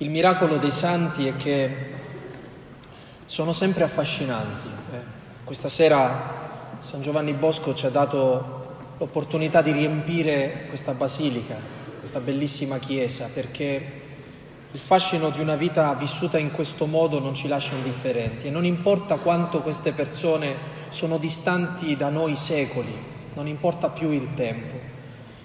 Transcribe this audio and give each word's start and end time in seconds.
Il 0.00 0.10
miracolo 0.10 0.58
dei 0.58 0.70
santi 0.70 1.26
è 1.26 1.36
che 1.36 1.76
sono 3.26 3.52
sempre 3.52 3.82
affascinanti. 3.82 4.68
Eh. 4.92 4.98
Questa 5.42 5.68
sera 5.68 6.76
San 6.78 7.02
Giovanni 7.02 7.32
Bosco 7.32 7.74
ci 7.74 7.84
ha 7.84 7.90
dato 7.90 8.94
l'opportunità 8.96 9.60
di 9.60 9.72
riempire 9.72 10.66
questa 10.68 10.92
basilica, 10.92 11.56
questa 11.98 12.20
bellissima 12.20 12.78
chiesa, 12.78 13.28
perché 13.34 13.92
il 14.70 14.78
fascino 14.78 15.30
di 15.30 15.40
una 15.40 15.56
vita 15.56 15.92
vissuta 15.94 16.38
in 16.38 16.52
questo 16.52 16.86
modo 16.86 17.18
non 17.18 17.34
ci 17.34 17.48
lascia 17.48 17.74
indifferenti 17.74 18.46
e 18.46 18.50
non 18.50 18.64
importa 18.64 19.16
quanto 19.16 19.62
queste 19.62 19.90
persone 19.90 20.54
sono 20.90 21.18
distanti 21.18 21.96
da 21.96 22.08
noi 22.08 22.36
secoli, 22.36 22.96
non 23.34 23.48
importa 23.48 23.88
più 23.88 24.12
il 24.12 24.32
tempo, 24.34 24.76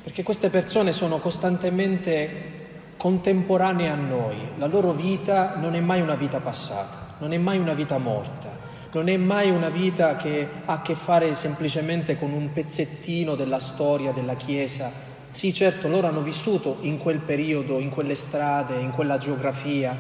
perché 0.04 0.22
queste 0.22 0.52
persone 0.52 0.92
sono 0.92 1.18
costantemente 1.18 2.62
contemporanee 3.04 3.90
a 3.90 3.96
noi. 3.96 4.38
La 4.58 4.68
loro 4.68 4.94
vita 4.94 5.56
non 5.58 5.76
è 5.76 5.82
mai 5.82 6.00
una 6.00 6.16
vita 6.16 6.40
passata, 6.40 7.16
non 7.18 7.34
è 7.34 7.38
mai 7.38 7.58
una 7.58 7.74
vita 7.74 7.98
morta, 7.98 8.50
non 8.94 9.10
è 9.10 9.18
mai 9.18 9.50
una 9.50 9.68
vita 9.68 10.16
che 10.16 10.48
ha 10.64 10.72
a 10.72 10.82
che 10.82 10.96
fare 10.96 11.36
semplicemente 11.36 12.18
con 12.18 12.32
un 12.32 12.54
pezzettino 12.54 13.36
della 13.36 13.60
storia 13.60 14.14
della 14.14 14.36
Chiesa. 14.36 14.90
Sì, 15.32 15.54
certo, 15.54 15.90
loro 15.90 16.08
hanno 16.08 16.22
vissuto 16.22 16.78
in 16.84 16.98
quel 16.98 17.18
periodo, 17.18 17.78
in 17.80 17.90
quelle 17.90 18.16
strade, 18.16 18.80
in 18.80 18.92
quella 18.92 19.18
geografia, 19.18 19.98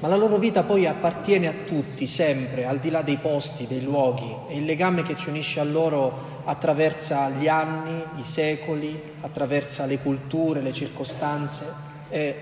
ma 0.00 0.08
la 0.08 0.16
loro 0.16 0.36
vita 0.36 0.64
poi 0.64 0.86
appartiene 0.88 1.46
a 1.46 1.54
tutti, 1.64 2.08
sempre, 2.08 2.66
al 2.66 2.80
di 2.80 2.90
là 2.90 3.02
dei 3.02 3.18
posti, 3.18 3.68
dei 3.68 3.84
luoghi, 3.84 4.34
e 4.48 4.56
il 4.56 4.64
legame 4.64 5.02
che 5.02 5.14
ci 5.14 5.28
unisce 5.28 5.60
a 5.60 5.64
loro 5.64 6.42
attraversa 6.46 7.28
gli 7.28 7.46
anni, 7.46 8.02
i 8.16 8.24
secoli, 8.24 9.00
attraversa 9.20 9.86
le 9.86 10.00
culture, 10.00 10.60
le 10.60 10.72
circostanze. 10.72 11.89
E 12.10 12.34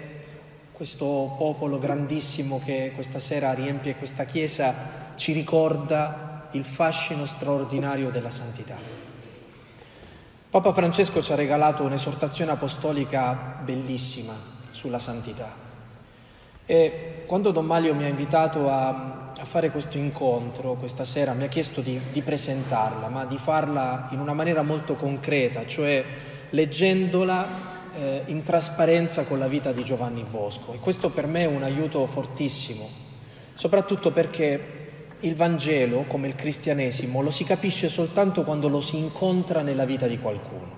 questo 0.73 1.35
popolo 1.37 1.79
grandissimo 1.79 2.61
che 2.65 2.93
questa 2.95 3.19
sera 3.19 3.53
riempie 3.53 3.97
questa 3.97 4.25
chiesa 4.25 4.75
ci 5.17 5.33
ricorda 5.33 6.49
il 6.53 6.65
fascino 6.65 7.27
straordinario 7.27 8.11
della 8.11 8.31
santità. 8.31 8.77
Papa 10.51 10.73
Francesco 10.73 11.21
ci 11.21 11.33
ha 11.33 11.35
regalato 11.35 11.83
un'esortazione 11.83 12.53
apostolica 12.53 13.61
bellissima 13.63 14.33
sulla 14.71 14.99
santità. 14.99 15.53
E 16.65 17.25
quando 17.27 17.51
Don 17.51 17.67
Malio 17.67 17.95
mi 17.95 18.05
ha 18.05 18.09
invitato 18.09 18.71
a, 18.71 19.33
a 19.39 19.45
fare 19.45 19.71
questo 19.71 19.99
incontro 19.99 20.75
questa 20.75 21.05
sera, 21.05 21.35
mi 21.35 21.45
ha 21.45 21.49
chiesto 21.49 21.83
di, 21.83 22.01
di 22.13 22.23
presentarla, 22.23 23.09
ma 23.09 23.27
di 23.27 23.37
farla 23.37 24.09
in 24.13 24.21
una 24.21 24.33
maniera 24.33 24.63
molto 24.63 24.95
concreta, 24.95 25.67
cioè 25.67 26.03
leggendola 26.51 27.68
eh, 27.99 28.23
in 28.27 28.43
trasparenza 28.43 29.25
con 29.25 29.39
la 29.39 29.49
vita 29.49 29.73
di 29.73 29.83
Giovanni 29.83 30.25
Bosco 30.29 30.73
e 30.73 30.79
questo 30.79 31.11
per 31.11 31.27
me 31.27 31.43
è 31.43 31.47
un 31.47 31.63
aiuto 31.63 32.07
fortissimo, 32.07 32.89
soprattutto 33.55 34.13
perché 34.13 34.77
il 35.21 35.35
Vangelo, 35.35 36.05
come 36.07 36.29
il 36.29 36.37
cristianesimo, 36.37 37.23
lo 37.23 37.31
si 37.31 37.43
capisce 37.43 37.89
soltanto 37.89 38.45
quando 38.45 38.69
lo 38.69 38.81
si 38.81 38.97
incontra 38.97 39.63
nella 39.63 39.85
vita 39.85 40.07
di 40.07 40.19
qualcuno. 40.19 40.77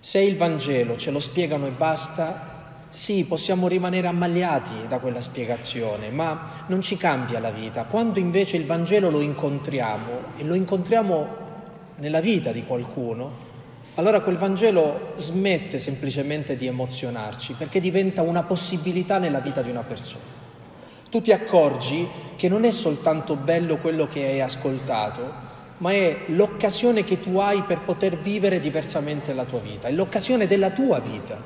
Se 0.00 0.18
il 0.18 0.36
Vangelo 0.36 0.96
ce 0.96 1.12
lo 1.12 1.20
spiegano 1.20 1.66
e 1.66 1.70
basta, 1.70 2.86
sì, 2.88 3.24
possiamo 3.26 3.68
rimanere 3.68 4.08
ammaliati 4.08 4.88
da 4.88 4.98
quella 4.98 5.20
spiegazione, 5.20 6.10
ma 6.10 6.64
non 6.66 6.80
ci 6.80 6.96
cambia 6.96 7.38
la 7.38 7.50
vita. 7.50 7.84
Quando 7.84 8.18
invece 8.18 8.56
il 8.56 8.66
Vangelo 8.66 9.10
lo 9.10 9.20
incontriamo 9.20 10.34
e 10.36 10.44
lo 10.44 10.54
incontriamo 10.54 11.44
nella 11.96 12.20
vita 12.20 12.50
di 12.50 12.64
qualcuno, 12.64 13.45
allora 13.96 14.20
quel 14.20 14.36
Vangelo 14.36 15.12
smette 15.16 15.78
semplicemente 15.78 16.56
di 16.56 16.66
emozionarci 16.66 17.54
perché 17.54 17.80
diventa 17.80 18.22
una 18.22 18.42
possibilità 18.42 19.18
nella 19.18 19.40
vita 19.40 19.62
di 19.62 19.70
una 19.70 19.82
persona. 19.82 20.34
Tu 21.08 21.22
ti 21.22 21.32
accorgi 21.32 22.06
che 22.36 22.48
non 22.48 22.64
è 22.64 22.70
soltanto 22.70 23.36
bello 23.36 23.78
quello 23.78 24.06
che 24.06 24.22
hai 24.24 24.40
ascoltato, 24.42 25.44
ma 25.78 25.92
è 25.92 26.24
l'occasione 26.26 27.04
che 27.04 27.20
tu 27.20 27.38
hai 27.38 27.62
per 27.62 27.80
poter 27.80 28.18
vivere 28.18 28.60
diversamente 28.60 29.32
la 29.32 29.44
tua 29.44 29.60
vita, 29.60 29.88
è 29.88 29.92
l'occasione 29.92 30.46
della 30.46 30.70
tua 30.70 30.98
vita. 30.98 31.38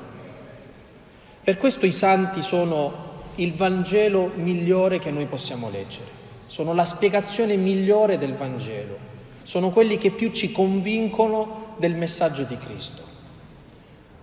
Per 1.43 1.57
questo 1.57 1.85
i 1.85 1.91
santi 1.91 2.41
sono 2.41 3.09
il 3.35 3.53
Vangelo 3.55 4.31
migliore 4.35 4.99
che 4.99 5.09
noi 5.09 5.25
possiamo 5.25 5.69
leggere, 5.69 6.19
sono 6.47 6.73
la 6.73 6.83
spiegazione 6.83 7.55
migliore 7.55 8.17
del 8.17 8.33
Vangelo, 8.33 8.97
sono 9.43 9.69
quelli 9.69 9.97
che 9.97 10.11
più 10.11 10.31
ci 10.31 10.51
convincono 10.51 11.60
del 11.77 11.95
messaggio 11.95 12.43
di 12.43 12.57
Cristo. 12.57 13.09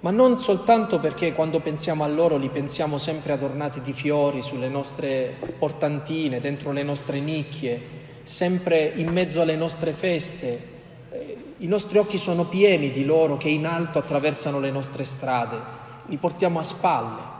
Ma 0.00 0.10
non 0.12 0.38
soltanto 0.38 1.00
perché 1.00 1.32
quando 1.32 1.58
pensiamo 1.58 2.04
a 2.04 2.08
loro 2.08 2.36
li 2.36 2.48
pensiamo 2.50 2.98
sempre 2.98 3.32
adornati 3.32 3.80
di 3.80 3.92
fiori 3.92 4.42
sulle 4.42 4.68
nostre 4.68 5.34
portantine, 5.58 6.40
dentro 6.40 6.70
le 6.70 6.84
nostre 6.84 7.18
nicchie, 7.18 7.80
sempre 8.22 8.92
in 8.94 9.08
mezzo 9.08 9.40
alle 9.40 9.56
nostre 9.56 9.92
feste. 9.92 10.76
Eh, 11.10 11.36
I 11.58 11.66
nostri 11.66 11.98
occhi 11.98 12.16
sono 12.16 12.44
pieni 12.44 12.92
di 12.92 13.04
loro 13.04 13.36
che 13.36 13.48
in 13.48 13.66
alto 13.66 13.98
attraversano 13.98 14.60
le 14.60 14.70
nostre 14.70 15.02
strade, 15.02 15.60
li 16.06 16.16
portiamo 16.16 16.60
a 16.60 16.62
spalle. 16.62 17.36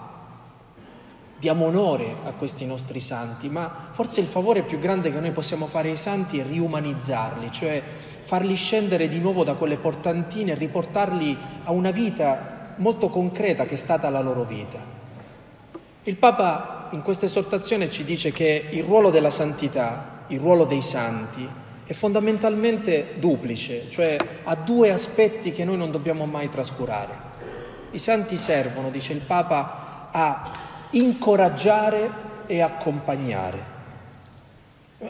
Diamo 1.39 1.67
onore 1.67 2.17
a 2.25 2.33
questi 2.33 2.67
nostri 2.67 2.99
santi, 2.99 3.49
ma 3.49 3.91
forse 3.93 4.21
il 4.21 4.27
favore 4.27 4.63
più 4.63 4.81
grande 4.81 5.13
che 5.13 5.21
noi 5.21 5.31
possiamo 5.31 5.67
fare 5.67 5.91
ai 5.91 5.97
santi 5.97 6.41
è 6.41 6.45
riumanizzarli, 6.45 7.53
cioè 7.53 7.81
farli 8.29 8.57
scendere 8.57 9.09
di 9.09 9.21
nuovo 9.21 9.43
da 9.43 9.55
quelle 9.55 9.79
portantine 9.79 10.53
e 10.53 10.55
riportarli 10.55 11.35
a 11.65 11.73
una 11.73 11.91
vita 11.91 12.75
molto 12.77 13.09
concreta 13.09 13.65
che 13.65 13.73
è 13.73 13.79
stata 13.79 14.11
la 14.11 14.21
loro 14.21 14.45
vita. 14.45 14.79
Il 16.03 16.15
Papa 16.17 16.89
in 16.91 17.01
questa 17.01 17.25
esortazione 17.25 17.89
ci 17.89 18.05
dice 18.05 18.31
che 18.31 18.67
il 18.69 18.83
ruolo 18.83 19.09
della 19.09 19.31
santità, 19.31 20.25
il 20.27 20.41
ruolo 20.41 20.67
dei 20.67 20.83
santi, 20.83 21.49
è 21.87 21.95
fondamentalmente 21.95 23.15
duplice, 23.17 23.89
cioè 23.89 24.19
ha 24.45 24.55
due 24.57 24.93
aspetti 24.93 25.53
che 25.53 25.65
noi 25.65 25.79
non 25.79 25.91
dobbiamo 25.91 26.27
mai 26.27 26.51
trascurare. 26.51 27.15
I 27.93 27.99
santi 27.99 28.37
servono, 28.37 28.91
dice 28.91 29.15
il 29.15 29.21
Papa, 29.21 30.11
a 30.13 30.51
incoraggiare 30.91 32.11
e 32.45 32.61
accompagnare. 32.61 33.77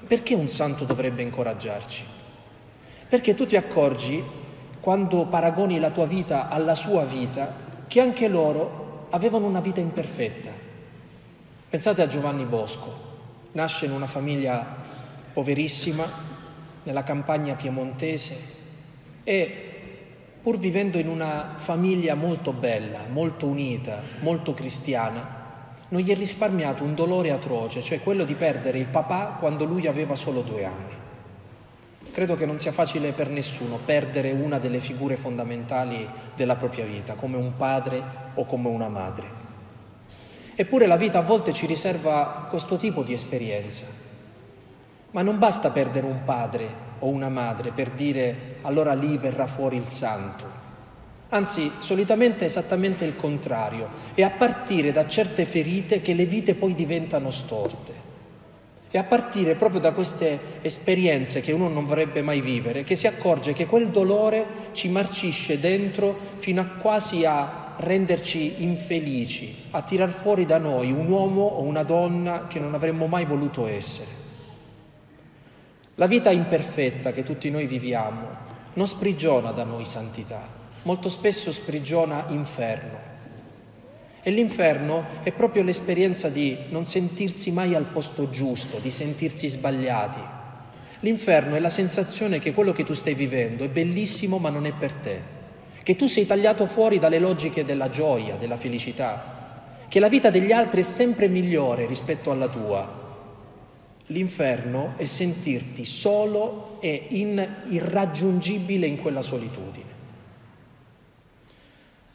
Perché 0.07 0.35
un 0.35 0.47
santo 0.47 0.85
dovrebbe 0.85 1.23
incoraggiarci? 1.23 2.18
Perché 3.09 3.35
tu 3.35 3.47
ti 3.47 3.57
accorgi, 3.57 4.23
quando 4.81 5.25
paragoni 5.27 5.79
la 5.79 5.91
tua 5.91 6.07
vita 6.07 6.49
alla 6.49 6.75
sua 6.75 7.05
vita, 7.05 7.55
che 7.87 8.01
anche 8.01 8.29
loro 8.29 9.07
avevano 9.11 9.47
una 9.47 9.61
vita 9.61 9.81
imperfetta. 9.81 10.51
Pensate 11.71 12.03
a 12.03 12.07
Giovanni 12.07 12.45
Bosco, 12.45 13.07
nasce 13.53 13.87
in 13.87 13.93
una 13.93 14.07
famiglia 14.07 14.65
poverissima, 15.33 16.05
nella 16.83 17.03
campagna 17.03 17.55
piemontese 17.55 18.57
e 19.25 19.65
pur 20.43 20.59
vivendo 20.59 20.99
in 20.99 21.09
una 21.09 21.55
famiglia 21.57 22.15
molto 22.15 22.53
bella, 22.53 23.01
molto 23.11 23.47
unita, 23.47 24.01
molto 24.21 24.55
cristiana, 24.55 25.37
non 25.89 26.01
gli 26.03 26.11
è 26.11 26.17
risparmiato 26.17 26.85
un 26.85 26.95
dolore 26.95 27.31
atroce, 27.31 27.83
cioè 27.83 28.01
quello 28.01 28.25
di 28.25 28.35
perdere 28.35 28.79
il 28.79 28.87
papà 28.87 29.37
quando 29.39 29.65
lui 29.65 29.87
aveva 29.87 30.15
solo 30.15 30.43
due 30.43 30.65
anni. 30.65 30.98
Credo 32.13 32.37
che 32.37 32.47
non 32.47 32.59
sia 32.59 32.73
facile 32.73 33.13
per 33.13 33.29
nessuno 33.29 33.79
perdere 33.85 34.33
una 34.33 34.59
delle 34.59 34.81
figure 34.81 35.17
fondamentali 35.17 36.09
della 36.35 36.57
propria 36.57 36.85
vita, 36.85 37.15
come 37.15 37.37
un 37.37 37.57
padre 37.57 38.03
o 38.35 38.45
come 38.45 38.69
una 38.69 38.89
madre. 38.89 39.47
Eppure 40.55 40.87
la 40.87 40.97
vita 40.97 41.19
a 41.19 41.23
volte 41.23 41.53
ci 41.53 41.67
riserva 41.67 42.49
questo 42.51 42.77
tipo 42.77 43.05
di 43.05 43.13
esperienza. 43.13 43.87
Ma 45.13 45.23
non 45.23 45.39
basta 45.39 45.71
perdere 45.71 46.07
un 46.07 46.25
padre 46.25 46.87
o 46.99 47.07
una 47.07 47.29
madre 47.29 47.71
per 47.71 47.91
dire 47.91 48.57
allora 48.63 48.95
lì 48.95 49.17
verrà 49.17 49.47
fuori 49.47 49.77
il 49.77 49.89
santo. 49.89 50.59
Anzi, 51.31 51.71
solitamente 51.79 52.45
è 52.45 52.47
esattamente 52.47 53.05
il 53.05 53.15
contrario. 53.15 53.89
È 54.15 54.23
a 54.23 54.31
partire 54.31 54.93
da 54.93 55.07
certe 55.07 55.45
ferite 55.45 56.01
che 56.01 56.15
le 56.15 56.25
vite 56.25 56.55
poi 56.55 56.75
diventano 56.75 57.31
storte. 57.31 57.98
È 58.91 58.97
a 58.97 59.05
partire 59.05 59.55
proprio 59.55 59.81
da 59.81 59.93
queste 59.93 60.61
esperienze 60.63 61.43
che 61.43 61.53
uno 61.53 61.69
non 61.69 61.85
vorrebbe 61.85 62.23
mai 62.23 62.41
vivere, 62.41 62.85
che 62.85 62.97
si 62.97 63.07
accorge 63.07 63.53
che 63.53 63.67
quel 63.67 63.89
dolore 63.89 64.47
ci 64.73 64.89
marcisce 64.89 65.61
dentro 65.61 66.19
fino 66.37 66.63
a 66.63 66.65
quasi 66.65 67.27
a 67.27 67.75
renderci 67.77 68.63
infelici, 68.63 69.65
a 69.73 69.83
tirar 69.83 70.11
fuori 70.11 70.47
da 70.47 70.57
noi 70.57 70.91
un 70.91 71.07
uomo 71.11 71.43
o 71.43 71.63
una 71.63 71.83
donna 71.83 72.47
che 72.47 72.59
non 72.59 72.75
avremmo 72.75 73.07
mai 73.07 73.27
voluto 73.27 73.67
essere. 73.67 74.11
La 75.97 76.07
vita 76.07 76.31
imperfetta 76.31 77.13
che 77.13 77.23
tutti 77.23 77.51
noi 77.51 77.67
viviamo 77.67 78.47
non 78.73 78.87
sprigiona 78.87 79.51
da 79.51 79.65
noi 79.65 79.85
santità, 79.85 80.47
molto 80.83 81.09
spesso 81.09 81.53
sprigiona 81.53 82.25
inferno. 82.29 83.08
E 84.23 84.31
l'inferno 84.31 85.05
è 85.23 85.33
proprio 85.33 85.63
l'esperienza 85.63 86.29
di 86.29 86.57
non 86.71 86.85
sentirsi 86.85 87.51
mai 87.51 87.75
al 87.75 87.85
posto 87.85 88.31
giusto, 88.31 88.79
di 88.79 88.91
sentirsi 88.91 89.49
sbagliati. 89.49 90.21
L'inferno 91.01 91.55
è 91.55 91.61
la 91.61 91.69
sensazione 91.69 92.41
che 92.41 92.53
quello 92.53 92.73
che 92.73 92.85
tu 92.85 92.93
stai 92.93 93.15
vivendo 93.15 93.65
è 93.65 93.69
bellissimo 93.69 94.39
ma 94.39 94.51
non 94.51 94.67
è 94.67 94.73
per 94.73 94.93
te, 94.93 95.21
che 95.83 95.95
tu 95.95 96.09
sei 96.09 96.27
tagliato 96.27 96.67
fuori 96.67 96.99
dalle 96.99 97.21
logiche 97.21 97.65
della 97.65 97.89
gioia, 97.89 98.35
della 98.35 98.57
felicità. 98.57 99.37
che 99.89 100.01
la 100.01 100.09
vita 100.09 100.29
degli 100.31 100.53
altri 100.53 100.83
è 100.83 100.85
sempre 100.85 101.29
migliore 101.29 101.87
rispetto 101.87 102.31
alla 102.31 102.49
tua. 102.49 103.07
L'inferno 104.07 104.95
è 104.97 105.07
sentirti 105.07 105.85
solo 105.85 106.77
e 106.81 107.07
in, 107.11 107.47
irraggiungibile 107.69 108.87
in 108.87 108.99
quella 108.99 109.23
solitudine. 109.23 109.98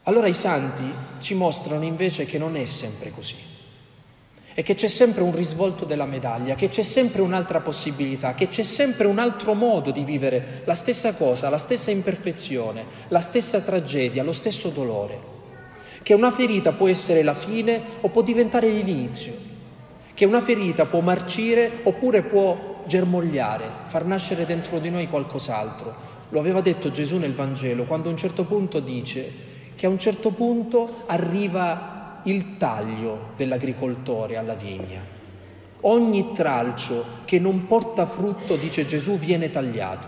Allora 0.06 0.26
i 0.26 0.34
santi 0.34 0.84
ci 1.20 1.34
mostrano 1.34 1.84
invece 1.84 2.26
che 2.26 2.36
non 2.36 2.56
è 2.56 2.66
sempre 2.66 3.10
così 3.10 3.52
e 4.52 4.62
che 4.62 4.74
c'è 4.74 4.86
sempre 4.86 5.22
un 5.22 5.34
risvolto 5.34 5.86
della 5.86 6.04
medaglia, 6.04 6.54
che 6.54 6.68
c'è 6.68 6.82
sempre 6.82 7.22
un'altra 7.22 7.60
possibilità, 7.60 8.34
che 8.34 8.48
c'è 8.48 8.62
sempre 8.62 9.06
un 9.06 9.18
altro 9.18 9.54
modo 9.54 9.90
di 9.90 10.04
vivere 10.04 10.60
la 10.64 10.74
stessa 10.74 11.14
cosa, 11.14 11.48
la 11.48 11.58
stessa 11.58 11.90
imperfezione, 11.90 12.84
la 13.08 13.20
stessa 13.20 13.60
tragedia, 13.60 14.22
lo 14.22 14.34
stesso 14.34 14.68
dolore. 14.68 15.32
Che 16.02 16.12
una 16.12 16.30
ferita 16.30 16.72
può 16.72 16.86
essere 16.86 17.22
la 17.22 17.34
fine 17.34 17.80
o 18.02 18.08
può 18.10 18.20
diventare 18.20 18.68
l'inizio, 18.68 19.34
che 20.12 20.26
una 20.26 20.42
ferita 20.42 20.84
può 20.84 21.00
marcire 21.00 21.80
oppure 21.82 22.22
può 22.22 22.82
germogliare, 22.86 23.68
far 23.86 24.04
nascere 24.04 24.44
dentro 24.44 24.78
di 24.78 24.90
noi 24.90 25.08
qualcos'altro. 25.08 26.12
Lo 26.28 26.38
aveva 26.38 26.60
detto 26.60 26.90
Gesù 26.90 27.16
nel 27.16 27.34
Vangelo 27.34 27.84
quando 27.84 28.08
a 28.08 28.12
un 28.12 28.18
certo 28.18 28.44
punto 28.44 28.80
dice 28.80 29.43
che 29.76 29.86
a 29.86 29.88
un 29.88 29.98
certo 29.98 30.30
punto 30.30 31.02
arriva 31.06 32.20
il 32.24 32.56
taglio 32.56 33.32
dell'agricoltore 33.36 34.36
alla 34.36 34.54
vigna. 34.54 35.00
Ogni 35.82 36.32
tralcio 36.32 37.04
che 37.24 37.38
non 37.38 37.66
porta 37.66 38.06
frutto, 38.06 38.56
dice 38.56 38.86
Gesù, 38.86 39.18
viene 39.18 39.50
tagliato. 39.50 40.06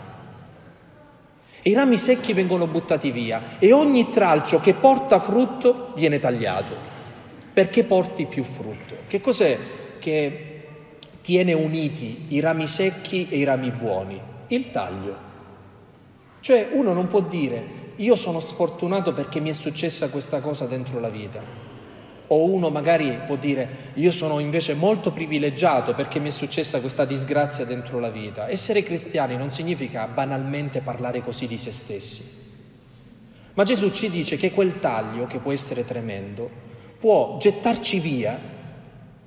E 1.61 1.71
i 1.71 1.75
rami 1.75 1.99
secchi 1.99 2.33
vengono 2.33 2.67
buttati 2.67 3.11
via 3.11 3.59
e 3.59 3.73
ogni 3.73 4.11
tralcio 4.11 4.61
che 4.61 4.73
porta 4.73 5.19
frutto 5.19 5.93
viene 5.95 6.19
tagliato 6.19 6.95
perché 7.53 7.85
porti 7.85 8.27
più 8.27 8.45
frutto. 8.45 8.97
Che 9.07 9.21
cos'è 9.21 9.59
che 9.99 10.63
tiene 11.23 11.55
uniti 11.55 12.27
i 12.29 12.41
rami 12.41 12.67
secchi 12.67 13.29
e 13.31 13.39
i 13.39 13.45
rami 13.45 13.71
buoni? 13.71 14.21
Il 14.49 14.71
taglio. 14.71 15.17
Cioè 16.41 16.69
uno 16.73 16.93
non 16.93 17.07
può 17.07 17.21
dire 17.21 17.86
io 17.97 18.17
sono 18.17 18.41
sfortunato 18.41 19.13
perché 19.13 19.41
mi 19.41 19.51
è 19.51 19.55
successa 19.55 20.09
questa 20.09 20.41
cosa 20.41 20.67
dentro 20.67 21.01
la 21.01 21.09
vita. 21.09 21.41
O 22.29 22.45
uno 22.45 22.71
magari 22.71 23.21
può 23.25 23.37
dire 23.37 23.93
io 23.95 24.11
sono 24.11 24.41
invece 24.41 24.75
molto 24.75 25.13
privilegiato 25.13 25.95
perché 25.95 26.19
mi 26.19 26.29
è 26.29 26.33
successa 26.33 26.81
questa 26.81 27.05
disgrazia 27.05 27.65
dentro 27.65 27.99
la 28.01 28.11
vita. 28.11 28.49
Essere 28.49 28.83
cristiani 28.83 29.37
non 29.37 29.51
significa 29.51 30.07
banalmente 30.07 30.81
parlare 30.81 31.23
così 31.23 31.47
di 31.47 31.57
se 31.57 31.73
stessi. 31.73 32.45
Ma 33.55 33.65
Gesù 33.65 33.91
ci 33.91 34.11
dice 34.11 34.37
che 34.37 34.51
quel 34.51 34.81
taglio, 34.81 35.27
che 35.27 35.39
può 35.39 35.53
essere 35.53 35.87
tremendo, 35.87 36.51
può 36.99 37.39
gettarci 37.39 38.01
via, 38.01 38.39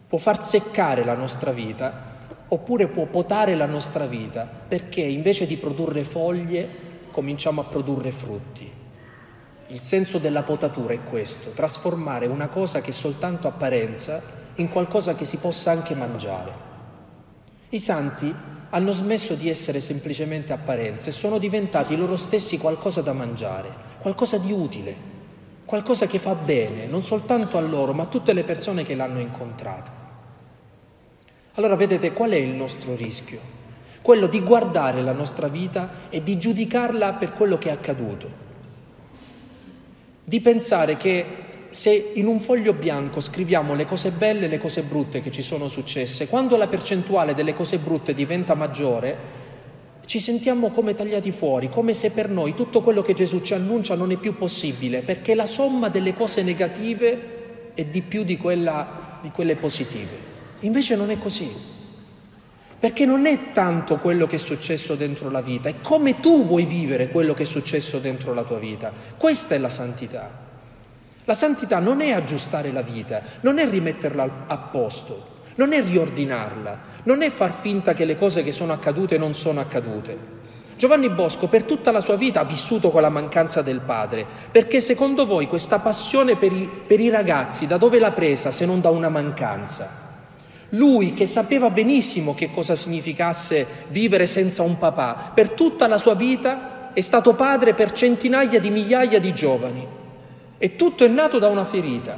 può 0.07 0.19
far 0.19 0.45
seccare 0.45 1.03
la 1.03 1.15
nostra 1.15 1.51
vita, 1.51 2.07
oppure 2.49 2.87
può 2.87 3.05
potare 3.05 3.55
la 3.55 3.65
nostra 3.65 4.05
vita, 4.05 4.47
perché 4.67 5.01
invece 5.01 5.47
di 5.47 5.55
produrre 5.55 6.03
foglie 6.03 6.87
cominciamo 7.11 7.61
a 7.61 7.65
produrre 7.65 8.11
frutti. 8.11 8.69
Il 9.67 9.79
senso 9.79 10.17
della 10.17 10.43
potatura 10.43 10.93
è 10.93 11.03
questo, 11.07 11.51
trasformare 11.51 12.25
una 12.25 12.47
cosa 12.47 12.81
che 12.81 12.89
è 12.89 12.93
soltanto 12.93 13.47
apparenza 13.47 14.21
in 14.55 14.69
qualcosa 14.69 15.15
che 15.15 15.25
si 15.25 15.37
possa 15.37 15.71
anche 15.71 15.93
mangiare. 15.95 16.67
I 17.69 17.79
santi 17.79 18.33
hanno 18.71 18.91
smesso 18.91 19.35
di 19.35 19.49
essere 19.49 19.81
semplicemente 19.81 20.53
apparenze 20.53 21.09
e 21.09 21.13
sono 21.13 21.37
diventati 21.37 21.95
loro 21.95 22.15
stessi 22.15 22.57
qualcosa 22.57 23.01
da 23.01 23.13
mangiare, 23.13 23.69
qualcosa 23.99 24.37
di 24.37 24.51
utile, 24.51 24.95
qualcosa 25.65 26.07
che 26.07 26.17
fa 26.17 26.33
bene, 26.33 26.87
non 26.87 27.03
soltanto 27.03 27.57
a 27.57 27.61
loro, 27.61 27.93
ma 27.93 28.03
a 28.03 28.07
tutte 28.07 28.33
le 28.33 28.43
persone 28.43 28.83
che 28.83 28.95
l'hanno 28.95 29.19
incontrata. 29.19 29.91
Allora 31.53 31.75
vedete 31.75 32.13
qual 32.13 32.31
è 32.31 32.37
il 32.37 32.55
nostro 32.55 32.95
rischio? 32.95 33.58
Quello 34.09 34.25
di 34.25 34.41
guardare 34.41 35.03
la 35.03 35.11
nostra 35.11 35.47
vita 35.47 36.07
e 36.09 36.23
di 36.23 36.39
giudicarla 36.39 37.13
per 37.13 37.31
quello 37.31 37.59
che 37.59 37.69
è 37.69 37.71
accaduto 37.71 38.27
di 40.23 40.41
pensare 40.41 40.97
che 40.97 41.25
se 41.69 42.13
in 42.15 42.25
un 42.25 42.39
foglio 42.39 42.73
bianco 42.73 43.19
scriviamo 43.19 43.75
le 43.75 43.85
cose 43.85 44.09
belle 44.09 44.45
e 44.45 44.47
le 44.47 44.57
cose 44.57 44.81
brutte 44.81 45.21
che 45.21 45.29
ci 45.29 45.43
sono 45.43 45.67
successe, 45.67 46.27
quando 46.27 46.57
la 46.57 46.65
percentuale 46.65 47.35
delle 47.35 47.53
cose 47.53 47.77
brutte 47.77 48.15
diventa 48.15 48.55
maggiore, 48.55 49.15
ci 50.07 50.19
sentiamo 50.19 50.69
come 50.69 50.95
tagliati 50.95 51.31
fuori, 51.31 51.69
come 51.69 51.93
se 51.93 52.09
per 52.09 52.29
noi 52.29 52.55
tutto 52.55 52.81
quello 52.81 53.03
che 53.03 53.13
Gesù 53.13 53.41
ci 53.41 53.53
annuncia 53.53 53.93
non 53.93 54.09
è 54.09 54.15
più 54.15 54.35
possibile, 54.35 55.01
perché 55.01 55.35
la 55.35 55.45
somma 55.45 55.87
delle 55.87 56.15
cose 56.15 56.41
negative 56.41 57.73
è 57.75 57.85
di 57.85 58.01
più 58.01 58.23
di, 58.23 58.37
quella, 58.37 59.19
di 59.21 59.29
quelle 59.29 59.55
positive. 59.55 60.17
Invece 60.61 60.95
non 60.95 61.11
è 61.11 61.19
così. 61.19 61.77
Perché 62.79 63.05
non 63.05 63.25
è 63.25 63.51
tanto 63.51 63.97
quello 63.97 64.25
che 64.25 64.37
è 64.37 64.39
successo 64.39 64.95
dentro 64.95 65.29
la 65.29 65.41
vita, 65.41 65.67
è 65.67 65.75
come 65.81 66.21
tu 66.21 66.45
vuoi 66.45 66.63
vivere 66.63 67.09
quello 67.09 67.33
che 67.33 67.43
è 67.43 67.45
successo 67.45 67.99
dentro 67.99 68.33
la 68.33 68.43
tua 68.43 68.57
vita. 68.57 68.89
Questa 69.17 69.53
è 69.53 69.57
la 69.57 69.67
santità. 69.67 70.29
La 71.25 71.33
santità 71.33 71.79
non 71.79 71.99
è 72.01 72.11
aggiustare 72.11 72.71
la 72.71 72.81
vita, 72.81 73.21
non 73.41 73.59
è 73.59 73.69
rimetterla 73.69 74.45
a 74.47 74.57
posto, 74.57 75.41
non 75.55 75.73
è 75.73 75.83
riordinarla, 75.83 76.79
non 77.03 77.21
è 77.21 77.29
far 77.29 77.51
finta 77.51 77.93
che 77.93 78.05
le 78.05 78.17
cose 78.17 78.43
che 78.43 78.53
sono 78.53 78.71
accadute 78.71 79.17
non 79.17 79.33
sono 79.33 79.59
accadute. 79.59 80.37
Giovanni 80.77 81.09
Bosco 81.09 81.47
per 81.47 81.63
tutta 81.63 81.91
la 81.91 81.99
sua 81.99 82.15
vita 82.15 82.39
ha 82.39 82.45
vissuto 82.45 82.89
con 82.89 83.01
la 83.01 83.09
mancanza 83.09 83.61
del 83.61 83.81
padre, 83.81 84.25
perché 84.49 84.79
secondo 84.79 85.25
voi 85.25 85.47
questa 85.47 85.79
passione 85.79 86.37
per 86.37 86.53
i, 86.53 86.67
per 86.87 87.01
i 87.01 87.09
ragazzi 87.09 87.67
da 87.67 87.75
dove 87.75 87.99
l'ha 87.99 88.11
presa 88.11 88.51
se 88.51 88.65
non 88.65 88.79
da 88.79 88.89
una 88.89 89.09
mancanza? 89.09 90.08
Lui 90.69 91.13
che 91.13 91.25
sapeva 91.25 91.69
benissimo 91.69 92.35
che 92.35 92.51
cosa 92.51 92.75
significasse 92.75 93.65
vivere 93.87 94.25
senza 94.25 94.61
un 94.61 94.77
papà, 94.77 95.31
per 95.33 95.51
tutta 95.51 95.87
la 95.87 95.97
sua 95.97 96.13
vita 96.13 96.91
è 96.93 97.01
stato 97.01 97.33
padre 97.33 97.73
per 97.73 97.91
centinaia 97.91 98.59
di 98.59 98.69
migliaia 98.69 99.19
di 99.19 99.33
giovani. 99.33 99.87
E 100.57 100.75
tutto 100.75 101.05
è 101.05 101.07
nato 101.07 101.39
da 101.39 101.47
una 101.47 101.65
ferita, 101.65 102.17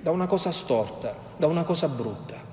da 0.00 0.10
una 0.10 0.26
cosa 0.26 0.50
storta, 0.50 1.14
da 1.36 1.46
una 1.46 1.62
cosa 1.62 1.88
brutta. 1.88 2.50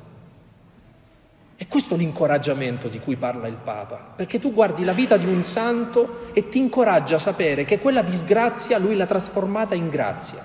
E 1.62 1.68
questo 1.68 1.96
è 1.96 1.98
l'incoraggiamento 1.98 2.88
di 2.88 3.00
cui 3.00 3.18
parla 3.18 3.48
il 3.48 3.58
Papa, 3.62 4.14
perché 4.16 4.40
tu 4.40 4.54
guardi 4.54 4.86
la 4.86 4.94
vita 4.94 5.18
di 5.18 5.28
un 5.28 5.44
santo 5.44 6.28
e 6.32 6.48
ti 6.48 6.58
incoraggia 6.58 7.16
a 7.16 7.20
sapere 7.20 7.66
che 7.66 7.80
quella 7.80 8.02
disgrazia 8.02 8.78
lui 8.78 8.96
l'ha 8.96 9.06
trasformata 9.06 9.76
in 9.76 9.90
grazia, 9.90 10.42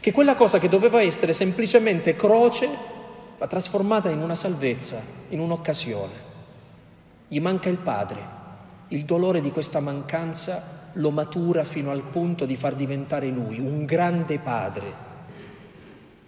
che 0.00 0.10
quella 0.10 0.36
cosa 0.36 0.58
che 0.58 0.70
doveva 0.70 1.02
essere 1.02 1.34
semplicemente 1.34 2.16
croce 2.16 2.96
l'ha 3.38 3.46
trasformata 3.46 4.10
in 4.10 4.20
una 4.20 4.34
salvezza, 4.34 5.00
in 5.28 5.38
un'occasione. 5.38 6.26
Gli 7.28 7.40
manca 7.40 7.68
il 7.68 7.76
padre, 7.76 8.36
il 8.88 9.04
dolore 9.04 9.40
di 9.40 9.50
questa 9.52 9.80
mancanza 9.80 10.90
lo 10.94 11.10
matura 11.10 11.62
fino 11.62 11.90
al 11.90 12.02
punto 12.02 12.46
di 12.46 12.56
far 12.56 12.74
diventare 12.74 13.28
lui 13.28 13.60
un 13.60 13.84
grande 13.84 14.38
padre. 14.38 15.06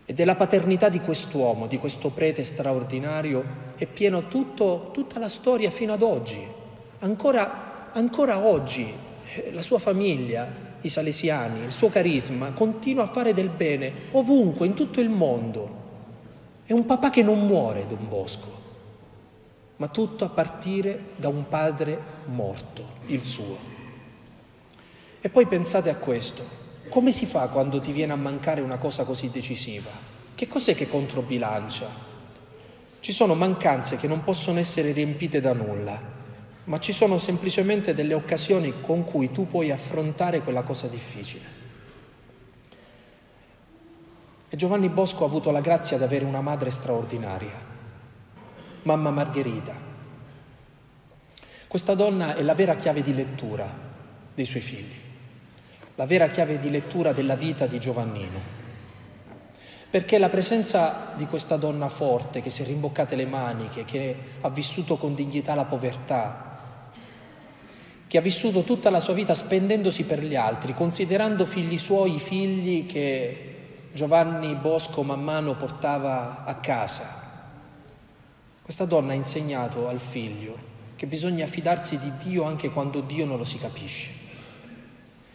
E 0.05 0.15
della 0.15 0.37
paternità 0.37 0.89
di 0.89 1.01
quest'uomo, 1.01 1.67
di 1.67 1.79
questo 1.79 2.11
prete 2.11 2.45
straordinario, 2.45 3.45
è 3.77 3.87
pieno 3.87 4.29
tutto, 4.29 4.91
tutta 4.93 5.19
la 5.19 5.29
storia 5.29 5.71
fino 5.71 5.93
ad 5.93 6.03
oggi. 6.03 6.41
Ancora, 7.01 7.91
ancora 7.93 8.39
oggi 8.39 8.93
eh, 9.35 9.51
la 9.53 9.63
sua 9.63 9.79
famiglia, 9.79 10.47
i 10.83 10.89
salesiani, 10.89 11.65
il 11.65 11.73
suo 11.73 11.89
carisma 11.89 12.51
continua 12.51 13.05
a 13.05 13.11
fare 13.11 13.35
del 13.35 13.49
bene 13.49 13.93
ovunque, 14.13 14.67
in 14.67 14.75
tutto 14.75 15.01
il 15.01 15.09
mondo. 15.09 15.80
È 16.71 16.73
un 16.73 16.87
papà 16.87 17.11
che 17.11 17.25
non 17.25 17.49
muore 17.49 17.85
Don 17.89 18.09
Bosco, 18.09 18.47
ma 19.79 19.89
tutto 19.89 20.25
a 20.25 20.29
partire 20.29 21.07
da 21.17 21.27
un 21.27 21.49
padre 21.49 22.01
morto, 22.27 22.87
il 23.07 23.25
suo. 23.25 23.59
E 25.21 25.29
poi 25.31 25.47
pensate 25.47 25.91
a 25.91 25.97
questo, 25.97 26.45
come 26.89 27.11
si 27.11 27.27
fa 27.27 27.49
quando 27.49 27.81
ti 27.81 27.91
viene 27.91 28.13
a 28.13 28.17
mancare 28.17 28.61
una 28.61 28.77
cosa 28.77 29.03
così 29.03 29.33
decisiva? 29.33 29.91
Che 30.33 30.47
cos'è 30.47 30.77
che 30.77 30.89
controbilancia? 30.89 31.89
Ci 33.01 33.13
sono 33.13 33.35
mancanze 33.35 33.97
che 33.97 34.07
non 34.07 34.23
possono 34.23 34.61
essere 34.61 34.93
riempite 34.93 35.41
da 35.41 35.53
nulla, 35.53 36.01
ma 36.63 36.79
ci 36.79 36.93
sono 36.93 37.19
semplicemente 37.19 37.97
delle 37.97 38.15
occasioni 38.15 38.75
con 38.81 39.03
cui 39.03 39.33
tu 39.33 39.49
puoi 39.49 39.73
affrontare 39.73 40.41
quella 40.41 40.63
cosa 40.63 40.87
difficile. 40.87 41.60
E 44.53 44.57
Giovanni 44.57 44.89
Bosco 44.89 45.23
ha 45.23 45.29
avuto 45.29 45.53
la 45.53 45.61
grazia 45.61 45.97
di 45.97 46.03
avere 46.03 46.25
una 46.25 46.41
madre 46.41 46.73
straordinaria, 46.73 47.55
mamma 48.83 49.11
Margherita. 49.13 49.73
Questa 51.69 51.95
donna 51.95 52.35
è 52.35 52.43
la 52.43 52.55
vera 52.55 52.75
chiave 52.75 53.01
di 53.01 53.15
lettura 53.15 53.73
dei 54.35 54.45
suoi 54.45 54.61
figli, 54.61 54.93
la 55.95 56.05
vera 56.05 56.27
chiave 56.27 56.59
di 56.59 56.69
lettura 56.69 57.13
della 57.13 57.37
vita 57.37 57.69
di 57.69 57.79
Giovannino. 57.79 58.41
Perché 59.89 60.19
la 60.19 60.29
presenza 60.29 61.13
di 61.15 61.27
questa 61.27 61.55
donna 61.57 61.89
forte 61.89 62.43
che 62.43 62.51
si 62.51 62.63
è 62.63 62.67
rimboccate 62.67 63.15
le 63.15 63.27
maniche, 63.27 63.85
che 63.85 64.17
ha 64.41 64.51
vissuto 64.51 64.97
con 64.97 65.15
dignità 65.15 65.55
la 65.55 65.65
povertà, 65.65 66.91
che 68.09 68.19
ha 68.19 68.21
vissuto 68.21 68.63
tutta 68.63 68.91
la 68.91 68.99
sua 68.99 69.15
vita 69.15 69.33
spendendosi 69.33 70.03
per 70.03 70.25
gli 70.25 70.35
altri, 70.35 70.75
considerando 70.75 71.47
figli 71.47 71.79
suoi 71.79 72.19
figli 72.19 72.87
che 72.87 73.59
Giovanni 73.93 74.55
Bosco 74.55 75.03
man 75.03 75.21
mano 75.21 75.57
portava 75.57 76.45
a 76.45 76.55
casa. 76.57 77.29
Questa 78.63 78.85
donna 78.85 79.13
ha 79.13 79.17
insegnato 79.17 79.89
al 79.89 79.99
figlio 79.99 80.69
che 80.95 81.07
bisogna 81.07 81.47
fidarsi 81.49 81.99
di 81.99 82.13
Dio 82.23 82.45
anche 82.45 82.71
quando 82.71 83.01
Dio 83.01 83.25
non 83.25 83.37
lo 83.37 83.45
si 83.45 83.59
capisce, 83.59 84.11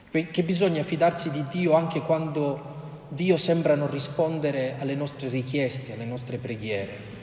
che 0.10 0.44
bisogna 0.44 0.84
fidarsi 0.84 1.32
di 1.32 1.44
Dio 1.50 1.74
anche 1.74 2.00
quando 2.00 2.74
Dio 3.10 3.36
sembra 3.36 3.76
non 3.76 3.92
rispondere 3.92 4.76
alle 4.80 4.96
nostre 4.96 5.28
richieste, 5.28 5.92
alle 5.92 6.06
nostre 6.06 6.38
preghiere. 6.38 7.14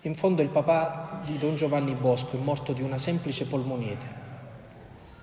In 0.00 0.16
fondo 0.16 0.42
il 0.42 0.48
papà 0.48 1.20
di 1.24 1.38
Don 1.38 1.54
Giovanni 1.54 1.94
Bosco 1.94 2.36
è 2.36 2.40
morto 2.40 2.72
di 2.72 2.82
una 2.82 2.98
semplice 2.98 3.46
polmonite. 3.46 4.06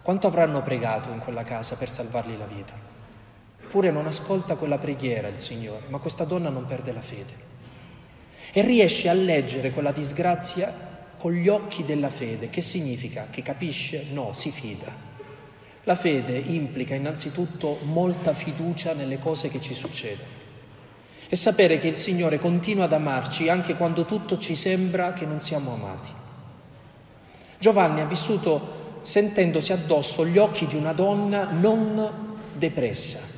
Quanto 0.01 0.27
avranno 0.27 0.63
pregato 0.63 1.09
in 1.11 1.19
quella 1.19 1.43
casa 1.43 1.75
per 1.75 1.89
salvargli 1.89 2.37
la 2.37 2.45
vita? 2.45 2.94
Eppure 3.75 3.91
non 3.91 4.07
ascolta 4.07 4.55
quella 4.55 4.77
preghiera 4.77 5.27
il 5.27 5.37
Signore, 5.37 5.87
ma 5.89 5.97
questa 5.97 6.23
donna 6.23 6.47
non 6.47 6.65
perde 6.65 6.93
la 6.93 7.01
fede. 7.01 7.33
E 8.53 8.61
riesce 8.61 9.09
a 9.09 9.13
leggere 9.13 9.71
quella 9.71 9.91
disgrazia 9.91 10.73
con 11.17 11.33
gli 11.33 11.49
occhi 11.49 11.83
della 11.83 12.09
fede. 12.09 12.49
Che 12.49 12.61
significa? 12.61 13.27
Che 13.29 13.41
capisce? 13.41 14.05
No, 14.13 14.31
si 14.31 14.49
fida. 14.49 14.85
La 15.83 15.95
fede 15.95 16.37
implica 16.37 16.95
innanzitutto 16.95 17.79
molta 17.81 18.33
fiducia 18.33 18.93
nelle 18.93 19.19
cose 19.19 19.49
che 19.49 19.59
ci 19.59 19.73
succedono 19.73 20.29
e 21.27 21.35
sapere 21.35 21.77
che 21.77 21.89
il 21.89 21.97
Signore 21.97 22.39
continua 22.39 22.85
ad 22.85 22.93
amarci 22.93 23.49
anche 23.49 23.75
quando 23.75 24.05
tutto 24.05 24.37
ci 24.37 24.55
sembra 24.55 25.11
che 25.11 25.25
non 25.25 25.41
siamo 25.41 25.73
amati. 25.73 26.11
Giovanni 27.59 27.99
ha 27.99 28.05
vissuto 28.05 29.01
sentendosi 29.01 29.73
addosso 29.73 30.25
gli 30.25 30.37
occhi 30.37 30.65
di 30.65 30.77
una 30.77 30.93
donna 30.93 31.49
non 31.51 32.37
depressa, 32.53 33.34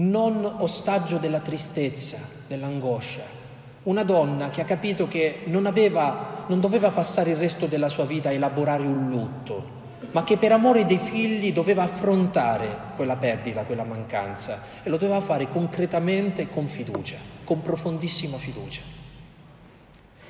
non 0.00 0.54
ostaggio 0.58 1.18
della 1.18 1.40
tristezza, 1.40 2.18
dell'angoscia, 2.46 3.38
una 3.82 4.02
donna 4.02 4.50
che 4.50 4.62
ha 4.62 4.64
capito 4.64 5.06
che 5.06 5.42
non, 5.44 5.66
aveva, 5.66 6.44
non 6.48 6.60
doveva 6.60 6.90
passare 6.90 7.30
il 7.30 7.36
resto 7.36 7.66
della 7.66 7.88
sua 7.88 8.04
vita 8.04 8.30
a 8.30 8.32
elaborare 8.32 8.82
un 8.82 9.08
lutto, 9.10 9.78
ma 10.12 10.24
che 10.24 10.38
per 10.38 10.52
amore 10.52 10.86
dei 10.86 10.98
figli 10.98 11.52
doveva 11.52 11.82
affrontare 11.82 12.76
quella 12.96 13.16
perdita, 13.16 13.62
quella 13.62 13.84
mancanza 13.84 14.62
e 14.82 14.88
lo 14.88 14.96
doveva 14.96 15.20
fare 15.20 15.48
concretamente 15.48 16.48
con 16.48 16.66
fiducia, 16.66 17.16
con 17.44 17.60
profondissima 17.60 18.38
fiducia. 18.38 18.80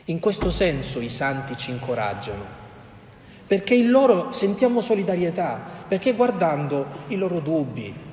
In 0.06 0.18
questo 0.18 0.50
senso 0.50 1.00
i 1.00 1.08
santi 1.08 1.56
ci 1.56 1.70
incoraggiano, 1.70 2.58
perché 3.46 3.74
in 3.74 3.90
loro 3.90 4.32
sentiamo 4.32 4.80
solidarietà, 4.80 5.60
perché 5.86 6.14
guardando 6.14 6.86
i 7.08 7.16
loro 7.16 7.38
dubbi, 7.38 8.08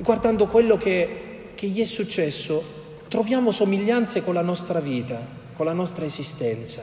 guardando 0.00 0.46
quello 0.46 0.76
che, 0.76 1.52
che 1.54 1.66
gli 1.68 1.80
è 1.80 1.84
successo, 1.84 2.78
troviamo 3.08 3.50
somiglianze 3.50 4.22
con 4.22 4.34
la 4.34 4.42
nostra 4.42 4.80
vita, 4.80 5.20
con 5.54 5.66
la 5.66 5.72
nostra 5.72 6.04
esistenza. 6.04 6.82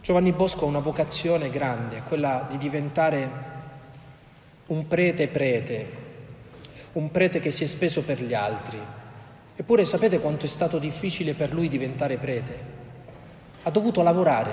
Giovanni 0.00 0.32
Bosco 0.32 0.64
ha 0.64 0.68
una 0.68 0.80
vocazione 0.80 1.50
grande, 1.50 2.02
quella 2.06 2.46
di 2.48 2.58
diventare 2.58 3.50
un 4.66 4.86
prete 4.86 5.28
prete, 5.28 6.00
un 6.92 7.10
prete 7.10 7.40
che 7.40 7.50
si 7.50 7.64
è 7.64 7.66
speso 7.66 8.02
per 8.02 8.20
gli 8.20 8.34
altri. 8.34 8.78
Eppure 9.54 9.84
sapete 9.84 10.18
quanto 10.18 10.46
è 10.46 10.48
stato 10.48 10.78
difficile 10.78 11.34
per 11.34 11.52
lui 11.52 11.68
diventare 11.68 12.16
prete? 12.16 12.70
Ha 13.62 13.70
dovuto 13.70 14.02
lavorare, 14.02 14.52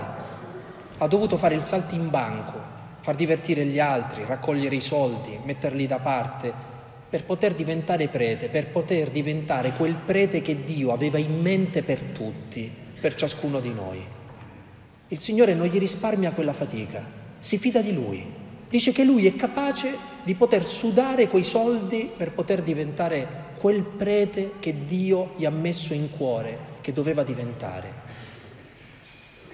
ha 0.98 1.08
dovuto 1.08 1.38
fare 1.38 1.56
il 1.56 1.64
salto 1.64 1.96
in 1.96 2.10
banco, 2.10 2.78
far 3.02 3.16
divertire 3.16 3.66
gli 3.66 3.80
altri, 3.80 4.26
raccogliere 4.26 4.76
i 4.76 4.82
soldi, 4.82 5.40
metterli 5.44 5.88
da 5.88 6.00
parte, 6.00 6.52
per 7.10 7.24
poter 7.24 7.56
diventare 7.56 8.08
prete, 8.08 8.50
per 8.50 8.68
poter 8.68 9.10
diventare 9.10 9.72
quel 9.72 9.96
prete 9.96 10.42
che 10.42 10.64
Dio 10.64 10.92
aveva 10.92 11.18
in 11.18 11.42
mente 11.42 11.82
per 11.82 12.02
tutti, 12.02 12.72
per 13.00 13.16
ciascuno 13.16 13.60
di 13.60 13.74
noi. 13.74 14.00
Il 15.08 15.18
Signore 15.18 15.56
non 15.56 15.68
gli 15.68 15.80
risparmia 15.80 16.32
quella 16.32 16.54
fatica, 16.54 17.04
si 17.40 17.58
fida 17.58 17.82
di 17.82 17.94
Lui, 17.94 18.24
dice 18.70 18.92
che 18.92 19.04
Lui 19.04 19.26
è 19.26 19.36
capace 19.36 19.96
di 20.24 20.36
poter 20.36 20.64
sudare 20.64 21.28
quei 21.28 21.44
soldi 21.44 22.12
per 22.16 22.32
poter 22.32 22.62
diventare 22.62 23.48
quel 23.60 23.82
prete 23.82 24.52
che 24.60 24.86
Dio 24.86 25.32
gli 25.36 25.46
ha 25.46 25.50
messo 25.50 25.94
in 25.96 26.12
cuore, 26.12 26.58
che 26.82 26.94
doveva 26.94 27.24
diventare. 27.24 28.08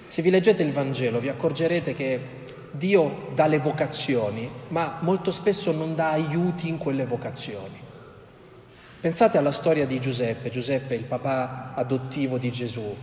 Se 0.08 0.20
vi 0.20 0.30
leggete 0.30 0.62
il 0.62 0.72
Vangelo 0.72 1.20
vi 1.20 1.28
accorgerete 1.28 1.94
che 1.94 2.20
Dio 2.76 3.28
dà 3.34 3.46
le 3.46 3.58
vocazioni, 3.58 4.48
ma 4.68 4.98
molto 5.00 5.30
spesso 5.30 5.72
non 5.72 5.94
dà 5.94 6.10
aiuti 6.10 6.68
in 6.68 6.78
quelle 6.78 7.06
vocazioni. 7.06 7.84
Pensate 9.00 9.38
alla 9.38 9.52
storia 9.52 9.86
di 9.86 10.00
Giuseppe, 10.00 10.50
Giuseppe 10.50 10.94
il 10.94 11.04
papà 11.04 11.72
adottivo 11.74 12.38
di 12.38 12.50
Gesù, 12.50 12.94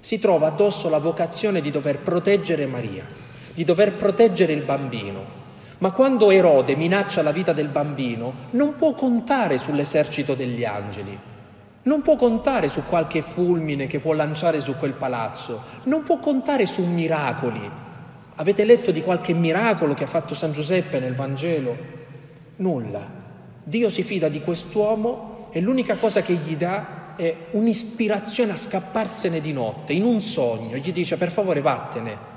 si 0.00 0.18
trova 0.18 0.48
addosso 0.48 0.88
la 0.88 0.98
vocazione 0.98 1.60
di 1.60 1.70
dover 1.70 1.98
proteggere 1.98 2.66
Maria, 2.66 3.04
di 3.52 3.64
dover 3.64 3.94
proteggere 3.94 4.52
il 4.52 4.62
bambino. 4.62 5.44
Ma 5.78 5.90
quando 5.90 6.30
Erode 6.30 6.74
minaccia 6.74 7.22
la 7.22 7.32
vita 7.32 7.52
del 7.52 7.68
bambino, 7.68 8.32
non 8.50 8.76
può 8.76 8.94
contare 8.94 9.58
sull'esercito 9.58 10.34
degli 10.34 10.64
angeli, 10.64 11.18
non 11.82 12.02
può 12.02 12.16
contare 12.16 12.68
su 12.68 12.84
qualche 12.84 13.22
fulmine 13.22 13.86
che 13.86 14.00
può 14.00 14.12
lanciare 14.12 14.60
su 14.60 14.76
quel 14.76 14.94
palazzo, 14.94 15.62
non 15.84 16.02
può 16.02 16.18
contare 16.18 16.66
su 16.66 16.84
miracoli. 16.84 17.84
Avete 18.38 18.64
letto 18.64 18.90
di 18.90 19.02
qualche 19.02 19.32
miracolo 19.32 19.94
che 19.94 20.04
ha 20.04 20.08
fatto 20.08 20.34
San 20.34 20.52
Giuseppe 20.52 21.00
nel 21.00 21.14
Vangelo? 21.14 21.76
Nulla. 22.56 23.24
Dio 23.62 23.88
si 23.88 24.02
fida 24.02 24.28
di 24.28 24.40
quest'uomo 24.40 25.48
e 25.50 25.60
l'unica 25.60 25.96
cosa 25.96 26.20
che 26.20 26.34
gli 26.34 26.54
dà 26.54 27.14
è 27.16 27.34
un'ispirazione 27.52 28.52
a 28.52 28.56
scapparsene 28.56 29.40
di 29.40 29.52
notte, 29.52 29.94
in 29.94 30.04
un 30.04 30.20
sogno, 30.20 30.76
gli 30.76 30.92
dice 30.92 31.16
per 31.16 31.30
favore 31.30 31.62
vattene. 31.62 32.34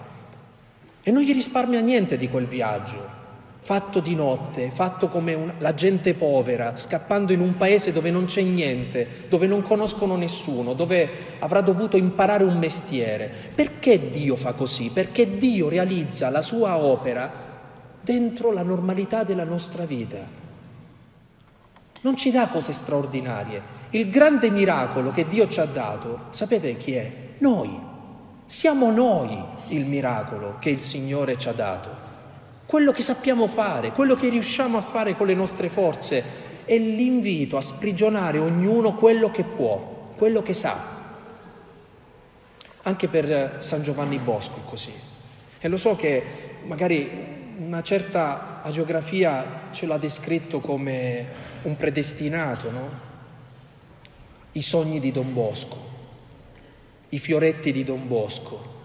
E 1.03 1.11
non 1.11 1.21
gli 1.21 1.33
risparmia 1.33 1.81
niente 1.81 2.15
di 2.15 2.29
quel 2.29 2.45
viaggio, 2.45 3.18
fatto 3.61 3.99
di 3.99 4.15
notte, 4.15 4.71
fatto 4.71 5.09
come 5.09 5.33
un, 5.33 5.53
la 5.59 5.73
gente 5.73 6.13
povera, 6.13 6.75
scappando 6.75 7.33
in 7.33 7.41
un 7.41 7.57
paese 7.57 7.91
dove 7.91 8.09
non 8.09 8.25
c'è 8.25 8.41
niente, 8.41 9.25
dove 9.29 9.47
non 9.47 9.61
conoscono 9.61 10.15
nessuno, 10.15 10.73
dove 10.73 11.09
avrà 11.39 11.61
dovuto 11.61 11.97
imparare 11.97 12.43
un 12.43 12.57
mestiere. 12.57 13.31
Perché 13.53 14.09
Dio 14.09 14.35
fa 14.35 14.53
così? 14.53 14.89
Perché 14.89 15.37
Dio 15.37 15.69
realizza 15.69 16.29
la 16.29 16.41
sua 16.41 16.77
opera 16.77 17.31
dentro 18.01 18.51
la 18.51 18.63
normalità 18.63 19.23
della 19.23 19.43
nostra 19.43 19.83
vita. 19.83 20.37
Non 22.01 22.15
ci 22.15 22.31
dà 22.31 22.47
cose 22.47 22.71
straordinarie, 22.71 23.77
il 23.91 24.09
grande 24.09 24.49
miracolo 24.49 25.11
che 25.11 25.27
Dio 25.27 25.47
ci 25.47 25.59
ha 25.59 25.65
dato, 25.65 26.27
sapete 26.29 26.77
chi 26.77 26.93
è? 26.93 27.11
Noi. 27.39 27.87
Siamo 28.45 28.89
noi 28.89 29.37
il 29.67 29.85
miracolo 29.85 30.55
che 30.59 30.69
il 30.69 30.79
Signore 30.79 31.37
ci 31.37 31.49
ha 31.49 31.53
dato. 31.53 32.08
Quello 32.69 32.91
che 32.91 33.01
sappiamo 33.01 33.47
fare, 33.47 33.93
quello 33.93 34.13
che 34.13 34.29
riusciamo 34.29 34.77
a 34.77 34.81
fare 34.81 35.15
con 35.15 35.25
le 35.25 35.33
nostre 35.33 35.69
forze 35.69 36.23
è 36.65 36.77
l'invito 36.77 37.57
a 37.57 37.61
sprigionare 37.61 38.37
ognuno 38.37 38.93
quello 38.93 39.31
che 39.31 39.43
può, 39.43 40.13
quello 40.15 40.43
che 40.43 40.53
sa. 40.53 40.79
Anche 42.83 43.07
per 43.07 43.55
San 43.57 43.81
Giovanni 43.81 44.19
Bosco 44.19 44.59
è 44.59 44.69
così. 44.69 44.93
E 45.57 45.67
lo 45.67 45.77
so 45.77 45.95
che 45.95 46.23
magari 46.65 47.09
una 47.57 47.81
certa 47.81 48.61
agiografia 48.61 49.69
ce 49.71 49.87
l'ha 49.87 49.97
descritto 49.97 50.59
come 50.59 51.25
un 51.63 51.75
predestinato, 51.75 52.69
no? 52.69 52.89
i 54.51 54.61
sogni 54.61 54.99
di 54.99 55.11
Don 55.11 55.33
Bosco, 55.33 55.75
i 57.09 57.17
fioretti 57.17 57.71
di 57.71 57.83
Don 57.83 58.07
Bosco, 58.07 58.77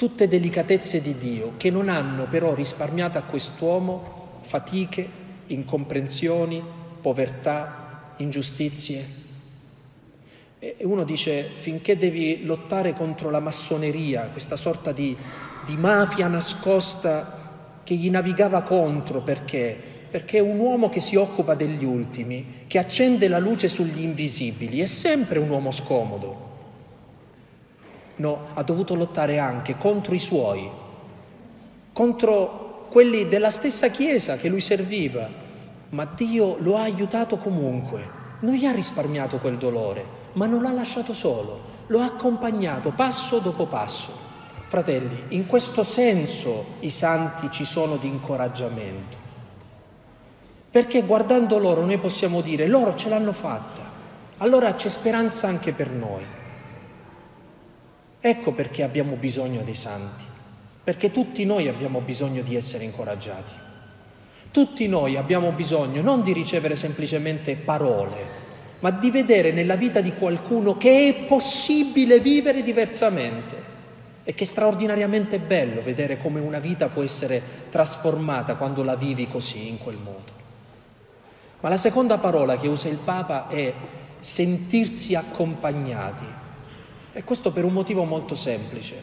tutte 0.00 0.28
delicatezze 0.28 1.02
di 1.02 1.18
Dio 1.18 1.52
che 1.58 1.68
non 1.70 1.90
hanno 1.90 2.24
però 2.24 2.54
risparmiato 2.54 3.18
a 3.18 3.20
quest'uomo 3.20 4.38
fatiche, 4.40 5.06
incomprensioni, 5.48 6.64
povertà, 7.02 8.14
ingiustizie. 8.16 9.06
E 10.58 10.76
uno 10.84 11.04
dice, 11.04 11.42
finché 11.42 11.98
devi 11.98 12.46
lottare 12.46 12.94
contro 12.94 13.28
la 13.28 13.40
massoneria, 13.40 14.30
questa 14.32 14.56
sorta 14.56 14.92
di, 14.92 15.14
di 15.66 15.76
mafia 15.76 16.28
nascosta 16.28 17.80
che 17.84 17.94
gli 17.94 18.08
navigava 18.08 18.62
contro, 18.62 19.20
perché? 19.20 19.76
perché 20.10 20.40
un 20.40 20.58
uomo 20.58 20.88
che 20.88 21.00
si 21.00 21.16
occupa 21.16 21.54
degli 21.54 21.84
ultimi, 21.84 22.64
che 22.66 22.78
accende 22.78 23.28
la 23.28 23.38
luce 23.38 23.68
sugli 23.68 24.00
invisibili, 24.00 24.80
è 24.80 24.86
sempre 24.86 25.38
un 25.40 25.50
uomo 25.50 25.70
scomodo. 25.70 26.49
No, 28.20 28.48
ha 28.52 28.62
dovuto 28.62 28.94
lottare 28.94 29.38
anche 29.38 29.78
contro 29.78 30.14
i 30.14 30.18
suoi, 30.18 30.70
contro 31.90 32.86
quelli 32.90 33.26
della 33.28 33.50
stessa 33.50 33.88
Chiesa 33.88 34.36
che 34.36 34.50
lui 34.50 34.60
serviva, 34.60 35.26
ma 35.88 36.04
Dio 36.04 36.56
lo 36.58 36.76
ha 36.76 36.82
aiutato 36.82 37.38
comunque, 37.38 38.06
non 38.40 38.56
gli 38.56 38.66
ha 38.66 38.72
risparmiato 38.72 39.38
quel 39.38 39.56
dolore, 39.56 40.04
ma 40.34 40.44
non 40.44 40.60
l'ha 40.60 40.70
lasciato 40.70 41.14
solo, 41.14 41.60
lo 41.86 42.00
ha 42.00 42.04
accompagnato 42.04 42.90
passo 42.90 43.38
dopo 43.38 43.64
passo. 43.64 44.12
Fratelli, 44.66 45.24
in 45.28 45.46
questo 45.46 45.82
senso 45.82 46.74
i 46.80 46.90
santi 46.90 47.50
ci 47.50 47.64
sono 47.64 47.96
di 47.96 48.06
incoraggiamento. 48.06 49.16
Perché 50.70 51.04
guardando 51.04 51.56
loro 51.56 51.86
noi 51.86 51.96
possiamo 51.96 52.42
dire, 52.42 52.66
loro 52.66 52.94
ce 52.94 53.08
l'hanno 53.08 53.32
fatta, 53.32 53.80
allora 54.36 54.74
c'è 54.74 54.90
speranza 54.90 55.48
anche 55.48 55.72
per 55.72 55.88
noi. 55.88 56.38
Ecco 58.20 58.52
perché 58.52 58.82
abbiamo 58.82 59.16
bisogno 59.16 59.62
dei 59.62 59.74
santi, 59.74 60.24
perché 60.84 61.10
tutti 61.10 61.44
noi 61.46 61.68
abbiamo 61.68 62.00
bisogno 62.00 62.42
di 62.42 62.54
essere 62.54 62.84
incoraggiati. 62.84 63.54
Tutti 64.52 64.86
noi 64.88 65.16
abbiamo 65.16 65.52
bisogno 65.52 66.02
non 66.02 66.22
di 66.22 66.34
ricevere 66.34 66.74
semplicemente 66.74 67.56
parole, 67.56 68.38
ma 68.80 68.90
di 68.90 69.10
vedere 69.10 69.52
nella 69.52 69.76
vita 69.76 70.00
di 70.00 70.12
qualcuno 70.12 70.76
che 70.76 71.08
è 71.08 71.14
possibile 71.24 72.20
vivere 72.20 72.62
diversamente 72.62 73.68
e 74.22 74.34
che 74.34 74.44
è 74.44 74.46
straordinariamente 74.46 75.38
bello 75.38 75.80
vedere 75.80 76.18
come 76.18 76.40
una 76.40 76.58
vita 76.58 76.88
può 76.88 77.02
essere 77.02 77.40
trasformata 77.70 78.56
quando 78.56 78.82
la 78.82 78.96
vivi 78.96 79.28
così, 79.28 79.68
in 79.68 79.78
quel 79.78 79.96
modo. 79.96 80.38
Ma 81.60 81.68
la 81.68 81.76
seconda 81.78 82.18
parola 82.18 82.58
che 82.58 82.68
usa 82.68 82.88
il 82.88 82.98
Papa 82.98 83.48
è 83.48 83.72
sentirsi 84.18 85.14
accompagnati. 85.14 86.39
E 87.12 87.24
questo 87.24 87.50
per 87.50 87.64
un 87.64 87.72
motivo 87.72 88.04
molto 88.04 88.34
semplice. 88.34 89.02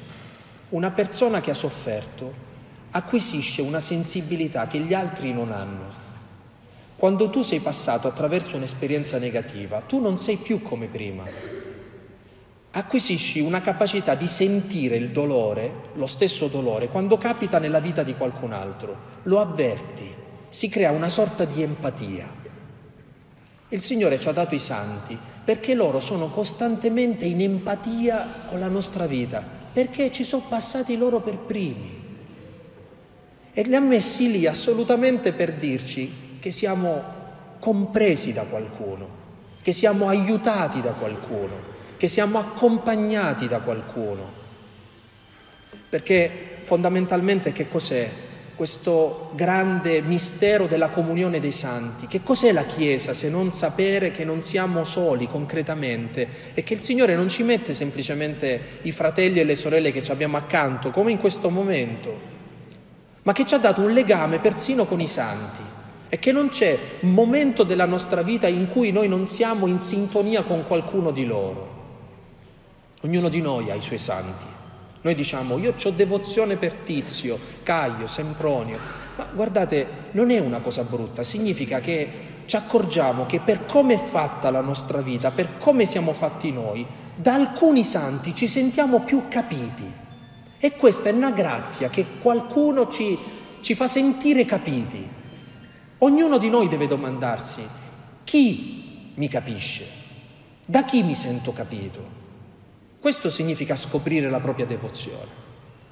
Una 0.70 0.92
persona 0.92 1.42
che 1.42 1.52
ha 1.52 1.56
sofferto 1.56 2.46
acquisisce 2.92 3.62
una 3.62 3.80
sensibilità 3.80 4.68
che 4.68 4.80
gli 4.80 4.94
altri 4.94 5.34
non 5.34 5.52
hanno. 5.52 6.06
Quando 6.96 7.30
tu 7.30 7.44
sei 7.44 7.60
passato 7.60 8.08
attraverso 8.08 8.56
un'esperienza 8.56 9.20
negativa, 9.20 9.82
tu 9.82 10.00
non 10.00 10.18
sei 10.18 10.38
più 10.38 10.62
come 10.62 10.88
prima. 10.88 11.24
Acquisisci 12.72 13.40
una 13.40 13.62
capacità 13.62 14.16
di 14.16 14.28
sentire 14.28 14.96
il 14.96 15.10
dolore, 15.10 15.72
lo 15.94 16.08
stesso 16.08 16.48
dolore, 16.48 16.88
quando 16.88 17.18
capita 17.18 17.60
nella 17.60 17.80
vita 17.80 18.04
di 18.04 18.16
qualcun 18.16 18.54
altro. 18.54 18.96
Lo 19.24 19.40
avverti, 19.42 20.12
si 20.50 20.70
crea 20.70 20.92
una 20.92 21.10
sorta 21.10 21.44
di 21.46 21.62
empatia. 21.62 22.28
Il 23.70 23.82
Signore 23.82 24.20
ci 24.20 24.28
ha 24.30 24.32
dato 24.32 24.56
i 24.56 24.60
santi 24.60 25.18
perché 25.48 25.76
loro 25.76 26.02
sono 26.02 26.28
costantemente 26.28 27.24
in 27.24 27.40
empatia 27.40 28.48
con 28.50 28.60
la 28.60 28.68
nostra 28.68 29.06
vita, 29.06 29.42
perché 29.72 30.12
ci 30.12 30.26
sono 30.26 30.44
passati 30.46 30.98
loro 30.98 31.22
per 31.22 31.38
primi. 31.38 32.04
E 33.54 33.64
li 33.64 33.74
ha 33.74 33.80
messi 33.80 34.30
lì 34.30 34.46
assolutamente 34.46 35.32
per 35.32 35.54
dirci 35.54 36.38
che 36.42 36.52
siamo 36.52 37.02
compresi 37.60 38.34
da 38.34 38.42
qualcuno, 38.42 39.08
che 39.62 39.72
siamo 39.72 40.10
aiutati 40.10 40.82
da 40.82 40.92
qualcuno, 40.92 41.54
che 41.96 42.10
siamo 42.10 42.40
accompagnati 42.40 43.48
da 43.48 43.62
qualcuno. 43.62 44.30
Perché 45.88 46.58
fondamentalmente 46.64 47.54
che 47.54 47.70
cos'è 47.70 48.12
questo 48.58 49.30
grande 49.36 50.02
mistero 50.02 50.66
della 50.66 50.90
comunione 50.90 51.40
dei 51.40 51.54
santi? 51.54 52.08
Che 52.08 52.24
cos'è 52.24 52.52
la 52.52 52.66
Chiesa 52.66 53.14
se 53.14 53.30
non 53.30 53.54
sapere 53.54 54.12
che 54.12 54.26
non 54.26 54.42
siamo 54.42 54.84
soli 54.84 55.30
concretamente 55.30 56.28
e 56.56 56.64
che 56.64 56.74
il 56.74 56.82
Signore 56.82 57.16
non 57.16 57.30
ci 57.30 57.44
mette 57.44 57.74
semplicemente 57.76 58.60
i 58.82 58.92
fratelli 58.92 59.40
e 59.40 59.44
le 59.44 59.56
sorelle 59.56 59.92
che 59.94 60.02
ci 60.04 60.12
abbiamo 60.12 60.36
accanto, 60.36 60.90
come 60.90 61.12
in 61.12 61.20
questo 61.20 61.50
momento, 61.50 62.20
ma 63.22 63.32
che 63.32 63.46
ci 63.46 63.54
ha 63.54 63.60
dato 63.60 63.82
un 63.82 63.94
legame 63.94 64.40
persino 64.40 64.86
con 64.86 65.00
i 65.00 65.08
santi 65.08 65.62
è 66.10 66.18
che 66.20 66.32
non 66.32 66.50
c'è 66.50 66.78
un 67.02 67.12
momento 67.12 67.64
della 67.64 67.86
nostra 67.86 68.22
vita 68.22 68.48
in 68.48 68.68
cui 68.68 68.92
noi 68.92 69.08
non 69.08 69.26
siamo 69.26 69.68
in 69.68 69.80
sintonia 69.80 70.42
con 70.44 70.66
qualcuno 70.66 71.12
di 71.12 71.26
loro. 71.26 71.76
Ognuno 73.02 73.30
di 73.30 73.42
noi 73.42 73.70
ha 73.70 73.76
i 73.76 73.82
suoi 73.82 74.00
santi. 74.00 74.46
Noi 75.02 75.16
diciamo 75.16 75.58
io 75.58 75.74
ho 75.82 75.90
devozione 75.92 76.56
per 76.56 76.74
Tizio, 76.74 77.40
Caio, 77.64 78.08
Sempronio, 78.08 78.80
ma 79.16 79.28
guardate, 79.34 79.88
non 80.12 80.32
è 80.32 80.40
una 80.40 80.60
cosa 80.60 80.84
brutta, 80.84 81.24
significa 81.24 81.80
che 81.80 82.26
ci 82.46 82.56
accorgiamo 82.56 83.26
che 83.26 83.40
per 83.40 83.66
come 83.66 83.96
è 83.96 83.98
fatta 83.98 84.50
la 84.50 84.62
nostra 84.62 85.02
vita, 85.02 85.32
per 85.32 85.58
come 85.58 85.86
siamo 85.86 86.14
fatti 86.14 86.52
noi, 86.52 86.86
da 87.16 87.34
alcuni 87.34 87.84
santi 87.84 88.34
ci 88.34 88.48
sentiamo 88.48 89.02
più 89.02 89.24
capiti. 89.28 89.92
E 90.60 90.72
questa 90.76 91.10
è 91.10 91.12
una 91.12 91.32
grazia 91.32 91.90
che 91.90 92.06
qualcuno 92.22 92.88
ci, 92.88 93.18
ci 93.62 93.76
fa 93.76 93.88
sentire 93.88 94.46
capiti. 94.46 95.08
Ognuno 96.00 96.38
di 96.38 96.50
noi 96.50 96.68
deve 96.68 96.88
domandarsi 96.88 97.68
chi 98.24 99.12
mi 99.16 99.28
capisce, 99.28 99.86
da 100.66 100.84
chi 100.84 101.02
mi 101.04 101.16
sento 101.16 101.54
capito. 101.54 102.17
Questo 103.00 103.30
significa 103.30 103.76
scoprire 103.76 104.30
la 104.30 104.40
propria 104.40 104.66
devozione. 104.66 105.46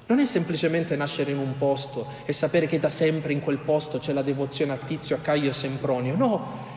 Non 0.06 0.20
è 0.20 0.24
semplicemente 0.24 0.94
nascere 0.94 1.32
in 1.32 1.38
un 1.38 1.58
posto 1.58 2.06
e 2.24 2.32
sapere 2.32 2.68
che 2.68 2.78
da 2.78 2.88
sempre 2.88 3.32
in 3.32 3.40
quel 3.40 3.58
posto 3.58 3.98
c'è 3.98 4.12
la 4.12 4.22
devozione 4.22 4.72
a 4.72 4.76
Tizio, 4.76 5.16
a 5.16 5.20
Caio 5.20 5.50
e 5.50 5.52
Sempronio, 5.52 6.14
no, 6.14 6.74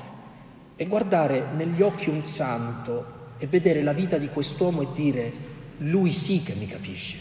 è 0.76 0.88
guardare 0.88 1.46
negli 1.56 1.82
occhi 1.82 2.10
un 2.10 2.24
santo 2.24 3.18
e 3.38 3.48
vedere 3.48 3.84
la 3.84 3.94
vita 3.94 4.18
di 4.18 4.30
quest'uomo 4.30 4.82
e 4.82 4.88
dire 4.94 5.34
lui 5.78 6.12
sì 6.12 6.42
che 6.42 6.54
mi 6.54 6.68
capisce, 6.68 7.18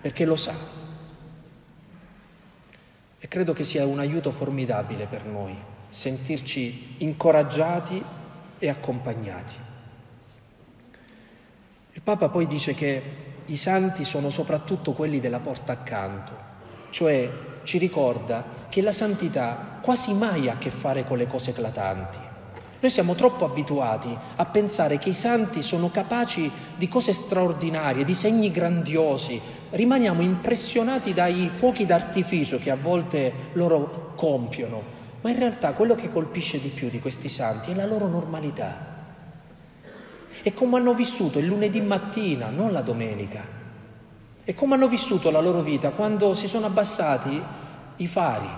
perché 0.00 0.24
lo 0.24 0.36
sa. 0.36 0.54
E 3.18 3.28
credo 3.28 3.52
che 3.52 3.64
sia 3.64 3.86
un 3.86 3.98
aiuto 3.98 4.30
formidabile 4.30 5.06
per 5.06 5.24
noi 5.24 5.56
sentirci 5.90 6.96
incoraggiati 6.98 8.02
e 8.58 8.68
accompagnati. 8.68 9.63
Papa 12.04 12.28
poi 12.28 12.46
dice 12.46 12.74
che 12.74 13.02
i 13.46 13.56
santi 13.56 14.04
sono 14.04 14.28
soprattutto 14.28 14.92
quelli 14.92 15.20
della 15.20 15.38
porta 15.38 15.72
accanto, 15.72 16.32
cioè 16.90 17.30
ci 17.62 17.78
ricorda 17.78 18.44
che 18.68 18.82
la 18.82 18.92
santità 18.92 19.78
quasi 19.80 20.12
mai 20.12 20.50
ha 20.50 20.52
a 20.52 20.58
che 20.58 20.68
fare 20.68 21.04
con 21.04 21.16
le 21.16 21.26
cose 21.26 21.52
eclatanti. 21.52 22.18
Noi 22.78 22.90
siamo 22.90 23.14
troppo 23.14 23.46
abituati 23.46 24.14
a 24.36 24.44
pensare 24.44 24.98
che 24.98 25.08
i 25.08 25.14
santi 25.14 25.62
sono 25.62 25.90
capaci 25.90 26.50
di 26.76 26.88
cose 26.88 27.14
straordinarie, 27.14 28.04
di 28.04 28.12
segni 28.12 28.50
grandiosi, 28.50 29.40
rimaniamo 29.70 30.20
impressionati 30.20 31.14
dai 31.14 31.50
fuochi 31.54 31.86
d'artificio 31.86 32.58
che 32.58 32.70
a 32.70 32.76
volte 32.76 33.32
loro 33.54 34.12
compiono, 34.14 34.82
ma 35.22 35.30
in 35.30 35.38
realtà 35.38 35.72
quello 35.72 35.94
che 35.94 36.12
colpisce 36.12 36.60
di 36.60 36.68
più 36.68 36.90
di 36.90 37.00
questi 37.00 37.30
santi 37.30 37.70
è 37.70 37.74
la 37.74 37.86
loro 37.86 38.08
normalità. 38.08 38.93
È 40.44 40.52
come 40.52 40.76
hanno 40.76 40.92
vissuto 40.92 41.38
il 41.38 41.46
lunedì 41.46 41.80
mattina, 41.80 42.50
non 42.50 42.70
la 42.70 42.82
domenica. 42.82 43.42
È 44.44 44.52
come 44.52 44.74
hanno 44.74 44.88
vissuto 44.88 45.30
la 45.30 45.40
loro 45.40 45.62
vita 45.62 45.88
quando 45.88 46.34
si 46.34 46.48
sono 46.48 46.66
abbassati 46.66 47.42
i 47.96 48.06
fari, 48.06 48.50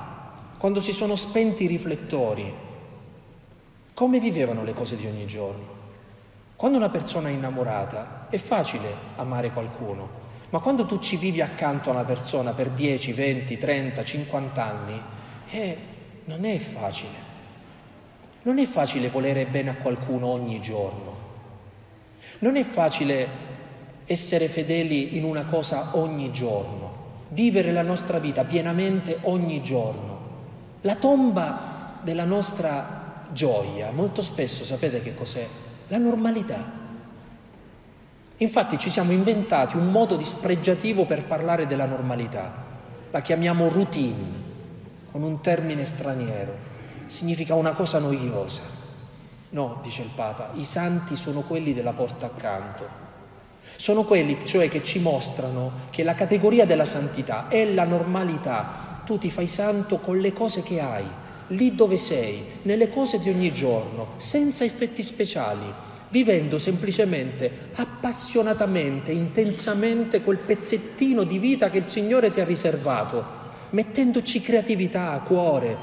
quando 0.59 0.81
si 0.81 0.91
sono 0.91 1.15
spenti 1.15 1.63
i 1.63 1.69
riflettori. 1.69 2.53
Come 3.95 4.19
vivevano 4.19 4.65
le 4.65 4.75
cose 4.75 4.97
di 4.97 5.07
ogni 5.07 5.27
giorno? 5.27 5.65
Quando 6.57 6.77
una 6.77 6.89
persona 6.89 7.29
è 7.29 7.31
innamorata 7.31 8.27
è 8.31 8.39
facile 8.39 8.93
amare 9.15 9.53
qualcuno, 9.53 10.09
ma 10.51 10.59
quando 10.59 10.87
tu 10.87 10.99
ci 10.99 11.17
vivi 11.17 11.41
accanto 11.41 11.91
a 11.91 11.93
una 11.93 12.05
persona 12.05 12.51
per 12.51 12.71
10, 12.71 13.13
20, 13.13 13.59
30, 13.59 14.03
50 14.03 14.65
anni, 14.65 15.01
eh, 15.51 15.79
non 16.25 16.45
è 16.47 16.59
facile. 16.59 17.15
Non 18.43 18.59
è 18.59 18.67
facile 18.67 19.09
volere 19.09 19.47
bene 19.47 19.71
a 19.71 19.77
qualcuno 19.77 20.27
ogni 20.27 20.61
giorno. 20.61 21.16
Non 22.39 22.57
è 22.57 22.63
facile 22.63 23.29
essere 24.05 24.49
fedeli 24.49 25.17
in 25.17 25.25
una 25.25 25.45
cosa 25.47 25.91
ogni 25.93 26.33
giorno, 26.33 26.95
vivere 27.31 27.73
la 27.73 27.83
nostra 27.83 28.19
vita 28.19 28.45
pienamente 28.45 29.19
ogni 29.23 29.63
giorno. 29.63 30.21
La 30.83 30.95
tomba 30.95 31.99
della 32.03 32.25
nostra 32.25 33.25
gioia, 33.33 33.91
molto 33.91 34.23
spesso 34.23 34.65
sapete 34.65 35.03
che 35.03 35.15
cos'è? 35.15 35.47
La 35.89 35.99
normalità. 35.99 36.85
Infatti 38.39 38.79
ci 38.79 38.91
siamo 38.91 39.13
inventati 39.13 39.77
un 39.77 39.91
modo 39.91 40.17
dispregiativo 40.17 41.05
per 41.05 41.25
parlare 41.25 41.67
della 41.67 41.87
normalità. 41.87 42.65
La 43.11 43.23
chiamiamo 43.23 43.69
routine, 43.69 44.45
con 45.11 45.23
un 45.23 45.41
termine 45.41 45.85
straniero. 45.85 46.55
Significa 47.07 47.55
una 47.55 47.71
cosa 47.71 47.99
noiosa. 47.99 48.76
No, 49.57 49.81
dice 49.83 50.03
il 50.03 50.11
Papa, 50.15 50.51
i 50.57 50.65
santi 50.65 51.17
sono 51.17 51.41
quelli 51.41 51.73
della 51.73 51.95
porta 51.95 52.27
accanto. 52.27 52.87
Sono 53.77 54.05
quelli 54.05 54.45
cioè 54.45 54.69
che 54.69 54.85
ci 54.85 54.99
mostrano 54.99 55.89
che 55.89 56.03
la 56.03 56.15
categoria 56.15 56.67
della 56.67 56.85
santità 56.85 57.49
è 57.49 57.65
la 57.65 57.85
normalità. 57.85 59.01
Tu 59.07 59.17
ti 59.17 59.31
fai 59.31 59.47
santo 59.47 59.97
con 59.97 60.19
le 60.19 60.35
cose 60.35 60.63
che 60.63 60.79
hai, 60.79 61.07
lì 61.49 61.75
dove 61.75 61.97
sei, 61.97 62.45
nelle 62.65 62.91
cose 62.91 63.19
di 63.19 63.31
ogni 63.31 63.51
giorno, 63.55 64.09
senza 64.19 64.63
effetti 64.63 65.03
speciali, 65.03 65.73
vivendo 66.11 66.59
semplicemente 66.59 67.71
appassionatamente, 67.77 69.11
intensamente 69.11 70.21
quel 70.21 70.37
pezzettino 70.37 71.23
di 71.23 71.39
vita 71.39 71.71
che 71.71 71.79
il 71.79 71.87
Signore 71.87 72.31
ti 72.31 72.43
ha 72.43 72.45
riservato, 72.45 73.25
mettendoci 73.71 74.43
creatività, 74.43 75.19
cuore, 75.25 75.75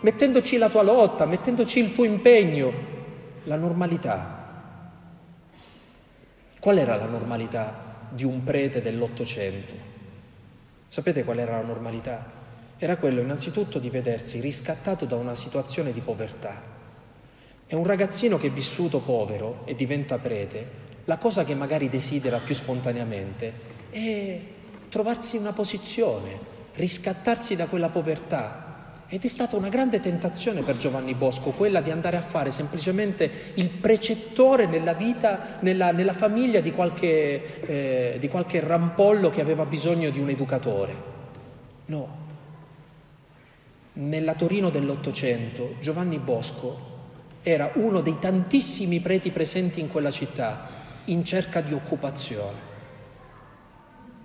mettendoci 0.00 0.58
la 0.58 0.68
tua 0.68 0.82
lotta, 0.82 1.24
mettendoci 1.24 1.78
il 1.78 1.94
tuo 1.94 2.04
impegno, 2.04 2.91
la 3.44 3.56
normalità. 3.56 4.40
Qual 6.58 6.78
era 6.78 6.96
la 6.96 7.06
normalità 7.06 8.06
di 8.10 8.24
un 8.24 8.42
prete 8.44 8.80
dell'Ottocento? 8.80 9.74
Sapete 10.88 11.24
qual 11.24 11.38
era 11.38 11.56
la 11.56 11.66
normalità? 11.66 12.40
era 12.84 12.96
quello 12.96 13.20
innanzitutto 13.20 13.78
di 13.78 13.90
vedersi 13.90 14.40
riscattato 14.40 15.04
da 15.04 15.14
una 15.14 15.36
situazione 15.36 15.92
di 15.92 16.00
povertà. 16.00 16.60
E 17.64 17.76
un 17.76 17.84
ragazzino 17.84 18.38
che 18.38 18.48
è 18.48 18.50
vissuto 18.50 18.98
povero 18.98 19.62
e 19.66 19.76
diventa 19.76 20.18
prete, 20.18 20.80
la 21.04 21.16
cosa 21.16 21.44
che 21.44 21.54
magari 21.54 21.88
desidera 21.88 22.38
più 22.38 22.56
spontaneamente 22.56 23.52
è 23.90 24.40
trovarsi 24.88 25.36
in 25.36 25.42
una 25.42 25.52
posizione, 25.52 26.36
riscattarsi 26.74 27.54
da 27.54 27.66
quella 27.66 27.88
povertà, 27.88 28.61
ed 29.12 29.22
è 29.22 29.28
stata 29.28 29.56
una 29.56 29.68
grande 29.68 30.00
tentazione 30.00 30.62
per 30.62 30.78
Giovanni 30.78 31.12
Bosco 31.12 31.50
quella 31.50 31.82
di 31.82 31.90
andare 31.90 32.16
a 32.16 32.22
fare 32.22 32.50
semplicemente 32.50 33.52
il 33.56 33.68
precettore 33.68 34.64
nella 34.64 34.94
vita, 34.94 35.58
nella, 35.60 35.92
nella 35.92 36.14
famiglia 36.14 36.60
di 36.60 36.72
qualche, 36.72 37.60
eh, 37.60 38.16
di 38.18 38.28
qualche 38.28 38.60
rampollo 38.60 39.28
che 39.28 39.42
aveva 39.42 39.66
bisogno 39.66 40.08
di 40.08 40.18
un 40.18 40.30
educatore. 40.30 40.94
No. 41.84 42.16
Nella 43.92 44.32
Torino 44.32 44.70
dell'Ottocento 44.70 45.74
Giovanni 45.80 46.16
Bosco 46.16 46.78
era 47.42 47.70
uno 47.74 48.00
dei 48.00 48.16
tantissimi 48.18 49.00
preti 49.00 49.28
presenti 49.28 49.80
in 49.80 49.90
quella 49.90 50.10
città 50.10 50.68
in 51.04 51.22
cerca 51.22 51.60
di 51.60 51.74
occupazione. 51.74 52.70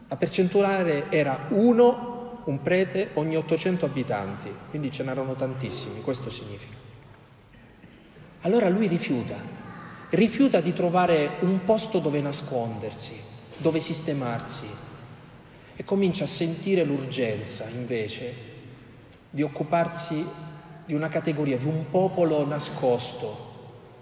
La 0.08 0.16
percentuale 0.16 1.12
era 1.12 1.48
uno 1.50 2.17
un 2.48 2.62
prete 2.62 3.10
ogni 3.16 3.36
800 3.36 3.86
abitanti, 3.86 4.50
quindi 4.70 4.90
ce 4.90 5.04
n'erano 5.04 5.36
tantissimi, 5.36 6.02
questo 6.02 6.30
significa. 6.30 6.76
Allora 8.42 8.70
lui 8.70 8.88
rifiuta, 8.88 9.36
rifiuta 10.12 10.62
di 10.62 10.72
trovare 10.72 11.32
un 11.42 11.66
posto 11.66 12.00
dove 12.00 12.22
nascondersi, 12.22 13.22
dove 13.58 13.82
sistemarsi 13.82 14.68
e 15.76 15.84
comincia 15.84 16.24
a 16.24 16.28
sentire 16.28 16.86
l'urgenza 16.86 17.68
invece 17.70 18.34
di 19.30 19.42
occuparsi 19.42 20.26
di 20.86 20.94
una 20.94 21.10
categoria, 21.10 21.58
di 21.58 21.66
un 21.66 21.90
popolo 21.92 22.46
nascosto, 22.46 23.46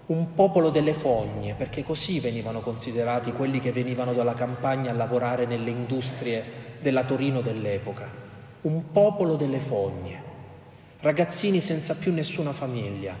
un 0.06 0.34
popolo 0.34 0.70
delle 0.70 0.94
fogne, 0.94 1.54
perché 1.54 1.82
così 1.82 2.20
venivano 2.20 2.60
considerati 2.60 3.32
quelli 3.32 3.58
che 3.58 3.72
venivano 3.72 4.12
dalla 4.12 4.34
campagna 4.34 4.92
a 4.92 4.94
lavorare 4.94 5.46
nelle 5.46 5.70
industrie 5.70 6.44
della 6.80 7.02
Torino 7.02 7.40
dell'epoca 7.40 8.25
un 8.66 8.90
popolo 8.90 9.36
delle 9.36 9.60
fogne, 9.60 10.20
ragazzini 11.00 11.60
senza 11.60 11.94
più 11.94 12.12
nessuna 12.12 12.52
famiglia, 12.52 13.14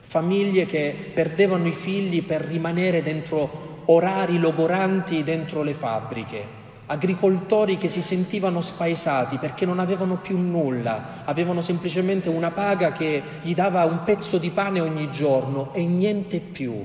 famiglie 0.00 0.66
che 0.66 1.12
perdevano 1.14 1.66
i 1.66 1.72
figli 1.72 2.22
per 2.22 2.42
rimanere 2.42 3.02
dentro 3.02 3.70
orari 3.86 4.38
logoranti 4.38 5.24
dentro 5.24 5.62
le 5.62 5.72
fabbriche, 5.72 6.44
agricoltori 6.86 7.78
che 7.78 7.88
si 7.88 8.02
sentivano 8.02 8.60
spaesati 8.60 9.38
perché 9.38 9.64
non 9.64 9.78
avevano 9.78 10.16
più 10.16 10.36
nulla, 10.36 11.22
avevano 11.24 11.62
semplicemente 11.62 12.28
una 12.28 12.50
paga 12.50 12.92
che 12.92 13.22
gli 13.40 13.54
dava 13.54 13.86
un 13.86 14.04
pezzo 14.04 14.36
di 14.36 14.50
pane 14.50 14.80
ogni 14.80 15.10
giorno 15.10 15.72
e 15.72 15.86
niente 15.86 16.38
più. 16.38 16.84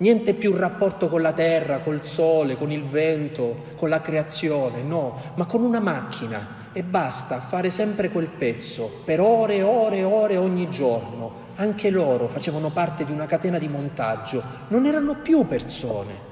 Niente 0.00 0.34
più 0.34 0.52
rapporto 0.52 1.08
con 1.08 1.22
la 1.22 1.32
terra, 1.32 1.78
col 1.78 2.04
sole, 2.04 2.56
con 2.56 2.72
il 2.72 2.82
vento, 2.82 3.66
con 3.76 3.88
la 3.88 4.00
creazione, 4.00 4.82
no, 4.82 5.32
ma 5.34 5.44
con 5.46 5.62
una 5.62 5.80
macchina 5.80 6.58
e 6.72 6.82
basta 6.82 7.40
fare 7.40 7.70
sempre 7.70 8.10
quel 8.10 8.26
pezzo 8.26 9.02
per 9.04 9.20
ore 9.20 9.56
e 9.56 9.62
ore 9.62 9.98
e 9.98 10.04
ore 10.04 10.36
ogni 10.36 10.70
giorno. 10.70 11.46
Anche 11.56 11.90
loro 11.90 12.28
facevano 12.28 12.70
parte 12.70 13.04
di 13.04 13.12
una 13.12 13.26
catena 13.26 13.58
di 13.58 13.68
montaggio, 13.68 14.42
non 14.68 14.86
erano 14.86 15.16
più 15.16 15.46
persone. 15.46 16.26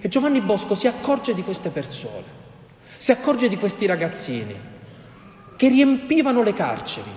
E 0.00 0.08
Giovanni 0.08 0.40
Bosco 0.40 0.74
si 0.74 0.86
accorge 0.86 1.34
di 1.34 1.42
queste 1.42 1.70
persone, 1.70 2.24
si 2.96 3.10
accorge 3.10 3.48
di 3.48 3.56
questi 3.56 3.86
ragazzini 3.86 4.54
che 5.56 5.68
riempivano 5.68 6.42
le 6.42 6.52
carceri, 6.52 7.10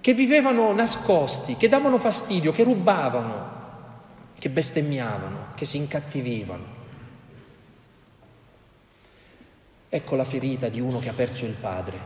che 0.00 0.14
vivevano 0.14 0.72
nascosti, 0.72 1.56
che 1.56 1.68
davano 1.68 1.98
fastidio, 1.98 2.52
che 2.52 2.62
rubavano, 2.62 3.54
che 4.38 4.50
bestemmiavano, 4.50 5.46
che 5.54 5.64
si 5.64 5.78
incattivivano. 5.78 6.75
Ecco 9.96 10.14
la 10.14 10.24
ferita 10.24 10.68
di 10.68 10.78
uno 10.78 10.98
che 10.98 11.08
ha 11.08 11.14
perso 11.14 11.46
il 11.46 11.54
padre. 11.54 11.98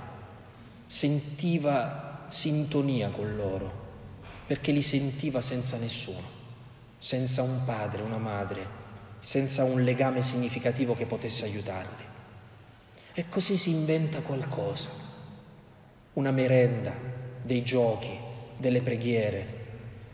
Sentiva 0.87 2.25
sintonia 2.29 3.09
con 3.09 3.35
loro, 3.35 3.73
perché 4.47 4.71
li 4.71 4.81
sentiva 4.81 5.41
senza 5.41 5.77
nessuno, 5.77 6.23
senza 6.99 7.43
un 7.43 7.65
padre, 7.65 8.03
una 8.03 8.19
madre, 8.19 8.65
senza 9.19 9.65
un 9.65 9.83
legame 9.83 10.23
significativo 10.23 10.95
che 10.95 11.05
potesse 11.05 11.47
aiutarli. 11.47 12.05
E 13.13 13.29
così 13.29 13.57
si 13.57 13.71
inventa 13.71 14.21
qualcosa, 14.21 14.91
una 16.13 16.31
merenda, 16.31 16.93
dei 17.43 17.65
giochi, 17.65 18.17
delle 18.57 18.83
preghiere, 18.83 19.47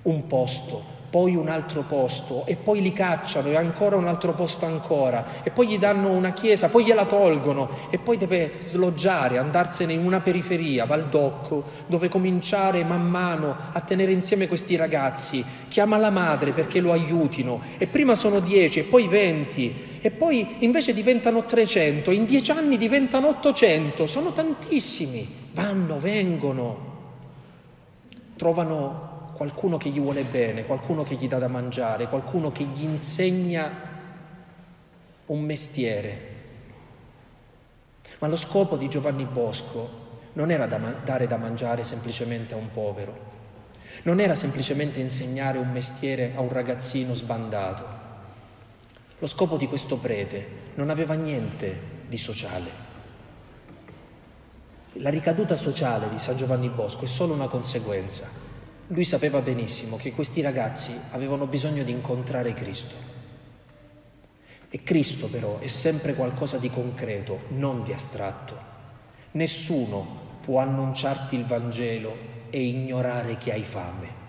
un 0.05 0.27
posto 0.27 0.83
poi 1.09 1.37
un 1.37 1.49
altro 1.49 1.83
posto 1.83 2.45
e 2.47 2.57
poi 2.57 2.83
li 2.83 2.93
cacciano 2.93 3.49
e 3.49 3.57
ancora 3.57 3.97
un 3.97 4.07
altro 4.07 4.35
posto 4.35 4.67
ancora 4.67 5.43
e 5.43 5.51
poi 5.51 5.69
gli 5.69 5.79
danno 5.79 6.11
una 6.11 6.33
chiesa, 6.33 6.69
poi 6.69 6.85
gliela 6.85 7.07
tolgono 7.07 7.69
e 7.91 7.99
poi 7.99 8.17
deve 8.17 8.55
sloggiare, 8.59 9.39
andarsene 9.39 9.93
in 9.93 10.05
una 10.05 10.21
periferia, 10.21 10.85
Valdocco, 10.85 11.65
dove 11.87 12.09
cominciare 12.09 12.85
man 12.85 13.07
mano 13.07 13.55
a 13.73 13.81
tenere 13.81 14.13
insieme 14.13 14.49
questi 14.49 14.77
ragazzi, 14.77 15.45
chiama 15.69 15.97
la 15.97 16.11
madre 16.11 16.53
perché 16.53 16.81
lo 16.81 16.93
aiutino 16.93 17.61
e 17.79 17.87
prima 17.87 18.15
sono 18.15 18.41
dieci 18.41 18.81
e 18.81 18.85
poi 18.85 19.09
venti 19.09 19.95
e 20.01 20.11
poi 20.11 20.57
invece 20.61 20.93
diventano 20.93 21.45
300, 21.45 22.11
in 22.13 22.27
dieci 22.27 22.53
anni 22.53 22.77
diventano 22.77 23.29
800, 23.29 24.07
sono 24.07 24.33
tantissimi, 24.33 25.27
vanno, 25.53 25.99
vengono, 25.99 26.95
trovano 28.37 29.06
qualcuno 29.37 29.77
che 29.77 29.91
gli 29.91 30.01
vuole 30.01 30.25
bene, 30.25 30.65
qualcuno 30.65 31.03
che 31.03 31.15
gli 31.15 31.29
dà 31.29 31.39
da 31.39 31.47
mangiare, 31.47 32.09
qualcuno 32.09 32.51
che 32.51 32.65
gli 32.65 32.83
insegna 32.83 33.71
un 35.27 35.41
mestiere. 35.43 36.35
Ma 38.19 38.29
lo 38.29 38.37
scopo 38.37 38.77
di 38.77 38.89
Giovanni 38.89 39.25
Bosco 39.25 40.05
non 40.33 40.51
era 40.51 40.67
da 40.67 40.79
dare 41.05 41.27
da 41.27 41.37
mangiare 41.37 41.85
semplicemente 41.85 42.55
a 42.55 42.57
un 42.57 42.71
povero, 42.73 43.35
non 44.05 44.21
era 44.21 44.35
semplicemente 44.35 45.01
insegnare 45.01 45.59
un 45.59 45.71
mestiere 45.71 46.33
a 46.35 46.41
un 46.41 46.51
ragazzino 46.51 47.13
sbandato. 47.13 48.05
Lo 49.19 49.27
scopo 49.27 49.57
di 49.57 49.67
questo 49.67 49.99
prete 49.99 50.65
non 50.75 50.89
aveva 50.89 51.15
niente 51.15 51.79
di 52.09 52.19
sociale. 52.19 52.85
La 55.01 55.11
ricaduta 55.11 55.57
sociale 55.57 56.09
di 56.09 56.19
San 56.19 56.39
Giovanni 56.39 56.71
Bosco 56.71 57.05
è 57.05 57.07
solo 57.07 57.35
una 57.35 57.49
conseguenza 57.49 58.45
lui 58.89 59.05
sapeva 59.05 59.41
benissimo 59.41 59.97
che 59.97 60.13
questi 60.13 60.41
ragazzi 60.41 60.93
avevano 61.11 61.47
bisogno 61.47 61.83
di 61.83 61.91
incontrare 61.91 62.55
Cristo. 62.55 62.95
E 64.69 64.83
Cristo 64.83 65.27
però 65.27 65.59
è 65.59 65.67
sempre 65.67 66.15
qualcosa 66.15 66.59
di 66.59 66.71
concreto, 66.71 67.41
non 67.49 67.83
di 67.83 67.93
astratto. 67.93 68.75
Nessuno 69.33 70.25
può 70.41 70.61
annunciarti 70.61 71.35
il 71.35 71.47
Vangelo 71.47 72.17
e 72.51 72.63
ignorare 72.63 73.39
che 73.39 73.53
hai 73.53 73.65
fame. 73.65 74.25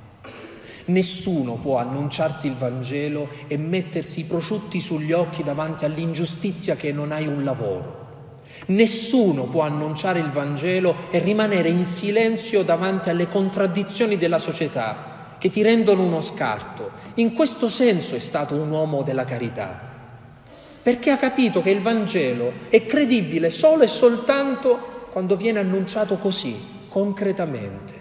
Nessuno 0.85 1.55
può 1.55 1.77
annunciarti 1.77 2.47
il 2.47 2.55
Vangelo 2.55 3.29
e 3.45 3.57
mettersi 3.57 4.21
i 4.21 4.25
prosciutti 4.25 4.79
sugli 4.79 5.11
occhi 5.11 5.43
davanti 5.43 5.85
all'ingiustizia 5.85 6.75
che 6.75 6.91
non 6.91 7.11
hai 7.11 7.27
un 7.27 7.43
lavoro. 7.43 8.06
Nessuno 8.67 9.43
può 9.43 9.61
annunciare 9.61 10.19
il 10.19 10.29
Vangelo 10.29 10.95
e 11.09 11.19
rimanere 11.19 11.69
in 11.69 11.85
silenzio 11.85 12.63
davanti 12.63 13.09
alle 13.09 13.29
contraddizioni 13.29 14.17
della 14.17 14.37
società 14.37 15.35
che 15.37 15.49
ti 15.49 15.61
rendono 15.61 16.03
uno 16.03 16.21
scarto. 16.21 16.91
In 17.15 17.33
questo 17.33 17.69
senso 17.69 18.15
è 18.15 18.19
stato 18.19 18.55
un 18.55 18.69
uomo 18.69 19.03
della 19.03 19.23
carità, 19.23 19.79
perché 20.83 21.11
ha 21.11 21.17
capito 21.17 21.61
che 21.61 21.69
il 21.69 21.81
Vangelo 21.81 22.51
è 22.69 22.85
credibile 22.85 23.49
solo 23.49 23.83
e 23.83 23.87
soltanto 23.87 25.07
quando 25.11 25.35
viene 25.35 25.59
annunciato 25.59 26.17
così, 26.17 26.55
concretamente. 26.89 27.93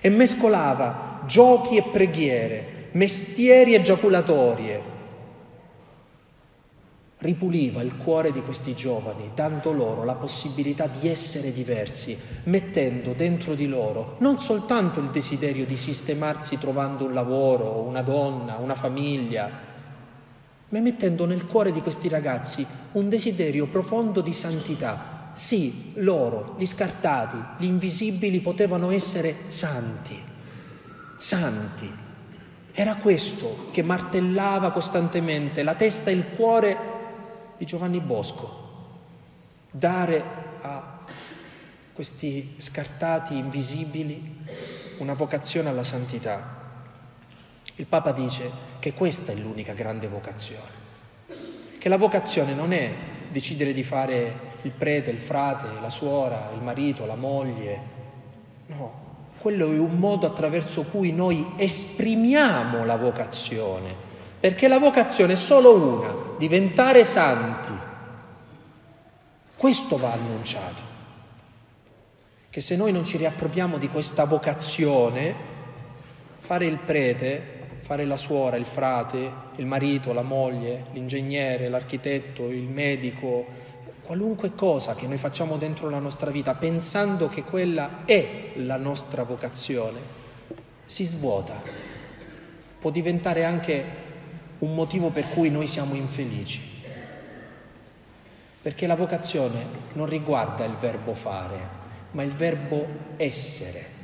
E 0.00 0.08
mescolava 0.10 1.22
giochi 1.26 1.76
e 1.76 1.82
preghiere, 1.82 2.88
mestieri 2.92 3.74
e 3.74 3.82
giaculatorie, 3.82 4.96
ripuliva 7.18 7.82
il 7.82 7.96
cuore 7.96 8.30
di 8.30 8.42
questi 8.42 8.74
giovani, 8.74 9.30
dando 9.34 9.72
loro 9.72 10.04
la 10.04 10.14
possibilità 10.14 10.86
di 10.86 11.08
essere 11.08 11.52
diversi, 11.52 12.16
mettendo 12.44 13.12
dentro 13.12 13.54
di 13.54 13.66
loro 13.66 14.16
non 14.18 14.38
soltanto 14.38 15.00
il 15.00 15.10
desiderio 15.10 15.66
di 15.66 15.76
sistemarsi 15.76 16.58
trovando 16.58 17.06
un 17.06 17.14
lavoro, 17.14 17.80
una 17.80 18.02
donna, 18.02 18.56
una 18.56 18.76
famiglia, 18.76 19.50
ma 20.68 20.80
mettendo 20.80 21.24
nel 21.24 21.46
cuore 21.46 21.72
di 21.72 21.80
questi 21.80 22.08
ragazzi 22.08 22.64
un 22.92 23.08
desiderio 23.08 23.66
profondo 23.66 24.20
di 24.20 24.32
santità. 24.32 25.16
Sì, 25.34 25.92
loro, 25.96 26.56
gli 26.58 26.66
scartati, 26.66 27.36
gli 27.58 27.66
invisibili, 27.66 28.40
potevano 28.40 28.90
essere 28.90 29.34
santi, 29.48 30.20
santi. 31.16 31.90
Era 32.72 32.96
questo 32.96 33.68
che 33.70 33.82
martellava 33.82 34.70
costantemente 34.70 35.62
la 35.62 35.74
testa 35.74 36.10
e 36.10 36.14
il 36.14 36.24
cuore 36.36 36.96
di 37.58 37.66
Giovanni 37.66 38.00
Bosco. 38.00 38.66
dare 39.70 40.22
a 40.62 40.98
questi 41.92 42.54
scartati 42.58 43.36
invisibili 43.36 44.44
una 44.98 45.12
vocazione 45.12 45.68
alla 45.68 45.82
santità. 45.82 46.56
Il 47.74 47.86
Papa 47.86 48.12
dice 48.12 48.50
che 48.78 48.92
questa 48.94 49.32
è 49.32 49.34
l'unica 49.34 49.72
grande 49.72 50.08
vocazione, 50.08 50.70
che 51.78 51.88
la 51.88 51.96
vocazione 51.96 52.54
non 52.54 52.72
è 52.72 52.92
decidere 53.30 53.72
di 53.72 53.84
fare 53.84 54.46
il 54.62 54.70
prete, 54.70 55.10
il 55.10 55.18
frate, 55.18 55.80
la 55.80 55.90
suora, 55.90 56.50
il 56.54 56.62
marito, 56.62 57.04
la 57.04 57.14
moglie, 57.14 57.80
no, 58.66 59.06
quello 59.38 59.70
è 59.70 59.78
un 59.78 59.98
modo 59.98 60.26
attraverso 60.26 60.84
cui 60.84 61.12
noi 61.12 61.52
esprimiamo 61.56 62.84
la 62.84 62.96
vocazione, 62.96 64.06
perché 64.40 64.68
la 64.68 64.78
vocazione 64.78 65.32
è 65.32 65.36
solo 65.36 65.74
una, 65.74 66.14
diventare 66.38 67.04
santi. 67.04 67.72
Questo 69.56 69.96
va 69.96 70.12
annunciato, 70.12 70.82
che 72.48 72.60
se 72.60 72.76
noi 72.76 72.92
non 72.92 73.04
ci 73.04 73.16
riappropriamo 73.16 73.76
di 73.78 73.88
questa 73.88 74.24
vocazione, 74.24 75.34
fare 76.38 76.66
il 76.66 76.78
prete, 76.78 77.56
fare 77.80 78.04
la 78.04 78.16
suora, 78.16 78.56
il 78.56 78.64
frate, 78.64 79.30
il 79.56 79.66
marito, 79.66 80.12
la 80.12 80.22
moglie, 80.22 80.84
l'ingegnere, 80.92 81.68
l'architetto, 81.68 82.48
il 82.48 82.68
medico, 82.68 83.46
qualunque 84.04 84.54
cosa 84.54 84.94
che 84.94 85.06
noi 85.06 85.18
facciamo 85.18 85.56
dentro 85.56 85.90
la 85.90 85.98
nostra 85.98 86.30
vita 86.30 86.54
pensando 86.54 87.28
che 87.28 87.42
quella 87.42 88.04
è 88.04 88.52
la 88.54 88.76
nostra 88.76 89.24
vocazione, 89.24 89.98
si 90.86 91.04
svuota, 91.04 91.60
può 92.78 92.90
diventare 92.90 93.44
anche 93.44 94.06
un 94.58 94.74
motivo 94.74 95.10
per 95.10 95.28
cui 95.28 95.50
noi 95.50 95.66
siamo 95.66 95.94
infelici. 95.94 96.76
Perché 98.60 98.86
la 98.86 98.96
vocazione 98.96 99.64
non 99.92 100.06
riguarda 100.06 100.64
il 100.64 100.74
verbo 100.76 101.14
fare, 101.14 101.58
ma 102.12 102.22
il 102.22 102.32
verbo 102.32 102.86
essere. 103.16 103.96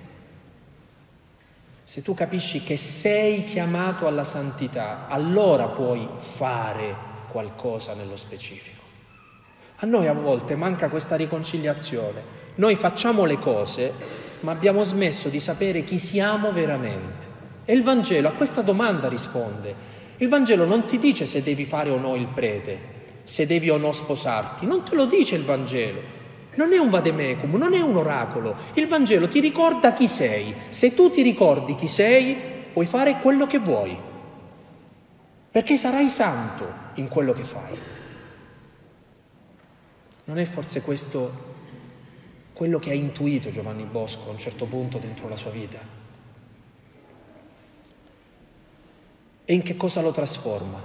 Se 1.85 2.03
tu 2.03 2.15
capisci 2.15 2.63
che 2.63 2.77
sei 2.77 3.45
chiamato 3.45 4.07
alla 4.07 4.25
santità, 4.25 5.07
allora 5.09 5.67
puoi 5.67 6.09
fare 6.17 6.95
qualcosa 7.31 7.95
nello 7.95 8.17
specifico. 8.17 8.83
A 9.79 9.87
noi 9.87 10.07
a 10.07 10.13
volte 10.13 10.55
manca 10.55 10.89
questa 10.89 11.17
riconciliazione. 11.17 12.23
Noi 12.55 12.77
facciamo 12.77 13.25
le 13.25 13.39
cose, 13.39 13.93
ma 14.41 14.53
abbiamo 14.53 14.83
smesso 14.85 15.29
di 15.29 15.41
sapere 15.41 15.85
chi 15.85 15.99
siamo 15.99 16.53
veramente. 16.53 17.27
E 17.65 17.75
il 17.75 17.83
Vangelo 17.83 18.29
a 18.29 18.33
questa 18.33 18.63
domanda 18.63 19.09
risponde. 19.09 19.75
Il 20.25 20.31
Vangelo 20.31 20.65
non 20.65 20.87
ti 20.87 20.99
dice 20.99 21.27
se 21.27 21.43
devi 21.43 21.67
fare 21.67 21.91
o 21.91 21.99
no 21.99 22.17
il 22.17 22.29
prete, 22.29 22.79
se 23.25 23.45
devi 23.45 23.69
o 23.69 23.77
no 23.77 23.93
sposarti, 23.93 24.65
non 24.65 24.83
te 24.83 24.95
lo 24.95 25.05
dice 25.05 25.35
il 25.35 25.45
Vangelo. 25.45 26.01
Non 26.55 26.73
è 26.73 26.79
un 26.79 26.89
vademecum, 26.89 27.55
non 27.57 27.75
è 27.75 27.83
un 27.83 27.95
oracolo. 27.95 28.57
Il 28.73 28.87
Vangelo 28.87 29.29
ti 29.29 29.41
ricorda 29.41 29.93
chi 29.93 30.09
sei. 30.09 30.55
Se 30.71 30.95
tu 30.95 31.11
ti 31.11 31.21
ricordi 31.21 31.75
chi 31.75 31.89
sei, 31.89 32.35
puoi 32.73 32.87
fare 32.87 33.19
quello 33.21 33.47
che 33.47 33.59
vuoi, 33.59 33.95
perché 35.51 35.77
sarai 35.77 36.09
santo 36.09 36.73
in 36.95 37.09
quello 37.09 37.35
che 37.35 37.45
fai. 37.45 37.79
Non 40.25 40.39
è 40.39 40.45
forse 40.47 40.81
questo 40.81 41.53
quello 42.55 42.79
che 42.79 42.93
ha 42.93 42.95
intuito 42.95 43.51
Giovanni 43.51 43.85
Bosco 43.85 44.31
a 44.31 44.33
un 44.33 44.39
certo 44.39 44.65
punto 44.65 44.97
dentro 44.97 45.29
la 45.29 45.37
sua 45.37 45.51
vita? 45.51 46.04
E 49.45 49.55
in 49.55 49.63
che 49.63 49.77
cosa 49.77 50.01
lo 50.01 50.11
trasforma? 50.11 50.83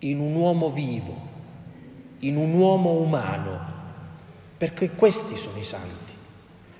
In 0.00 0.20
un 0.20 0.34
uomo 0.34 0.70
vivo, 0.70 1.14
in 2.20 2.36
un 2.36 2.54
uomo 2.54 2.92
umano, 2.92 3.74
perché 4.56 4.90
questi 4.90 5.36
sono 5.36 5.58
i 5.58 5.64
santi, 5.64 6.12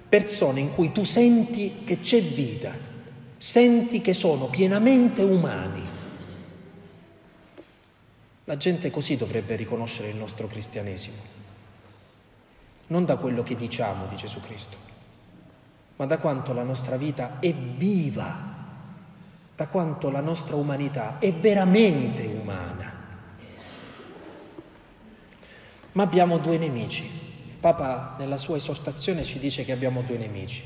persone 0.08 0.60
in 0.60 0.72
cui 0.74 0.92
tu 0.92 1.04
senti 1.04 1.82
che 1.84 2.00
c'è 2.00 2.22
vita, 2.22 2.72
senti 3.36 4.00
che 4.00 4.14
sono 4.14 4.46
pienamente 4.46 5.22
umani. 5.22 5.82
La 8.44 8.56
gente 8.56 8.90
così 8.90 9.16
dovrebbe 9.16 9.56
riconoscere 9.56 10.08
il 10.08 10.16
nostro 10.16 10.46
cristianesimo 10.46 11.36
non 12.88 13.04
da 13.04 13.16
quello 13.16 13.42
che 13.42 13.56
diciamo 13.56 14.06
di 14.06 14.16
Gesù 14.16 14.40
Cristo, 14.40 14.76
ma 15.96 16.06
da 16.06 16.18
quanto 16.18 16.52
la 16.52 16.62
nostra 16.62 16.96
vita 16.96 17.38
è 17.40 17.52
viva, 17.52 18.45
da 19.56 19.66
quanto 19.68 20.10
la 20.10 20.20
nostra 20.20 20.54
umanità 20.54 21.16
è 21.18 21.32
veramente 21.32 22.26
umana. 22.26 22.92
Ma 25.92 26.02
abbiamo 26.02 26.36
due 26.36 26.58
nemici. 26.58 27.04
Il 27.04 27.56
Papa 27.58 28.16
nella 28.18 28.36
sua 28.36 28.56
esortazione 28.56 29.24
ci 29.24 29.38
dice 29.38 29.64
che 29.64 29.72
abbiamo 29.72 30.02
due 30.02 30.18
nemici. 30.18 30.62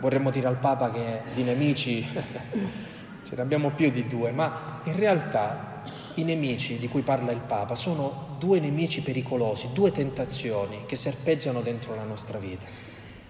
Vorremmo 0.00 0.32
dire 0.32 0.48
al 0.48 0.58
Papa 0.58 0.90
che 0.90 1.20
di 1.34 1.44
nemici 1.44 2.04
ce 3.22 3.36
ne 3.36 3.40
abbiamo 3.40 3.70
più 3.70 3.90
di 3.92 4.08
due, 4.08 4.32
ma 4.32 4.80
in 4.82 4.96
realtà 4.96 5.82
i 6.14 6.24
nemici 6.24 6.78
di 6.78 6.88
cui 6.88 7.02
parla 7.02 7.30
il 7.30 7.40
Papa 7.46 7.76
sono 7.76 8.36
due 8.40 8.58
nemici 8.58 9.02
pericolosi, 9.02 9.68
due 9.72 9.92
tentazioni 9.92 10.82
che 10.86 10.96
serpeggiano 10.96 11.60
dentro 11.60 11.94
la 11.94 12.04
nostra 12.04 12.38
vita. 12.38 12.66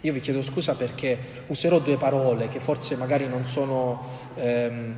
Io 0.04 0.12
vi 0.12 0.20
chiedo 0.20 0.42
scusa 0.42 0.74
perché 0.74 1.18
userò 1.46 1.78
due 1.78 1.96
parole 1.96 2.48
che 2.48 2.60
forse 2.60 2.94
magari 2.94 3.26
non 3.26 3.46
sono, 3.46 4.06
ehm, 4.34 4.94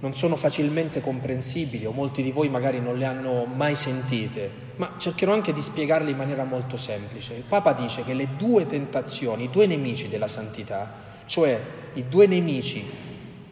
non 0.00 0.14
sono 0.14 0.36
facilmente 0.36 1.02
comprensibili 1.02 1.84
o 1.84 1.92
molti 1.92 2.22
di 2.22 2.32
voi 2.32 2.48
magari 2.48 2.80
non 2.80 2.96
le 2.96 3.04
hanno 3.04 3.44
mai 3.44 3.74
sentite, 3.74 4.50
ma 4.76 4.94
cercherò 4.96 5.34
anche 5.34 5.52
di 5.52 5.60
spiegarle 5.60 6.10
in 6.10 6.16
maniera 6.16 6.44
molto 6.44 6.78
semplice. 6.78 7.34
Il 7.34 7.42
Papa 7.46 7.74
dice 7.74 8.04
che 8.04 8.14
le 8.14 8.28
due 8.38 8.66
tentazioni, 8.66 9.44
i 9.44 9.50
due 9.50 9.66
nemici 9.66 10.08
della 10.08 10.28
santità, 10.28 10.94
cioè 11.26 11.60
i 11.92 12.08
due 12.08 12.26
nemici 12.26 12.82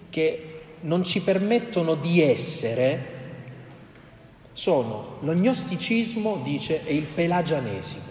che 0.08 0.60
non 0.80 1.04
ci 1.04 1.20
permettono 1.20 1.94
di 1.94 2.22
essere, 2.22 3.14
sono 4.54 5.18
l'ognosticismo, 5.20 6.40
dice, 6.42 6.86
e 6.86 6.94
il 6.94 7.04
pelagianesimo. 7.04 8.05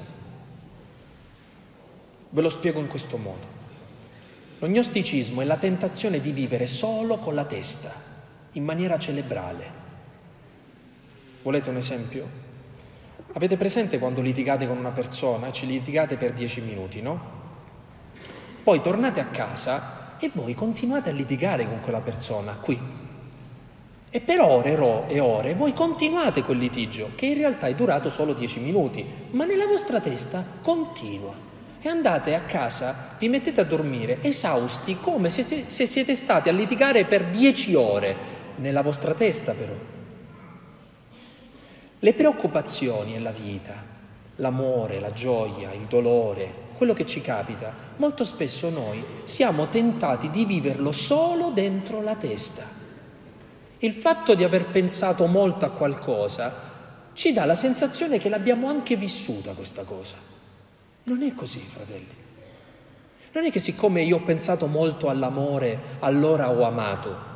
Ve 2.35 2.41
lo 2.41 2.49
spiego 2.49 2.81
in 2.81 2.87
questo 2.87 3.15
modo. 3.15 3.47
L'ognosticismo 4.59 5.39
è 5.39 5.45
la 5.45 5.55
tentazione 5.55 6.19
di 6.19 6.31
vivere 6.31 6.65
solo 6.65 7.15
con 7.15 7.33
la 7.33 7.45
testa, 7.45 7.93
in 8.51 8.65
maniera 8.65 8.99
cerebrale. 8.99 9.69
Volete 11.43 11.69
un 11.69 11.77
esempio? 11.77 12.27
Avete 13.31 13.55
presente 13.55 13.99
quando 13.99 14.19
litigate 14.19 14.67
con 14.67 14.75
una 14.75 14.89
persona, 14.89 15.53
ci 15.53 15.65
litigate 15.65 16.17
per 16.17 16.33
dieci 16.33 16.59
minuti, 16.59 17.01
no? 17.01 17.21
Poi 18.65 18.81
tornate 18.81 19.21
a 19.21 19.27
casa 19.27 20.17
e 20.19 20.29
voi 20.33 20.53
continuate 20.55 21.11
a 21.11 21.13
litigare 21.13 21.65
con 21.65 21.79
quella 21.79 22.01
persona 22.01 22.51
qui, 22.51 22.77
e 24.09 24.19
per 24.19 24.41
ore 24.41 25.07
e 25.07 25.19
ore 25.21 25.53
voi 25.53 25.71
continuate 25.71 26.43
quel 26.43 26.57
litigio, 26.57 27.11
che 27.15 27.27
in 27.27 27.37
realtà 27.37 27.67
è 27.67 27.75
durato 27.75 28.09
solo 28.09 28.33
dieci 28.33 28.59
minuti, 28.59 29.05
ma 29.31 29.45
nella 29.45 29.67
vostra 29.67 30.01
testa 30.01 30.43
continua. 30.61 31.44
E 31.85 31.89
andate 31.89 32.33
a 32.33 32.41
casa, 32.41 33.15
vi 33.19 33.29
mettete 33.29 33.61
a 33.61 33.63
dormire 33.63 34.17
esausti 34.23 34.97
come 34.99 35.29
se, 35.29 35.65
se 35.67 35.85
siete 35.85 36.15
stati 36.15 36.49
a 36.49 36.51
litigare 36.51 37.05
per 37.05 37.25
dieci 37.25 37.75
ore, 37.75 38.15
nella 38.55 38.81
vostra 38.81 39.13
testa 39.13 39.51
però. 39.51 39.75
Le 41.99 42.13
preoccupazioni 42.13 43.13
e 43.13 43.19
la 43.19 43.29
vita, 43.29 43.75
l'amore, 44.37 44.99
la 44.99 45.13
gioia, 45.13 45.73
il 45.73 45.85
dolore, 45.87 46.51
quello 46.75 46.93
che 46.93 47.05
ci 47.05 47.21
capita, 47.21 47.71
molto 47.97 48.23
spesso 48.23 48.71
noi 48.71 49.05
siamo 49.25 49.67
tentati 49.67 50.31
di 50.31 50.43
viverlo 50.43 50.91
solo 50.91 51.51
dentro 51.51 52.01
la 52.01 52.15
testa. 52.15 52.63
Il 53.77 53.93
fatto 53.93 54.33
di 54.33 54.43
aver 54.43 54.65
pensato 54.71 55.27
molto 55.27 55.65
a 55.65 55.69
qualcosa 55.69 56.51
ci 57.13 57.31
dà 57.31 57.45
la 57.45 57.53
sensazione 57.53 58.17
che 58.17 58.29
l'abbiamo 58.29 58.69
anche 58.69 58.95
vissuta 58.95 59.51
questa 59.51 59.83
cosa. 59.83 60.34
Non 61.05 61.23
è 61.23 61.33
così, 61.33 61.59
fratelli. 61.59 62.23
Non 63.31 63.43
è 63.43 63.51
che 63.51 63.59
siccome 63.59 64.01
io 64.01 64.17
ho 64.17 64.21
pensato 64.21 64.67
molto 64.67 65.09
all'amore, 65.09 65.79
allora 65.99 66.49
ho 66.49 66.63
amato. 66.63 67.33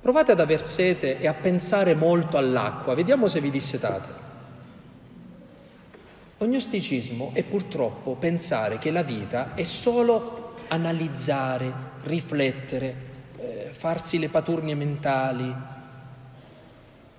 Provate 0.00 0.32
ad 0.32 0.40
aver 0.40 0.66
sete 0.66 1.18
e 1.18 1.26
a 1.26 1.34
pensare 1.34 1.94
molto 1.94 2.36
all'acqua, 2.36 2.94
vediamo 2.94 3.28
se 3.28 3.40
vi 3.40 3.50
dissetate. 3.50 4.22
L'ognosticismo 6.36 7.30
è 7.32 7.42
purtroppo 7.42 8.16
pensare 8.16 8.78
che 8.78 8.90
la 8.90 9.02
vita 9.02 9.54
è 9.54 9.62
solo 9.62 10.56
analizzare, 10.68 11.72
riflettere, 12.02 13.70
farsi 13.70 14.18
le 14.18 14.28
paturnie 14.28 14.74
mentali. 14.74 15.54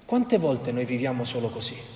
Quante 0.05 0.37
volte 0.37 0.71
noi 0.71 0.85
viviamo 0.85 1.23
solo 1.23 1.49
così? 1.49 1.93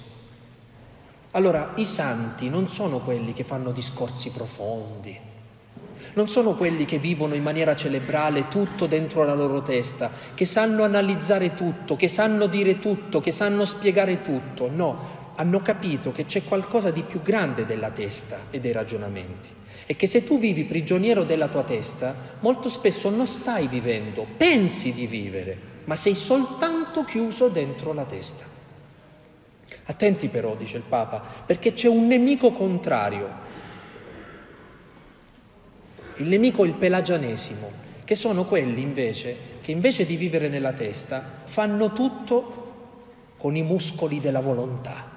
Allora, 1.32 1.74
i 1.76 1.86
santi 1.86 2.50
non 2.50 2.68
sono 2.68 3.00
quelli 3.00 3.34
che 3.34 3.44
fanno 3.44 3.72
discorsi 3.72 4.32
profondi, 4.32 5.16
non 6.14 6.28
sono 6.28 6.56
quelli 6.56 6.86
che 6.86 6.98
vivono 6.98 7.36
in 7.36 7.44
maniera 7.44 7.76
cerebrale 7.76 8.48
tutto 8.48 8.88
dentro 8.88 9.24
la 9.24 9.36
loro 9.36 9.62
testa, 9.62 10.10
che 10.34 10.46
sanno 10.46 10.84
analizzare 10.84 11.54
tutto, 11.54 11.96
che 11.96 12.08
sanno 12.08 12.48
dire 12.48 12.80
tutto, 12.80 13.22
che 13.22 13.32
sanno 13.32 13.66
spiegare 13.66 14.24
tutto. 14.24 14.72
No, 14.74 15.18
hanno 15.36 15.62
capito 15.62 16.12
che 16.12 16.26
c'è 16.26 16.44
qualcosa 16.44 16.90
di 16.90 17.04
più 17.04 17.22
grande 17.22 17.68
della 17.68 17.92
testa 17.92 18.40
e 18.50 18.60
dei 18.60 18.72
ragionamenti 18.72 19.58
e 19.86 19.96
che 19.96 20.08
se 20.08 20.24
tu 20.26 20.40
vivi 20.40 20.64
prigioniero 20.66 21.24
della 21.24 21.48
tua 21.48 21.64
testa, 21.64 22.16
molto 22.42 22.70
spesso 22.70 23.10
non 23.10 23.28
stai 23.28 23.68
vivendo, 23.68 24.26
pensi 24.36 24.94
di 24.94 25.06
vivere, 25.06 25.58
ma 25.86 25.96
sei 25.96 26.16
soltanto 26.16 27.04
chiuso 27.04 27.50
dentro 27.50 27.94
la 27.94 28.04
testa. 28.04 28.49
Attenti 29.90 30.28
però, 30.28 30.56
dice 30.56 30.78
il 30.78 30.84
Papa, 30.84 31.20
perché 31.46 31.74
c'è 31.74 31.88
un 31.88 32.06
nemico 32.06 32.52
contrario. 32.52 33.28
Il 36.18 36.28
nemico 36.28 36.64
è 36.64 36.68
il 36.68 36.74
pelagianesimo, 36.74 37.72
che 38.06 38.14
sono 38.14 38.46
quelli 38.46 38.82
invece 38.82 39.58
che 39.70 39.76
invece 39.76 40.04
di 40.04 40.16
vivere 40.16 40.48
nella 40.48 40.74
testa 40.74 41.44
fanno 41.46 41.94
tutto 41.94 43.36
con 43.38 43.56
i 43.56 43.62
muscoli 43.62 44.20
della 44.20 44.40
volontà. 44.40 45.08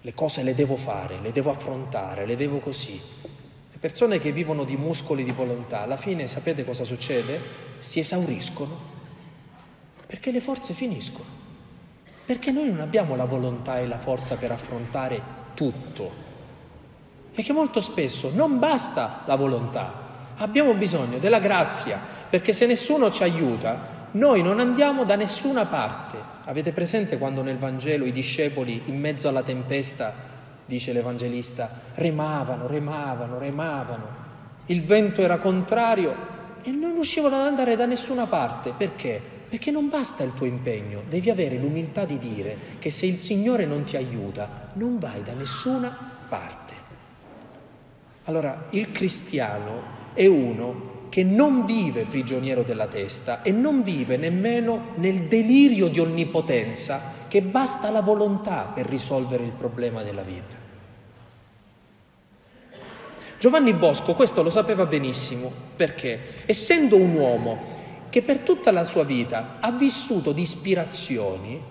Le 0.00 0.12
cose 0.14 0.42
le 0.42 0.56
devo 0.56 0.74
fare, 0.76 1.20
le 1.20 1.30
devo 1.30 1.50
affrontare, 1.50 2.26
le 2.26 2.34
devo 2.34 2.58
così. 2.58 3.00
Le 3.22 3.78
persone 3.78 4.18
che 4.18 4.32
vivono 4.32 4.64
di 4.64 4.76
muscoli 4.76 5.22
di 5.22 5.30
volontà, 5.30 5.82
alla 5.82 5.96
fine 5.96 6.26
sapete 6.26 6.64
cosa 6.64 6.82
succede? 6.82 7.40
Si 7.78 8.00
esauriscono 8.00 8.76
perché 10.04 10.32
le 10.32 10.40
forze 10.40 10.74
finiscono. 10.74 11.39
Perché 12.30 12.52
noi 12.52 12.68
non 12.68 12.78
abbiamo 12.78 13.16
la 13.16 13.24
volontà 13.24 13.80
e 13.80 13.88
la 13.88 13.98
forza 13.98 14.36
per 14.36 14.52
affrontare 14.52 15.20
tutto. 15.54 16.12
E 17.34 17.42
che 17.42 17.52
molto 17.52 17.80
spesso 17.80 18.30
non 18.32 18.60
basta 18.60 19.22
la 19.24 19.34
volontà, 19.34 19.92
abbiamo 20.36 20.74
bisogno 20.74 21.18
della 21.18 21.40
grazia, 21.40 21.98
perché 22.30 22.52
se 22.52 22.66
nessuno 22.66 23.10
ci 23.10 23.24
aiuta, 23.24 24.06
noi 24.12 24.42
non 24.42 24.60
andiamo 24.60 25.02
da 25.02 25.16
nessuna 25.16 25.64
parte. 25.64 26.18
Avete 26.44 26.70
presente 26.70 27.18
quando 27.18 27.42
nel 27.42 27.58
Vangelo 27.58 28.04
i 28.04 28.12
discepoli 28.12 28.82
in 28.84 29.00
mezzo 29.00 29.26
alla 29.26 29.42
tempesta, 29.42 30.14
dice 30.64 30.92
l'Evangelista, 30.92 31.68
remavano, 31.96 32.68
remavano, 32.68 33.38
remavano. 33.38 34.06
Il 34.66 34.84
vento 34.84 35.20
era 35.20 35.38
contrario 35.38 36.14
e 36.62 36.70
non 36.70 36.92
riuscivano 36.92 37.34
ad 37.34 37.48
andare 37.48 37.74
da 37.74 37.86
nessuna 37.86 38.26
parte. 38.26 38.72
Perché? 38.76 39.38
Perché 39.50 39.72
non 39.72 39.88
basta 39.88 40.22
il 40.22 40.32
tuo 40.32 40.46
impegno, 40.46 41.02
devi 41.08 41.28
avere 41.28 41.58
l'umiltà 41.58 42.04
di 42.04 42.20
dire 42.20 42.56
che 42.78 42.90
se 42.90 43.06
il 43.06 43.16
Signore 43.16 43.66
non 43.66 43.82
ti 43.82 43.96
aiuta, 43.96 44.70
non 44.74 45.00
vai 45.00 45.24
da 45.24 45.32
nessuna 45.32 45.88
parte. 46.28 46.74
Allora, 48.26 48.68
il 48.70 48.92
cristiano 48.92 49.98
è 50.14 50.24
uno 50.26 51.08
che 51.08 51.24
non 51.24 51.64
vive 51.64 52.04
prigioniero 52.04 52.62
della 52.62 52.86
testa 52.86 53.42
e 53.42 53.50
non 53.50 53.82
vive 53.82 54.16
nemmeno 54.16 54.92
nel 54.94 55.22
delirio 55.22 55.88
di 55.88 55.98
onnipotenza 55.98 57.26
che 57.26 57.42
basta 57.42 57.90
la 57.90 58.02
volontà 58.02 58.70
per 58.72 58.86
risolvere 58.86 59.42
il 59.42 59.50
problema 59.50 60.04
della 60.04 60.22
vita. 60.22 60.54
Giovanni 63.40 63.72
Bosco 63.72 64.14
questo 64.14 64.44
lo 64.44 64.50
sapeva 64.50 64.86
benissimo 64.86 65.50
perché, 65.74 66.44
essendo 66.46 66.94
un 66.94 67.14
uomo 67.16 67.79
che 68.10 68.22
per 68.22 68.40
tutta 68.40 68.72
la 68.72 68.84
sua 68.84 69.04
vita 69.04 69.56
ha 69.60 69.70
vissuto 69.70 70.32
di 70.32 70.42
ispirazioni, 70.42 71.62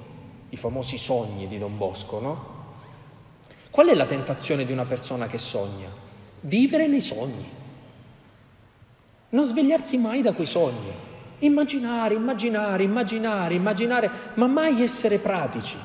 i 0.49 0.57
famosi 0.57 0.97
sogni 0.97 1.47
di 1.47 1.59
Don 1.59 1.77
Bosco, 1.77 2.19
no? 2.19 2.57
Qual 3.69 3.87
è 3.87 3.93
la 3.93 4.05
tentazione 4.05 4.65
di 4.65 4.71
una 4.71 4.85
persona 4.85 5.27
che 5.27 5.37
sogna? 5.37 5.87
Vivere 6.41 6.87
nei 6.87 7.01
sogni. 7.01 7.47
Non 9.29 9.45
svegliarsi 9.45 9.97
mai 9.97 10.21
da 10.21 10.31
quei 10.31 10.47
sogni. 10.47 10.91
Immaginare, 11.39 12.15
immaginare, 12.15 12.83
immaginare, 12.83 13.53
immaginare, 13.53 14.11
ma 14.35 14.47
mai 14.47 14.81
essere 14.81 15.19
pratici. 15.19 15.75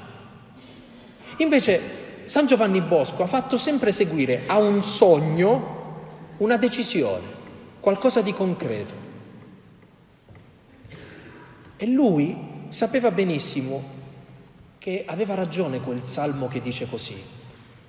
Invece 1.38 2.03
San 2.25 2.47
Giovanni 2.47 2.81
Bosco 2.81 3.23
ha 3.23 3.27
fatto 3.27 3.57
sempre 3.57 3.93
seguire 3.93 4.45
a 4.47 4.59
un 4.59 4.83
sogno 4.83 5.83
una 6.38 6.57
decisione, 6.57 7.27
qualcosa 7.81 8.23
di 8.23 8.33
concreto. 8.33 9.04
E 11.85 11.87
lui 11.87 12.35
sapeva 12.70 13.11
benissimo 13.11 13.83
che 14.79 15.05
aveva 15.07 15.35
ragione 15.35 15.81
quel 15.81 16.03
salmo 16.03 16.49
che 16.49 16.62
dice 16.62 16.88
così, 16.88 17.14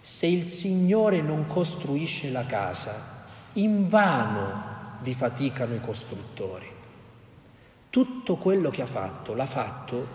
se 0.01 0.27
il 0.27 0.43
Signore 0.43 1.21
non 1.21 1.47
costruisce 1.47 2.29
la 2.29 2.45
casa, 2.45 3.23
in 3.53 3.87
vano 3.87 4.97
vi 5.01 5.13
faticano 5.13 5.75
i 5.75 5.79
costruttori. 5.79 6.69
Tutto 7.89 8.35
quello 8.35 8.69
che 8.69 8.81
ha 8.81 8.85
fatto 8.85 9.33
l'ha 9.33 9.45
fatto 9.45 10.05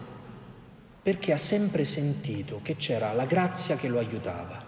perché 1.00 1.32
ha 1.32 1.38
sempre 1.38 1.84
sentito 1.84 2.60
che 2.62 2.76
c'era 2.76 3.14
la 3.14 3.24
grazia 3.24 3.76
che 3.76 3.88
lo 3.88 3.98
aiutava. 3.98 4.62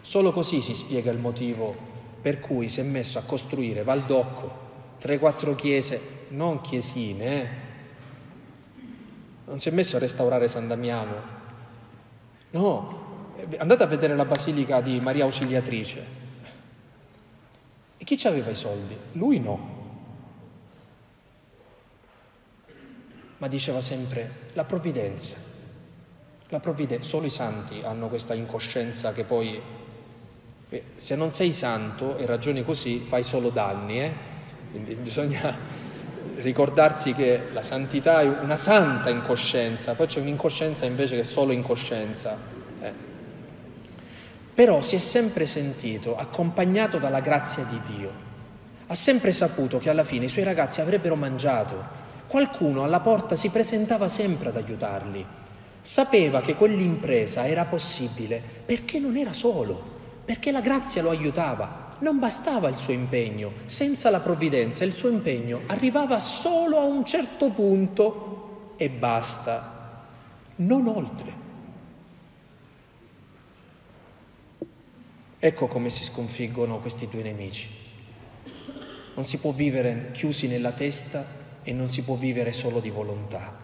Solo 0.00 0.32
così 0.32 0.60
si 0.60 0.74
spiega 0.74 1.12
il 1.12 1.18
motivo 1.18 1.72
per 2.20 2.40
cui 2.40 2.68
si 2.68 2.80
è 2.80 2.82
messo 2.82 3.20
a 3.20 3.22
costruire 3.22 3.84
Valdocco, 3.84 4.64
3-4 5.00 5.54
chiese, 5.54 6.00
non 6.30 6.60
chiesine, 6.60 7.24
eh? 7.24 7.65
Non 9.46 9.58
si 9.58 9.68
è 9.68 9.72
messo 9.72 9.96
a 9.96 10.00
restaurare 10.00 10.48
San 10.48 10.68
Damiano, 10.68 11.14
no, 12.50 13.04
andate 13.58 13.82
a 13.82 13.86
vedere 13.86 14.14
la 14.14 14.24
basilica 14.24 14.80
di 14.80 15.00
Maria 15.00 15.24
Ausiliatrice, 15.24 16.24
e 17.98 18.04
chi 18.04 18.18
ci 18.18 18.26
aveva 18.26 18.50
i 18.50 18.54
soldi? 18.54 18.96
Lui 19.12 19.40
no. 19.40 19.74
Ma 23.38 23.48
diceva 23.48 23.80
sempre 23.80 24.50
la 24.52 24.64
provvidenza. 24.64 25.36
La 26.48 26.60
provvidenza. 26.60 27.08
Solo 27.08 27.26
i 27.26 27.30
santi 27.30 27.82
hanno 27.82 28.08
questa 28.08 28.34
incoscienza 28.34 29.12
che 29.12 29.24
poi, 29.24 29.60
eh, 30.68 30.82
se 30.96 31.16
non 31.16 31.30
sei 31.30 31.52
santo 31.52 32.16
e 32.16 32.26
ragioni 32.26 32.64
così, 32.64 32.98
fai 32.98 33.22
solo 33.22 33.48
danni. 33.50 34.00
Eh? 34.00 34.12
Quindi 34.70 34.94
bisogna 34.94 35.56
ricordarsi 36.36 37.14
che 37.14 37.48
la 37.52 37.62
santità 37.62 38.20
è 38.20 38.26
una 38.26 38.56
santa 38.56 39.10
incoscienza, 39.10 39.94
poi 39.94 40.06
c'è 40.06 40.20
un'incoscienza 40.20 40.84
invece 40.86 41.16
che 41.16 41.24
solo 41.24 41.52
incoscienza. 41.52 42.54
Eh? 42.80 43.06
però 44.56 44.80
si 44.80 44.96
è 44.96 44.98
sempre 44.98 45.44
sentito 45.44 46.16
accompagnato 46.16 46.96
dalla 46.96 47.20
grazia 47.20 47.62
di 47.64 47.78
Dio. 47.94 48.10
Ha 48.86 48.94
sempre 48.94 49.30
saputo 49.30 49.78
che 49.78 49.90
alla 49.90 50.02
fine 50.02 50.24
i 50.24 50.30
suoi 50.30 50.44
ragazzi 50.44 50.80
avrebbero 50.80 51.14
mangiato. 51.14 52.04
Qualcuno 52.26 52.82
alla 52.82 53.00
porta 53.00 53.36
si 53.36 53.50
presentava 53.50 54.08
sempre 54.08 54.48
ad 54.48 54.56
aiutarli. 54.56 55.26
Sapeva 55.82 56.40
che 56.40 56.54
quell'impresa 56.54 57.46
era 57.46 57.64
possibile 57.66 58.42
perché 58.64 58.98
non 58.98 59.18
era 59.18 59.34
solo, 59.34 59.78
perché 60.24 60.50
la 60.50 60.62
grazia 60.62 61.02
lo 61.02 61.10
aiutava. 61.10 61.85
Non 61.98 62.18
bastava 62.18 62.68
il 62.68 62.76
suo 62.76 62.92
impegno, 62.92 63.52
senza 63.64 64.10
la 64.10 64.20
provvidenza 64.20 64.84
il 64.84 64.92
suo 64.92 65.08
impegno 65.08 65.62
arrivava 65.66 66.18
solo 66.18 66.78
a 66.78 66.84
un 66.84 67.06
certo 67.06 67.48
punto 67.48 68.74
e 68.76 68.90
basta, 68.90 70.04
non 70.56 70.86
oltre. 70.88 71.44
Ecco 75.38 75.66
come 75.68 75.88
si 75.88 76.02
sconfiggono 76.02 76.80
questi 76.80 77.08
due 77.08 77.22
nemici. 77.22 77.68
Non 79.14 79.24
si 79.24 79.38
può 79.38 79.52
vivere 79.52 80.10
chiusi 80.12 80.48
nella 80.48 80.72
testa 80.72 81.24
e 81.62 81.72
non 81.72 81.88
si 81.88 82.02
può 82.02 82.16
vivere 82.16 82.52
solo 82.52 82.80
di 82.80 82.90
volontà. 82.90 83.56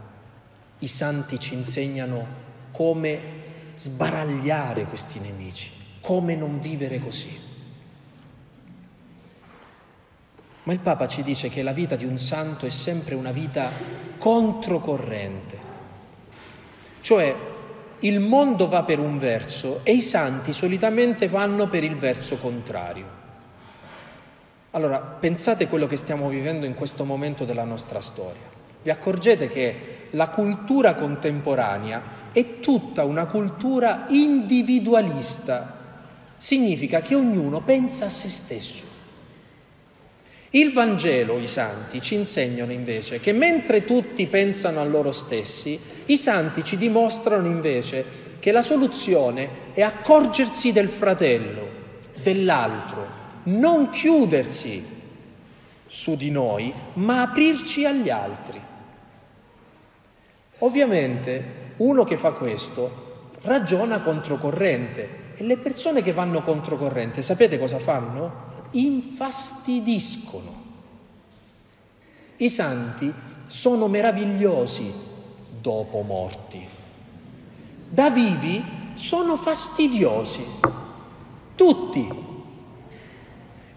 I 0.78 0.88
santi 0.88 1.38
ci 1.38 1.52
insegnano 1.52 2.26
come 2.72 3.20
sbaragliare 3.74 4.84
questi 4.84 5.18
nemici, 5.18 5.68
come 6.00 6.34
non 6.34 6.60
vivere 6.60 6.98
così. 6.98 7.50
Ma 10.64 10.72
il 10.72 10.78
Papa 10.78 11.08
ci 11.08 11.22
dice 11.22 11.48
che 11.48 11.62
la 11.62 11.72
vita 11.72 11.96
di 11.96 12.04
un 12.04 12.16
santo 12.16 12.66
è 12.66 12.70
sempre 12.70 13.16
una 13.16 13.32
vita 13.32 13.70
controcorrente, 14.18 15.58
cioè 17.00 17.34
il 18.00 18.20
mondo 18.20 18.68
va 18.68 18.84
per 18.84 19.00
un 19.00 19.18
verso 19.18 19.80
e 19.82 19.92
i 19.92 20.02
santi 20.02 20.52
solitamente 20.52 21.28
vanno 21.28 21.68
per 21.68 21.82
il 21.82 21.96
verso 21.96 22.36
contrario. 22.36 23.20
Allora, 24.70 24.98
pensate 24.98 25.68
quello 25.68 25.86
che 25.86 25.96
stiamo 25.96 26.28
vivendo 26.28 26.64
in 26.64 26.74
questo 26.74 27.04
momento 27.04 27.44
della 27.44 27.64
nostra 27.64 28.00
storia. 28.00 28.50
Vi 28.82 28.90
accorgete 28.90 29.48
che 29.48 30.08
la 30.10 30.28
cultura 30.28 30.94
contemporanea 30.94 32.02
è 32.32 32.60
tutta 32.60 33.04
una 33.04 33.26
cultura 33.26 34.06
individualista. 34.08 35.78
Significa 36.36 37.02
che 37.02 37.14
ognuno 37.14 37.60
pensa 37.60 38.06
a 38.06 38.10
se 38.10 38.30
stesso. 38.30 38.91
Il 40.54 40.74
Vangelo, 40.74 41.38
i 41.38 41.46
santi, 41.46 42.02
ci 42.02 42.14
insegnano 42.14 42.72
invece 42.72 43.20
che 43.20 43.32
mentre 43.32 43.86
tutti 43.86 44.26
pensano 44.26 44.80
a 44.80 44.84
loro 44.84 45.10
stessi, 45.10 45.80
i 46.06 46.16
santi 46.18 46.62
ci 46.62 46.76
dimostrano 46.76 47.46
invece 47.46 48.04
che 48.38 48.52
la 48.52 48.60
soluzione 48.60 49.48
è 49.72 49.80
accorgersi 49.80 50.70
del 50.72 50.90
fratello, 50.90 51.66
dell'altro, 52.22 53.06
non 53.44 53.88
chiudersi 53.88 54.84
su 55.86 56.16
di 56.16 56.30
noi, 56.30 56.70
ma 56.94 57.22
aprirci 57.22 57.86
agli 57.86 58.10
altri. 58.10 58.60
Ovviamente 60.58 61.44
uno 61.78 62.04
che 62.04 62.18
fa 62.18 62.32
questo 62.32 63.30
ragiona 63.42 64.00
controcorrente 64.00 65.08
e 65.34 65.44
le 65.44 65.56
persone 65.56 66.02
che 66.02 66.12
vanno 66.12 66.42
controcorrente, 66.42 67.22
sapete 67.22 67.58
cosa 67.58 67.78
fanno? 67.78 68.51
Infastidiscono. 68.72 70.60
I 72.36 72.48
santi 72.48 73.12
sono 73.46 73.86
meravigliosi 73.86 74.92
dopo 75.60 76.02
morti. 76.02 76.66
Da 77.88 78.10
vivi 78.10 78.62
sono 78.94 79.36
fastidiosi, 79.36 80.44
tutti, 81.54 82.08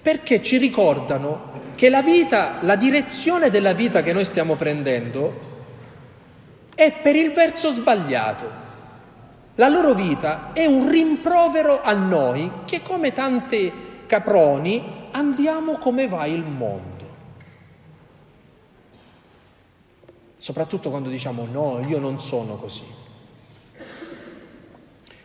perché 0.01 0.41
ci 0.41 0.57
ricordano 0.57 1.53
che 1.75 1.89
la 1.89 2.01
vita, 2.01 2.59
la 2.61 2.75
direzione 2.75 3.49
della 3.49 3.73
vita 3.73 4.01
che 4.01 4.13
noi 4.13 4.23
stiamo 4.23 4.55
prendendo 4.55 5.53
è 6.73 6.91
per 6.91 7.15
il 7.15 7.31
verso 7.31 7.71
sbagliato. 7.71 8.63
La 9.55 9.67
loro 9.69 9.93
vita 9.93 10.51
è 10.53 10.65
un 10.65 10.89
rimprovero 10.89 11.81
a 11.81 11.93
noi 11.93 12.51
che 12.65 12.81
come 12.81 13.13
tanti 13.13 13.71
caproni 14.05 15.07
andiamo 15.11 15.77
come 15.77 16.07
va 16.07 16.25
il 16.25 16.43
mondo. 16.43 16.93
Soprattutto 20.37 20.89
quando 20.89 21.09
diciamo 21.09 21.45
no, 21.45 21.83
io 21.87 21.99
non 21.99 22.19
sono 22.19 22.55
così. 22.55 22.83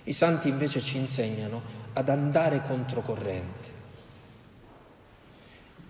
I 0.04 0.12
santi 0.12 0.48
invece 0.48 0.80
ci 0.80 0.96
insegnano 0.96 1.60
ad 1.92 2.08
andare 2.08 2.62
controcorrente. 2.66 3.68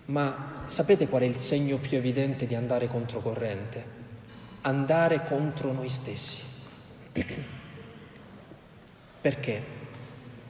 Ma 0.06 0.64
sapete 0.66 1.06
qual 1.06 1.22
è 1.22 1.26
il 1.26 1.36
segno 1.36 1.76
più 1.76 1.96
evidente 1.96 2.46
di 2.46 2.56
andare 2.56 2.88
controcorrente? 2.88 3.98
Andare 4.62 5.24
contro 5.24 5.72
noi 5.72 5.88
stessi. 5.88 6.42
Perché? 9.20 9.62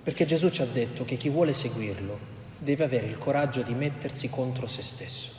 Perché 0.02 0.24
Gesù 0.24 0.48
ci 0.48 0.62
ha 0.62 0.66
detto 0.66 1.04
che 1.04 1.16
chi 1.16 1.28
vuole 1.28 1.52
seguirlo 1.52 2.29
deve 2.60 2.84
avere 2.84 3.06
il 3.06 3.16
coraggio 3.16 3.62
di 3.62 3.74
mettersi 3.74 4.28
contro 4.28 4.66
se 4.66 4.82
stesso. 4.82 5.30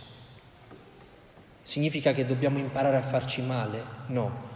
Significa 1.61 2.11
che 2.13 2.26
dobbiamo 2.26 2.57
imparare 2.57 2.97
a 2.97 3.01
farci 3.03 3.41
male? 3.43 3.84
No. 4.07 4.49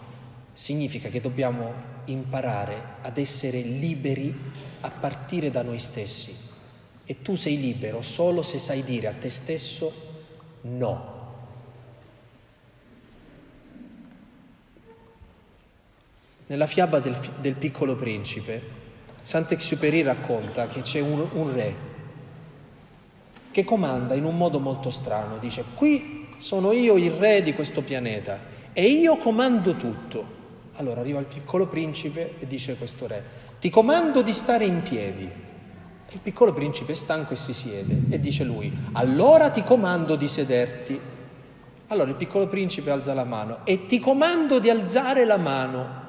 Significa 0.54 1.10
che 1.10 1.22
dobbiamo 1.22 1.94
imparare 2.06 2.96
ad 3.02 3.18
essere 3.18 3.62
liberi 3.62 4.36
a 4.82 4.90
partire 4.90 5.52
da 5.52 5.62
noi 5.62 5.80
stessi. 5.80 6.36
E 7.06 7.22
tu 7.22 7.36
sei 7.36 7.60
libero 7.60 8.02
solo 8.02 8.42
se 8.42 8.58
sai 8.58 8.84
dire 8.84 9.08
a 9.08 9.14
te 9.14 9.30
stesso 9.30 9.94
no. 10.62 11.14
Nella 16.48 16.68
fiaba 16.68 17.00
del, 17.00 17.18
del 17.40 17.56
piccolo 17.56 17.96
principe, 17.96 18.62
Sant'Exupéry 19.22 20.02
racconta 20.02 20.68
che 20.68 20.82
c'è 20.82 21.00
un, 21.00 21.28
un 21.32 21.54
re 21.54 21.85
che 23.56 23.64
comanda 23.64 24.16
in 24.16 24.26
un 24.26 24.36
modo 24.36 24.60
molto 24.60 24.90
strano. 24.90 25.38
Dice, 25.38 25.64
qui 25.76 26.28
sono 26.40 26.74
io 26.74 26.98
il 26.98 27.12
re 27.12 27.42
di 27.42 27.54
questo 27.54 27.84
pianeta 27.84 28.38
e 28.74 28.86
io 28.86 29.16
comando 29.16 29.78
tutto. 29.78 30.26
Allora 30.74 31.00
arriva 31.00 31.22
il 31.22 31.26
piccolo 31.26 31.66
principe 31.66 32.34
e 32.38 32.48
dice 32.48 32.76
questo 32.76 33.08
re, 33.08 33.24
ti 33.62 33.70
comando 33.70 34.22
di 34.22 34.34
stare 34.34 34.66
in 34.66 34.84
piedi. 34.84 35.24
Il 36.10 36.20
piccolo 36.20 36.52
principe 36.52 36.92
è 36.92 36.96
stanco 36.96 37.32
e 37.32 37.38
si 37.38 37.54
siede 37.54 37.98
e 38.10 38.20
dice 38.20 38.44
lui, 38.44 38.70
allora 38.92 39.50
ti 39.52 39.64
comando 39.64 40.18
di 40.18 40.28
sederti. 40.28 41.00
Allora 41.88 42.10
il 42.10 42.18
piccolo 42.18 42.48
principe 42.48 42.92
alza 42.92 43.14
la 43.14 43.24
mano 43.24 43.60
e 43.64 43.86
ti 43.86 44.00
comando 44.00 44.60
di 44.60 44.70
alzare 44.70 45.24
la 45.24 45.38
mano. 45.38 46.04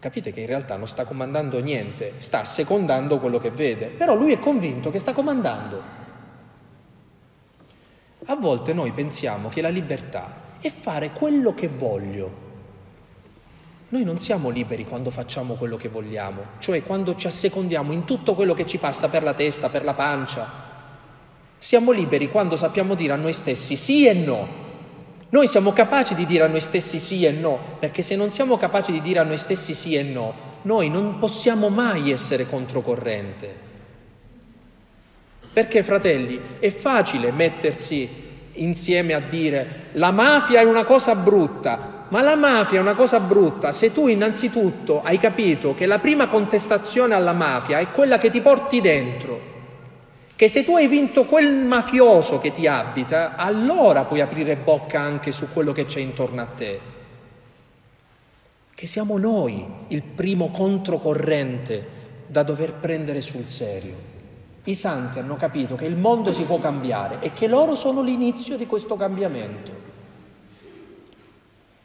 Capite 0.00 0.32
che 0.32 0.40
in 0.40 0.46
realtà 0.48 0.74
non 0.74 0.88
sta 0.88 1.04
comandando 1.04 1.60
niente, 1.60 2.14
sta 2.18 2.42
secondando 2.42 3.20
quello 3.20 3.38
che 3.38 3.52
vede, 3.52 3.86
però 3.86 4.16
lui 4.16 4.32
è 4.32 4.40
convinto 4.40 4.90
che 4.90 4.98
sta 4.98 5.12
comandando. 5.12 5.97
A 8.26 8.34
volte 8.34 8.72
noi 8.72 8.92
pensiamo 8.92 9.48
che 9.48 9.60
la 9.60 9.68
libertà 9.68 10.46
è 10.60 10.70
fare 10.70 11.10
quello 11.12 11.54
che 11.54 11.68
voglio. 11.68 12.46
Noi 13.90 14.04
non 14.04 14.18
siamo 14.18 14.50
liberi 14.50 14.84
quando 14.84 15.10
facciamo 15.10 15.54
quello 15.54 15.76
che 15.76 15.88
vogliamo, 15.88 16.42
cioè 16.58 16.82
quando 16.82 17.16
ci 17.16 17.26
assecondiamo 17.26 17.92
in 17.92 18.04
tutto 18.04 18.34
quello 18.34 18.52
che 18.52 18.66
ci 18.66 18.76
passa 18.76 19.08
per 19.08 19.22
la 19.22 19.32
testa, 19.32 19.70
per 19.70 19.84
la 19.84 19.94
pancia. 19.94 20.46
Siamo 21.56 21.92
liberi 21.92 22.28
quando 22.28 22.56
sappiamo 22.56 22.94
dire 22.94 23.12
a 23.14 23.16
noi 23.16 23.32
stessi 23.32 23.76
sì 23.76 24.06
e 24.06 24.12
no. 24.12 24.46
Noi 25.30 25.46
siamo 25.46 25.72
capaci 25.72 26.14
di 26.14 26.26
dire 26.26 26.44
a 26.44 26.48
noi 26.48 26.60
stessi 26.60 26.98
sì 26.98 27.24
e 27.24 27.30
no, 27.30 27.58
perché 27.78 28.02
se 28.02 28.16
non 28.16 28.30
siamo 28.30 28.58
capaci 28.58 28.92
di 28.92 29.00
dire 29.00 29.20
a 29.20 29.24
noi 29.24 29.38
stessi 29.38 29.74
sì 29.74 29.94
e 29.94 30.02
no, 30.02 30.34
noi 30.62 30.90
non 30.90 31.18
possiamo 31.18 31.68
mai 31.68 32.10
essere 32.10 32.48
controcorrente. 32.48 33.67
Perché, 35.58 35.82
fratelli, 35.82 36.40
è 36.60 36.70
facile 36.70 37.32
mettersi 37.32 38.08
insieme 38.52 39.12
a 39.12 39.18
dire 39.18 39.86
la 39.94 40.12
mafia 40.12 40.60
è 40.60 40.64
una 40.64 40.84
cosa 40.84 41.16
brutta, 41.16 42.04
ma 42.10 42.22
la 42.22 42.36
mafia 42.36 42.78
è 42.78 42.80
una 42.80 42.94
cosa 42.94 43.18
brutta 43.18 43.72
se 43.72 43.92
tu 43.92 44.06
innanzitutto 44.06 45.02
hai 45.02 45.18
capito 45.18 45.74
che 45.74 45.86
la 45.86 45.98
prima 45.98 46.28
contestazione 46.28 47.12
alla 47.12 47.32
mafia 47.32 47.80
è 47.80 47.90
quella 47.90 48.18
che 48.18 48.30
ti 48.30 48.40
porti 48.40 48.80
dentro, 48.80 49.40
che 50.36 50.48
se 50.48 50.64
tu 50.64 50.76
hai 50.76 50.86
vinto 50.86 51.24
quel 51.24 51.52
mafioso 51.52 52.38
che 52.38 52.52
ti 52.52 52.68
abita, 52.68 53.34
allora 53.34 54.04
puoi 54.04 54.20
aprire 54.20 54.54
bocca 54.54 55.00
anche 55.00 55.32
su 55.32 55.48
quello 55.52 55.72
che 55.72 55.86
c'è 55.86 55.98
intorno 55.98 56.40
a 56.40 56.46
te. 56.46 56.80
Che 58.72 58.86
siamo 58.86 59.18
noi 59.18 59.66
il 59.88 60.02
primo 60.02 60.52
controcorrente 60.52 61.84
da 62.28 62.44
dover 62.44 62.74
prendere 62.74 63.20
sul 63.20 63.48
serio. 63.48 64.07
I 64.68 64.74
santi 64.74 65.18
hanno 65.18 65.36
capito 65.36 65.76
che 65.76 65.86
il 65.86 65.96
mondo 65.96 66.30
si 66.30 66.42
può 66.42 66.58
cambiare 66.58 67.20
e 67.20 67.32
che 67.32 67.46
loro 67.46 67.74
sono 67.74 68.02
l'inizio 68.02 68.58
di 68.58 68.66
questo 68.66 68.96
cambiamento. 68.96 69.72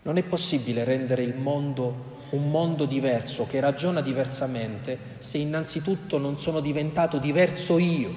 Non 0.01 0.17
è 0.17 0.23
possibile 0.23 0.83
rendere 0.83 1.23
il 1.23 1.35
mondo 1.35 2.11
un 2.31 2.49
mondo 2.49 2.83
diverso, 2.83 3.47
che 3.47 3.61
ragiona 3.61 4.01
diversamente, 4.01 4.97
se 5.19 5.37
innanzitutto 5.37 6.17
non 6.17 6.35
sono 6.35 6.59
diventato 6.59 7.19
diverso 7.19 7.77
io, 7.77 8.11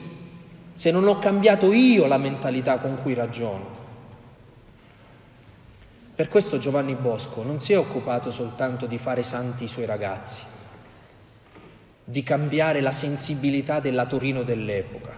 se 0.72 0.90
non 0.90 1.06
ho 1.06 1.18
cambiato 1.20 1.70
io 1.72 2.06
la 2.06 2.16
mentalità 2.16 2.78
con 2.78 2.98
cui 3.02 3.14
ragiono. 3.14 3.84
Per 6.14 6.28
questo 6.28 6.58
Giovanni 6.58 6.94
Bosco 6.94 7.42
non 7.44 7.60
si 7.60 7.74
è 7.74 7.78
occupato 7.78 8.32
soltanto 8.32 8.86
di 8.86 8.98
fare 8.98 9.22
santi 9.22 9.64
i 9.64 9.68
suoi 9.68 9.84
ragazzi, 9.84 10.42
di 12.08 12.22
cambiare 12.22 12.80
la 12.80 12.92
sensibilità 12.92 13.80
della 13.80 14.06
Torino 14.06 14.44
dell'epoca, 14.44 15.12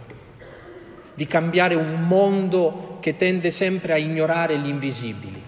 di 1.12 1.26
cambiare 1.26 1.74
un 1.74 2.07
mondo 2.07 2.97
che 3.01 3.14
tende 3.16 3.51
sempre 3.51 3.93
a 3.93 3.99
ignorare 3.99 4.59
gli 4.59 4.68
invisibili. 4.68 5.43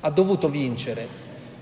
Ha 0.00 0.10
dovuto 0.10 0.48
vincere 0.48 1.08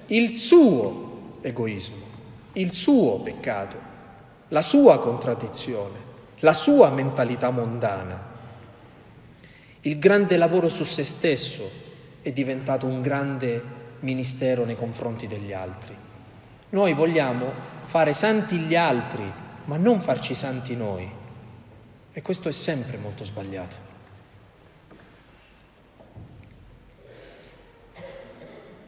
il 0.08 0.34
suo 0.34 1.38
egoismo, 1.40 2.04
il 2.52 2.70
suo 2.70 3.20
peccato, 3.20 3.76
la 4.48 4.60
sua 4.60 5.00
contraddizione, 5.00 5.98
la 6.40 6.52
sua 6.52 6.90
mentalità 6.90 7.48
mondana. 7.48 8.34
Il 9.80 9.98
grande 9.98 10.36
lavoro 10.36 10.68
su 10.68 10.84
se 10.84 11.02
stesso 11.02 11.70
è 12.20 12.30
diventato 12.30 12.84
un 12.84 13.00
grande 13.00 13.62
ministero 14.00 14.66
nei 14.66 14.76
confronti 14.76 15.26
degli 15.26 15.54
altri. 15.54 16.05
Noi 16.70 16.92
vogliamo 16.94 17.52
fare 17.84 18.12
santi 18.12 18.58
gli 18.58 18.74
altri, 18.74 19.30
ma 19.64 19.76
non 19.76 20.00
farci 20.00 20.34
santi 20.34 20.74
noi. 20.76 21.08
E 22.12 22.22
questo 22.22 22.48
è 22.48 22.52
sempre 22.52 22.96
molto 22.96 23.24
sbagliato. 23.24 23.84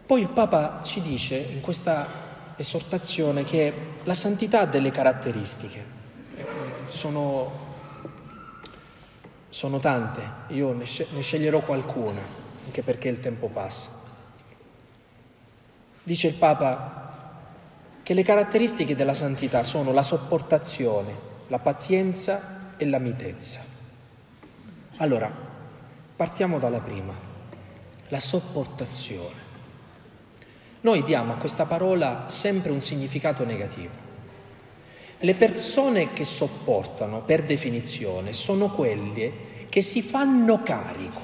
Poi 0.06 0.22
il 0.22 0.28
Papa 0.28 0.80
ci 0.82 1.02
dice 1.02 1.36
in 1.36 1.60
questa 1.60 2.06
esortazione 2.56 3.44
che 3.44 3.72
la 4.04 4.14
santità 4.14 4.60
ha 4.60 4.66
delle 4.66 4.90
caratteristiche. 4.90 5.96
Sono, 6.88 7.50
sono 9.50 9.78
tante, 9.78 10.22
io 10.48 10.72
ne, 10.72 10.86
sceglierò 10.86 11.60
qualcuna, 11.60 12.22
anche 12.64 12.82
perché 12.82 13.08
il 13.08 13.20
tempo 13.20 13.48
passa. 13.48 13.90
Dice 16.02 16.28
il 16.28 16.34
Papa, 16.34 17.17
che 18.08 18.14
le 18.14 18.22
caratteristiche 18.22 18.96
della 18.96 19.12
santità 19.12 19.64
sono 19.64 19.92
la 19.92 20.02
sopportazione, 20.02 21.14
la 21.48 21.58
pazienza 21.58 22.72
e 22.78 22.86
la 22.86 22.98
mitezza. 22.98 23.62
Allora, 24.96 25.30
partiamo 26.16 26.58
dalla 26.58 26.80
prima, 26.80 27.12
la 28.08 28.18
sopportazione. 28.18 29.34
Noi 30.80 31.04
diamo 31.04 31.34
a 31.34 31.36
questa 31.36 31.66
parola 31.66 32.24
sempre 32.28 32.70
un 32.70 32.80
significato 32.80 33.44
negativo. 33.44 33.92
Le 35.18 35.34
persone 35.34 36.14
che 36.14 36.24
sopportano, 36.24 37.20
per 37.20 37.44
definizione, 37.44 38.32
sono 38.32 38.70
quelle 38.70 39.66
che 39.68 39.82
si 39.82 40.00
fanno 40.00 40.62
carico, 40.62 41.20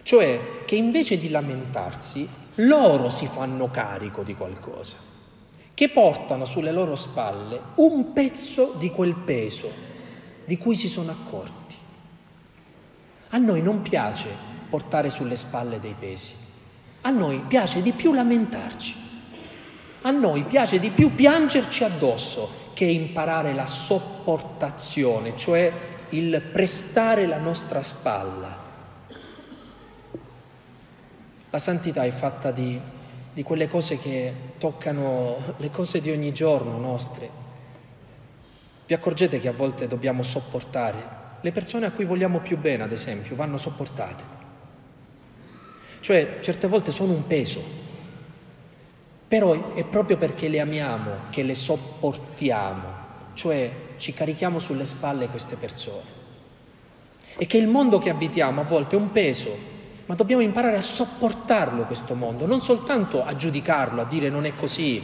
cioè 0.00 0.40
che 0.64 0.76
invece 0.76 1.18
di 1.18 1.28
lamentarsi 1.28 2.44
loro 2.56 3.08
si 3.10 3.26
fanno 3.26 3.70
carico 3.70 4.22
di 4.22 4.34
qualcosa, 4.34 4.96
che 5.74 5.88
portano 5.90 6.44
sulle 6.44 6.72
loro 6.72 6.96
spalle 6.96 7.60
un 7.76 8.12
pezzo 8.12 8.74
di 8.78 8.90
quel 8.90 9.14
peso 9.14 9.70
di 10.44 10.56
cui 10.56 10.76
si 10.76 10.88
sono 10.88 11.10
accorti. 11.10 11.74
A 13.30 13.38
noi 13.38 13.60
non 13.60 13.82
piace 13.82 14.28
portare 14.70 15.10
sulle 15.10 15.36
spalle 15.36 15.80
dei 15.80 15.94
pesi, 15.98 16.32
a 17.02 17.10
noi 17.10 17.42
piace 17.46 17.82
di 17.82 17.92
più 17.92 18.12
lamentarci, 18.12 18.94
a 20.02 20.10
noi 20.10 20.44
piace 20.44 20.78
di 20.78 20.90
più 20.90 21.14
piangerci 21.14 21.84
addosso 21.84 22.64
che 22.72 22.84
imparare 22.84 23.52
la 23.52 23.66
sopportazione, 23.66 25.36
cioè 25.36 25.72
il 26.10 26.40
prestare 26.40 27.26
la 27.26 27.38
nostra 27.38 27.82
spalla. 27.82 28.64
La 31.56 31.62
santità 31.62 32.04
è 32.04 32.10
fatta 32.10 32.50
di, 32.50 32.78
di 33.32 33.42
quelle 33.42 33.66
cose 33.66 33.98
che 33.98 34.30
toccano 34.58 35.54
le 35.56 35.70
cose 35.70 36.02
di 36.02 36.10
ogni 36.10 36.30
giorno 36.34 36.76
nostre. 36.76 37.30
Vi 38.84 38.92
accorgete 38.92 39.40
che 39.40 39.48
a 39.48 39.52
volte 39.52 39.88
dobbiamo 39.88 40.22
sopportare? 40.22 41.02
Le 41.40 41.52
persone 41.52 41.86
a 41.86 41.92
cui 41.92 42.04
vogliamo 42.04 42.40
più 42.40 42.58
bene, 42.58 42.82
ad 42.82 42.92
esempio, 42.92 43.36
vanno 43.36 43.56
sopportate. 43.56 44.22
Cioè, 46.00 46.40
certe 46.42 46.68
volte 46.68 46.92
sono 46.92 47.14
un 47.14 47.26
peso, 47.26 47.62
però 49.26 49.72
è 49.72 49.84
proprio 49.84 50.18
perché 50.18 50.48
le 50.48 50.60
amiamo 50.60 51.10
che 51.30 51.42
le 51.42 51.54
sopportiamo, 51.54 52.82
cioè 53.32 53.70
ci 53.96 54.12
carichiamo 54.12 54.58
sulle 54.58 54.84
spalle 54.84 55.28
queste 55.28 55.56
persone. 55.56 56.04
E 57.34 57.46
che 57.46 57.56
il 57.56 57.66
mondo 57.66 57.98
che 57.98 58.10
abitiamo 58.10 58.60
a 58.60 58.64
volte 58.64 58.94
è 58.94 58.98
un 58.98 59.10
peso, 59.10 59.75
ma 60.06 60.14
dobbiamo 60.14 60.42
imparare 60.42 60.76
a 60.76 60.80
sopportarlo 60.80 61.84
questo 61.84 62.14
mondo, 62.14 62.46
non 62.46 62.60
soltanto 62.60 63.24
a 63.24 63.36
giudicarlo, 63.36 64.02
a 64.02 64.04
dire 64.06 64.28
non 64.28 64.44
è 64.44 64.54
così, 64.54 65.02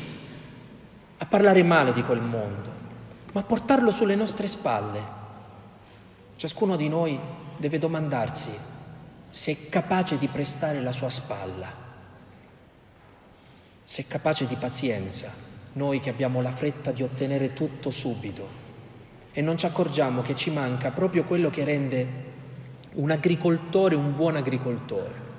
a 1.19 1.27
parlare 1.27 1.63
male 1.63 1.93
di 1.93 2.03
quel 2.03 2.21
mondo, 2.21 2.71
ma 3.33 3.41
a 3.41 3.45
portarlo 3.45 3.91
sulle 3.91 4.15
nostre 4.15 4.49
spalle. 4.49 5.21
Ciascuno 6.37 6.77
di 6.77 6.89
noi 6.89 7.19
deve 7.57 7.79
domandarsi 7.79 8.51
se 9.31 9.53
è 9.53 9.69
capace 9.69 10.19
di 10.19 10.27
prestare 10.29 10.81
la 10.81 10.93
sua 10.93 11.11
spalla 11.11 11.83
se 13.93 14.07
capace 14.07 14.47
di 14.47 14.55
pazienza, 14.55 15.31
noi 15.75 16.01
che 16.01 16.09
abbiamo 16.09 16.41
la 16.41 16.51
fretta 16.51 16.93
di 16.93 17.03
ottenere 17.03 17.53
tutto 17.53 17.91
subito 17.91 18.49
e 19.33 19.43
non 19.43 19.59
ci 19.59 19.67
accorgiamo 19.67 20.23
che 20.23 20.35
ci 20.35 20.51
manca 20.51 20.91
proprio 20.93 21.25
quello 21.25 21.51
che 21.51 21.63
rende 21.63 22.07
un 22.95 23.11
agricoltore 23.11 23.95
un 23.95 24.15
buon 24.15 24.37
agricoltore. 24.37 25.31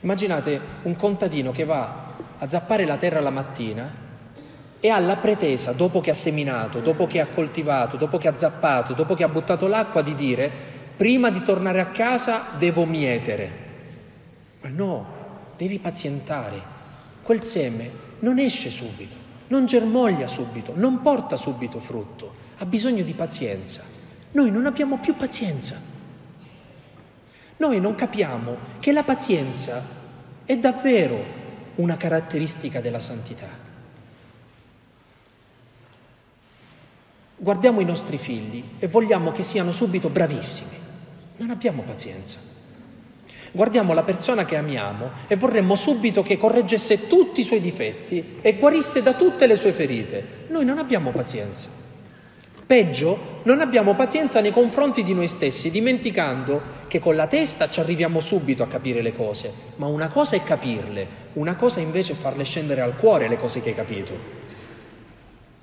Immaginate 0.00 0.60
un 0.82 0.96
contadino 0.96 1.50
che 1.50 1.64
va 1.64 2.14
a 2.38 2.48
zappare 2.48 2.84
la 2.84 2.96
terra 2.96 3.20
la 3.20 3.30
mattina 3.30 4.06
e 4.80 4.88
ha 4.88 4.98
la 5.00 5.16
pretesa, 5.16 5.72
dopo 5.72 6.00
che 6.00 6.10
ha 6.10 6.14
seminato, 6.14 6.78
dopo 6.78 7.06
che 7.06 7.20
ha 7.20 7.26
coltivato, 7.26 7.96
dopo 7.96 8.16
che 8.16 8.28
ha 8.28 8.36
zappato, 8.36 8.92
dopo 8.92 9.14
che 9.14 9.24
ha 9.24 9.28
buttato 9.28 9.66
l'acqua, 9.66 10.02
di 10.02 10.14
dire 10.14 10.50
prima 10.96 11.30
di 11.30 11.42
tornare 11.42 11.80
a 11.80 11.86
casa 11.86 12.46
devo 12.56 12.84
mietere. 12.84 13.66
Ma 14.60 14.68
no, 14.68 15.06
devi 15.56 15.78
pazientare. 15.78 16.76
Quel 17.22 17.42
seme 17.42 17.90
non 18.20 18.38
esce 18.38 18.70
subito, 18.70 19.16
non 19.48 19.66
germoglia 19.66 20.28
subito, 20.28 20.72
non 20.76 21.02
porta 21.02 21.36
subito 21.36 21.80
frutto, 21.80 22.32
ha 22.58 22.64
bisogno 22.64 23.02
di 23.02 23.12
pazienza. 23.12 23.97
Noi 24.32 24.50
non 24.50 24.66
abbiamo 24.66 24.98
più 24.98 25.16
pazienza. 25.16 25.80
Noi 27.56 27.80
non 27.80 27.94
capiamo 27.94 28.56
che 28.78 28.92
la 28.92 29.02
pazienza 29.02 29.84
è 30.44 30.56
davvero 30.56 31.36
una 31.76 31.96
caratteristica 31.96 32.80
della 32.80 33.00
santità. 33.00 33.48
Guardiamo 37.36 37.80
i 37.80 37.84
nostri 37.84 38.18
figli 38.18 38.62
e 38.78 38.88
vogliamo 38.88 39.32
che 39.32 39.42
siano 39.42 39.72
subito 39.72 40.08
bravissimi. 40.08 40.76
Non 41.36 41.50
abbiamo 41.50 41.82
pazienza. 41.82 42.38
Guardiamo 43.52 43.94
la 43.94 44.02
persona 44.02 44.44
che 44.44 44.56
amiamo 44.56 45.10
e 45.26 45.36
vorremmo 45.36 45.74
subito 45.74 46.22
che 46.22 46.36
correggesse 46.36 47.06
tutti 47.06 47.40
i 47.40 47.44
suoi 47.44 47.60
difetti 47.60 48.38
e 48.40 48.58
guarisse 48.58 49.02
da 49.02 49.14
tutte 49.14 49.46
le 49.46 49.56
sue 49.56 49.72
ferite. 49.72 50.46
Noi 50.48 50.64
non 50.64 50.78
abbiamo 50.78 51.10
pazienza. 51.10 51.77
Peggio, 52.68 53.40
non 53.44 53.62
abbiamo 53.62 53.94
pazienza 53.94 54.42
nei 54.42 54.50
confronti 54.50 55.02
di 55.02 55.14
noi 55.14 55.26
stessi, 55.26 55.70
dimenticando 55.70 56.60
che 56.86 56.98
con 56.98 57.16
la 57.16 57.26
testa 57.26 57.70
ci 57.70 57.80
arriviamo 57.80 58.20
subito 58.20 58.62
a 58.62 58.66
capire 58.68 59.00
le 59.00 59.14
cose, 59.14 59.50
ma 59.76 59.86
una 59.86 60.08
cosa 60.08 60.36
è 60.36 60.42
capirle, 60.42 61.06
una 61.32 61.56
cosa 61.56 61.80
invece 61.80 62.12
è 62.12 62.14
farle 62.14 62.44
scendere 62.44 62.82
al 62.82 62.98
cuore 62.98 63.26
le 63.26 63.38
cose 63.38 63.62
che 63.62 63.70
hai 63.70 63.74
capito. 63.74 64.12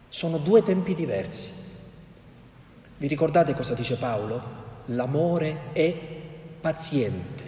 Sono 0.10 0.40
due 0.40 0.64
tempi 0.64 0.96
diversi. 0.96 1.48
Vi 2.98 3.06
ricordate 3.06 3.54
cosa 3.54 3.76
dice 3.76 3.98
Paolo? 3.98 4.42
L'amore 4.86 5.74
è 5.74 5.94
paziente. 6.60 7.44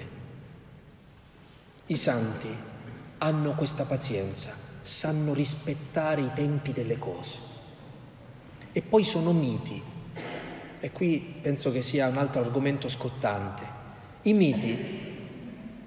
I 1.88 1.96
santi 1.98 2.56
hanno 3.18 3.56
questa 3.56 3.86
pazienza, 3.86 4.54
sanno 4.84 5.34
rispettare 5.34 6.22
i 6.22 6.30
tempi 6.36 6.72
delle 6.74 7.00
cose. 7.00 7.47
E 8.78 8.84
poi 8.84 9.04
sono 9.04 9.34
miti. 9.34 9.82
E 10.80 10.92
qui 10.92 11.34
penso 11.42 11.72
che 11.72 11.82
sia 11.82 12.10
un 12.10 12.18
altro 12.18 12.42
argomento 12.42 12.88
scottante. 12.90 13.64
I 14.22 14.34
miti, 14.34 14.78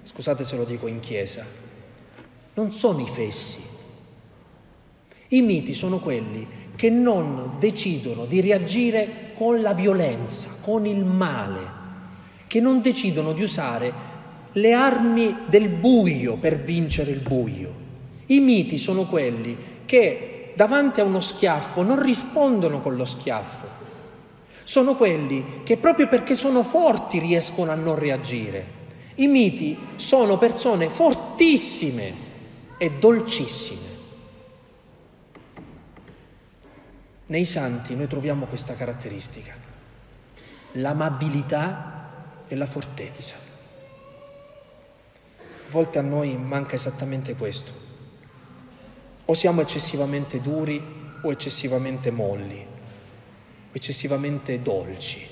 scusate 0.03 0.43
se 0.43 0.57
lo 0.57 0.65
dico 0.65 0.87
in 0.87 0.99
chiesa, 0.99 1.45
non 2.53 2.73
sono 2.73 2.99
i 2.99 3.07
fessi. 3.07 3.61
I 5.29 5.41
miti 5.41 5.73
sono 5.73 5.99
quelli 5.99 6.45
che 6.75 6.89
non 6.89 7.53
decidono 7.59 8.25
di 8.25 8.41
reagire 8.41 9.31
con 9.35 9.61
la 9.61 9.73
violenza, 9.73 10.57
con 10.61 10.85
il 10.85 11.05
male, 11.05 11.61
che 12.47 12.59
non 12.59 12.81
decidono 12.81 13.31
di 13.31 13.41
usare 13.41 13.93
le 14.51 14.73
armi 14.73 15.33
del 15.47 15.69
buio 15.69 16.35
per 16.35 16.59
vincere 16.59 17.11
il 17.11 17.21
buio. 17.21 17.73
I 18.25 18.41
miti 18.41 18.77
sono 18.77 19.05
quelli 19.05 19.55
che 19.85 20.40
davanti 20.55 21.01
a 21.01 21.03
uno 21.03 21.21
schiaffo 21.21 21.81
non 21.81 22.01
rispondono 22.01 22.81
con 22.81 22.95
lo 22.95 23.05
schiaffo. 23.05 23.79
Sono 24.63 24.95
quelli 24.95 25.61
che 25.63 25.77
proprio 25.77 26.07
perché 26.07 26.35
sono 26.35 26.63
forti 26.63 27.19
riescono 27.19 27.71
a 27.71 27.75
non 27.75 27.95
reagire. 27.95 28.79
I 29.15 29.27
miti 29.27 29.77
sono 29.95 30.37
persone 30.37 30.89
fortissime 30.89 32.13
e 32.77 32.91
dolcissime. 32.91 33.89
Nei 37.27 37.45
santi 37.45 37.95
noi 37.95 38.07
troviamo 38.07 38.45
questa 38.45 38.75
caratteristica, 38.75 39.53
l'amabilità 40.73 42.09
e 42.47 42.55
la 42.55 42.65
fortezza 42.65 43.49
volte 45.71 45.99
a 45.99 46.01
noi 46.01 46.35
manca 46.37 46.75
esattamente 46.75 47.33
questo. 47.35 47.89
O 49.31 49.33
siamo 49.33 49.61
eccessivamente 49.61 50.41
duri 50.41 50.83
o 51.21 51.31
eccessivamente 51.31 52.11
molli, 52.11 52.59
o 52.59 53.69
eccessivamente 53.71 54.61
dolci. 54.61 55.25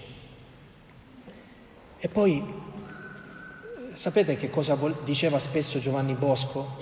E 1.99 2.07
poi, 2.07 2.41
sapete 3.91 4.37
che 4.37 4.49
cosa 4.49 4.77
diceva 5.03 5.37
spesso 5.37 5.79
Giovanni 5.79 6.13
Bosco? 6.13 6.77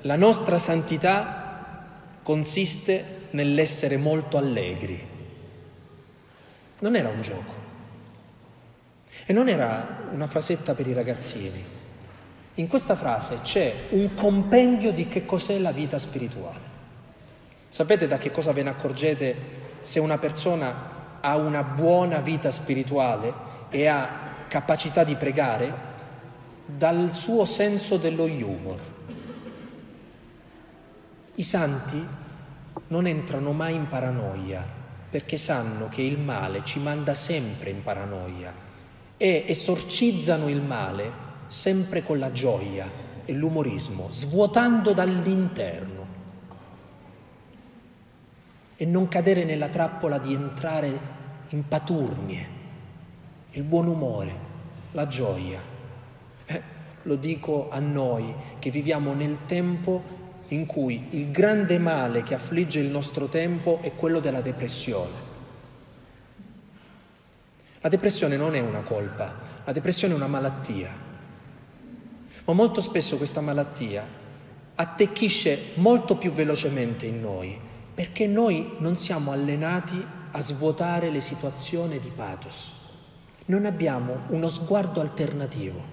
La 0.00 0.16
nostra 0.16 0.58
santità 0.58 1.86
consiste 2.24 3.28
nell'essere 3.30 3.96
molto 3.96 4.36
allegri. 4.36 5.00
Non 6.80 6.96
era 6.96 7.10
un 7.10 7.22
gioco. 7.22 7.52
E 9.24 9.32
non 9.32 9.48
era 9.48 10.08
una 10.10 10.26
frasetta 10.26 10.74
per 10.74 10.88
i 10.88 10.92
ragazzini. 10.92 11.73
In 12.56 12.68
questa 12.68 12.94
frase 12.94 13.40
c'è 13.42 13.74
un 13.90 14.14
compendio 14.14 14.92
di 14.92 15.08
che 15.08 15.24
cos'è 15.24 15.58
la 15.58 15.72
vita 15.72 15.98
spirituale. 15.98 16.72
Sapete 17.68 18.06
da 18.06 18.16
che 18.16 18.30
cosa 18.30 18.52
ve 18.52 18.62
ne 18.62 18.70
accorgete 18.70 19.36
se 19.82 19.98
una 19.98 20.18
persona 20.18 20.92
ha 21.20 21.36
una 21.36 21.64
buona 21.64 22.20
vita 22.20 22.52
spirituale 22.52 23.32
e 23.70 23.88
ha 23.88 24.08
capacità 24.46 25.02
di 25.02 25.16
pregare? 25.16 25.92
Dal 26.64 27.12
suo 27.12 27.44
senso 27.44 27.96
dello 27.96 28.24
humor. 28.24 28.78
I 31.34 31.42
santi 31.42 32.06
non 32.86 33.06
entrano 33.08 33.52
mai 33.52 33.74
in 33.74 33.88
paranoia 33.88 34.64
perché 35.10 35.36
sanno 35.36 35.88
che 35.88 36.02
il 36.02 36.18
male 36.18 36.62
ci 36.62 36.78
manda 36.78 37.14
sempre 37.14 37.70
in 37.70 37.82
paranoia 37.82 38.52
e 39.16 39.44
esorcizzano 39.48 40.48
il 40.48 40.60
male 40.60 41.23
sempre 41.54 42.02
con 42.02 42.18
la 42.18 42.32
gioia 42.32 42.90
e 43.24 43.32
l'umorismo, 43.32 44.08
svuotando 44.10 44.92
dall'interno 44.92 46.06
e 48.74 48.84
non 48.84 49.06
cadere 49.06 49.44
nella 49.44 49.68
trappola 49.68 50.18
di 50.18 50.34
entrare 50.34 50.98
in 51.50 51.66
paturnie, 51.68 52.48
il 53.52 53.62
buon 53.62 53.86
umore, 53.86 54.34
la 54.90 55.06
gioia. 55.06 55.60
Eh, 56.44 56.62
lo 57.02 57.14
dico 57.14 57.70
a 57.70 57.78
noi 57.78 58.34
che 58.58 58.70
viviamo 58.70 59.14
nel 59.14 59.38
tempo 59.46 60.02
in 60.48 60.66
cui 60.66 61.06
il 61.10 61.30
grande 61.30 61.78
male 61.78 62.24
che 62.24 62.34
affligge 62.34 62.80
il 62.80 62.90
nostro 62.90 63.26
tempo 63.26 63.78
è 63.80 63.94
quello 63.94 64.18
della 64.18 64.40
depressione. 64.40 65.22
La 67.80 67.88
depressione 67.88 68.36
non 68.36 68.56
è 68.56 68.60
una 68.60 68.80
colpa, 68.80 69.32
la 69.64 69.72
depressione 69.72 70.14
è 70.14 70.16
una 70.16 70.26
malattia. 70.26 71.03
Ma 72.44 72.52
molto 72.52 72.80
spesso 72.80 73.16
questa 73.16 73.40
malattia 73.40 74.06
attecchisce 74.76 75.72
molto 75.74 76.16
più 76.16 76.32
velocemente 76.32 77.06
in 77.06 77.20
noi, 77.20 77.58
perché 77.94 78.26
noi 78.26 78.74
non 78.78 78.96
siamo 78.96 79.32
allenati 79.32 80.04
a 80.32 80.40
svuotare 80.40 81.10
le 81.10 81.20
situazioni 81.20 82.00
di 82.00 82.10
pathos. 82.14 82.72
Non 83.46 83.66
abbiamo 83.66 84.22
uno 84.28 84.48
sguardo 84.48 85.00
alternativo. 85.00 85.92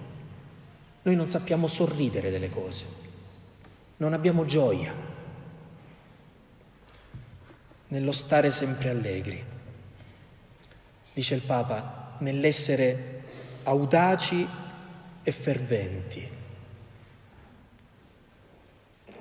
Noi 1.02 1.14
non 1.16 1.26
sappiamo 1.26 1.66
sorridere 1.66 2.30
delle 2.30 2.50
cose. 2.50 2.84
Non 3.98 4.12
abbiamo 4.12 4.44
gioia 4.44 4.92
nello 7.88 8.12
stare 8.12 8.50
sempre 8.50 8.88
allegri 8.88 9.44
dice 11.12 11.34
il 11.34 11.42
Papa, 11.42 12.16
nell'essere 12.18 13.22
audaci 13.64 14.46
e 15.22 15.32
ferventi. 15.32 16.40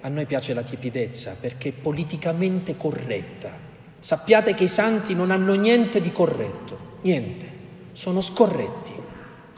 A 0.02 0.08
noi 0.08 0.26
piace 0.26 0.54
la 0.54 0.64
tipidezza 0.64 1.36
perché 1.40 1.70
è 1.70 1.74
politicamente 1.74 2.76
corretta. 2.76 3.70
Sappiate 4.00 4.56
che 4.56 4.64
i 4.64 4.68
santi 4.68 5.14
non 5.14 5.30
hanno 5.30 5.54
niente 5.54 6.02
di 6.02 6.12
corretto, 6.12 6.98
niente, 7.02 7.50
sono 7.92 8.20
scorretti, 8.20 8.94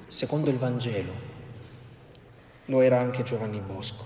secondo 0.07 0.49
il 0.49 0.57
Vangelo. 0.57 1.13
Lo 2.65 2.81
era 2.81 2.99
anche 2.99 3.23
Giovanni 3.23 3.59
Bosco. 3.59 4.05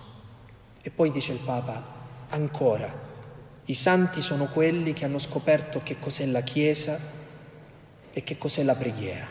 E 0.81 0.91
poi 0.91 1.11
dice 1.11 1.33
il 1.33 1.39
Papa, 1.39 1.83
ancora, 2.29 2.93
i 3.65 3.73
santi 3.73 4.21
sono 4.21 4.45
quelli 4.45 4.93
che 4.93 5.05
hanno 5.05 5.19
scoperto 5.19 5.81
che 5.83 5.97
cos'è 5.99 6.25
la 6.25 6.41
Chiesa 6.41 6.99
e 8.13 8.23
che 8.23 8.37
cos'è 8.37 8.63
la 8.63 8.75
preghiera. 8.75 9.27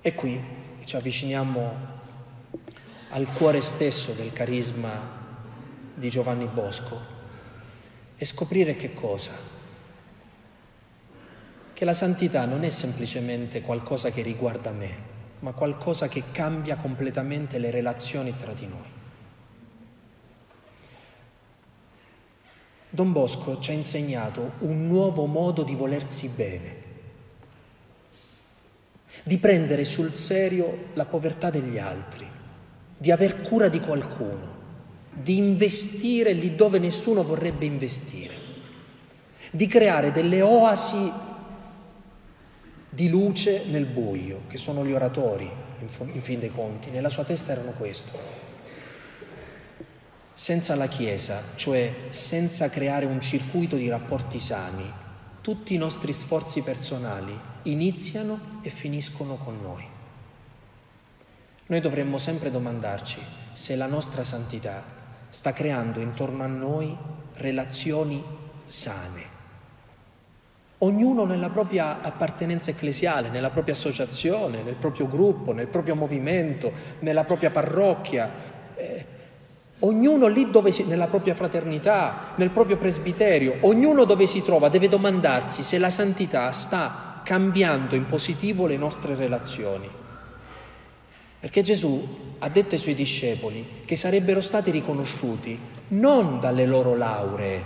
E 0.00 0.14
qui 0.14 0.40
ci 0.84 0.94
avviciniamo 0.94 1.72
al 3.10 3.26
cuore 3.32 3.62
stesso 3.62 4.12
del 4.12 4.32
carisma 4.32 5.23
di 5.94 6.10
Giovanni 6.10 6.46
Bosco 6.46 7.00
e 8.16 8.24
scoprire 8.24 8.76
che 8.76 8.92
cosa? 8.92 9.30
Che 11.72 11.84
la 11.84 11.92
santità 11.92 12.44
non 12.44 12.64
è 12.64 12.70
semplicemente 12.70 13.60
qualcosa 13.62 14.10
che 14.10 14.22
riguarda 14.22 14.70
me, 14.70 14.96
ma 15.40 15.52
qualcosa 15.52 16.08
che 16.08 16.24
cambia 16.30 16.76
completamente 16.76 17.58
le 17.58 17.70
relazioni 17.70 18.36
tra 18.36 18.52
di 18.52 18.66
noi. 18.66 18.92
Don 22.90 23.12
Bosco 23.12 23.58
ci 23.58 23.70
ha 23.70 23.74
insegnato 23.74 24.52
un 24.60 24.86
nuovo 24.86 25.26
modo 25.26 25.62
di 25.62 25.74
volersi 25.74 26.28
bene 26.28 26.82
di 29.22 29.38
prendere 29.38 29.84
sul 29.84 30.12
serio 30.12 30.88
la 30.94 31.04
povertà 31.04 31.50
degli 31.50 31.78
altri, 31.78 32.26
di 32.96 33.10
aver 33.10 33.42
cura 33.42 33.68
di 33.68 33.80
qualcuno, 33.80 34.53
di 35.14 35.36
investire 35.36 36.32
lì 36.32 36.54
dove 36.54 36.78
nessuno 36.78 37.22
vorrebbe 37.22 37.64
investire, 37.64 38.34
di 39.50 39.66
creare 39.66 40.10
delle 40.12 40.42
oasi 40.42 41.12
di 42.88 43.08
luce 43.08 43.64
nel 43.66 43.86
buio, 43.86 44.42
che 44.48 44.56
sono 44.56 44.84
gli 44.84 44.92
oratori, 44.92 45.50
in 45.80 46.22
fin 46.22 46.38
dei 46.38 46.50
conti. 46.50 46.90
Nella 46.90 47.08
sua 47.08 47.24
testa 47.24 47.52
erano 47.52 47.72
questo. 47.72 48.42
Senza 50.32 50.74
la 50.74 50.88
Chiesa, 50.88 51.42
cioè 51.56 51.92
senza 52.10 52.68
creare 52.68 53.04
un 53.04 53.20
circuito 53.20 53.76
di 53.76 53.88
rapporti 53.88 54.38
sani, 54.38 54.90
tutti 55.40 55.74
i 55.74 55.78
nostri 55.78 56.12
sforzi 56.12 56.62
personali 56.62 57.38
iniziano 57.64 58.60
e 58.62 58.70
finiscono 58.70 59.36
con 59.36 59.60
noi. 59.60 59.84
Noi 61.66 61.80
dovremmo 61.80 62.18
sempre 62.18 62.50
domandarci 62.50 63.18
se 63.52 63.76
la 63.76 63.86
nostra 63.86 64.24
santità 64.24 65.02
sta 65.34 65.52
creando 65.52 65.98
intorno 65.98 66.44
a 66.44 66.46
noi 66.46 66.96
relazioni 67.34 68.22
sane. 68.66 69.32
Ognuno 70.78 71.24
nella 71.24 71.50
propria 71.50 72.00
appartenenza 72.02 72.70
ecclesiale, 72.70 73.30
nella 73.30 73.50
propria 73.50 73.74
associazione, 73.74 74.62
nel 74.62 74.76
proprio 74.76 75.08
gruppo, 75.08 75.52
nel 75.52 75.66
proprio 75.66 75.96
movimento, 75.96 76.70
nella 77.00 77.24
propria 77.24 77.50
parrocchia. 77.50 78.30
Eh, 78.76 79.06
Ognuno 79.80 80.28
lì 80.28 80.50
dove 80.50 80.70
si, 80.70 80.84
nella 80.84 81.08
propria 81.08 81.34
fraternità, 81.34 82.34
nel 82.36 82.50
proprio 82.50 82.76
presbiterio, 82.76 83.56
ognuno 83.62 84.04
dove 84.04 84.28
si 84.28 84.40
trova 84.42 84.68
deve 84.68 84.88
domandarsi 84.88 85.64
se 85.64 85.78
la 85.78 85.90
santità 85.90 86.52
sta 86.52 87.20
cambiando 87.24 87.96
in 87.96 88.06
positivo 88.06 88.66
le 88.66 88.76
nostre 88.76 89.16
relazioni. 89.16 90.02
Perché 91.44 91.60
Gesù 91.60 92.02
ha 92.38 92.48
detto 92.48 92.74
ai 92.74 92.80
suoi 92.80 92.94
discepoli 92.94 93.82
che 93.84 93.96
sarebbero 93.96 94.40
stati 94.40 94.70
riconosciuti 94.70 95.58
non 95.88 96.40
dalle 96.40 96.64
loro 96.64 96.96
lauree, 96.96 97.64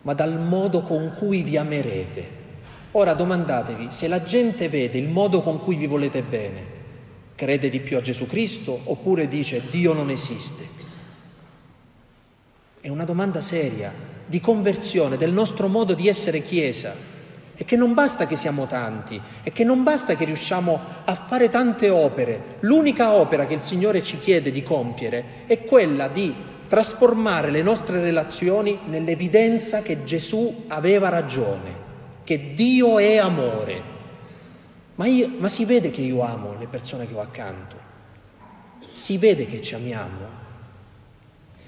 ma 0.00 0.14
dal 0.14 0.40
modo 0.40 0.80
con 0.80 1.14
cui 1.18 1.42
vi 1.42 1.58
amerete. 1.58 2.26
Ora 2.92 3.12
domandatevi 3.12 3.88
se 3.90 4.08
la 4.08 4.22
gente 4.22 4.70
vede 4.70 4.96
il 4.96 5.08
modo 5.08 5.42
con 5.42 5.60
cui 5.60 5.76
vi 5.76 5.86
volete 5.86 6.22
bene 6.22 6.62
crede 7.34 7.68
di 7.68 7.80
più 7.80 7.98
a 7.98 8.00
Gesù 8.00 8.26
Cristo 8.26 8.80
oppure 8.84 9.28
dice 9.28 9.60
Dio 9.68 9.92
non 9.92 10.08
esiste? 10.08 10.66
È 12.80 12.88
una 12.88 13.04
domanda 13.04 13.42
seria 13.42 13.92
di 14.24 14.40
conversione 14.40 15.18
del 15.18 15.32
nostro 15.32 15.68
modo 15.68 15.92
di 15.92 16.08
essere 16.08 16.42
Chiesa 16.42 17.12
e 17.56 17.64
che 17.64 17.76
non 17.76 17.94
basta 17.94 18.26
che 18.26 18.36
siamo 18.36 18.66
tanti 18.66 19.20
e 19.42 19.52
che 19.52 19.64
non 19.64 19.82
basta 19.82 20.16
che 20.16 20.24
riusciamo 20.24 20.80
a 21.04 21.14
fare 21.14 21.48
tante 21.48 21.88
opere. 21.88 22.56
L'unica 22.60 23.12
opera 23.12 23.46
che 23.46 23.54
il 23.54 23.60
Signore 23.60 24.02
ci 24.02 24.18
chiede 24.18 24.50
di 24.50 24.62
compiere 24.62 25.44
è 25.46 25.64
quella 25.64 26.08
di 26.08 26.34
trasformare 26.68 27.50
le 27.50 27.62
nostre 27.62 28.00
relazioni 28.00 28.78
nell'evidenza 28.86 29.82
che 29.82 30.04
Gesù 30.04 30.64
aveva 30.68 31.08
ragione, 31.08 31.82
che 32.24 32.54
Dio 32.54 32.98
è 32.98 33.16
amore 33.18 33.92
ma, 34.96 35.06
io, 35.06 35.28
ma 35.38 35.48
si 35.48 35.64
vede 35.64 35.90
che 35.90 36.02
io 36.02 36.22
amo 36.22 36.56
le 36.56 36.66
persone 36.66 37.08
che 37.08 37.14
ho 37.14 37.20
accanto, 37.20 37.76
si 38.92 39.18
vede 39.18 39.46
che 39.46 39.60
ci 39.60 39.74
amiamo, 39.74 40.42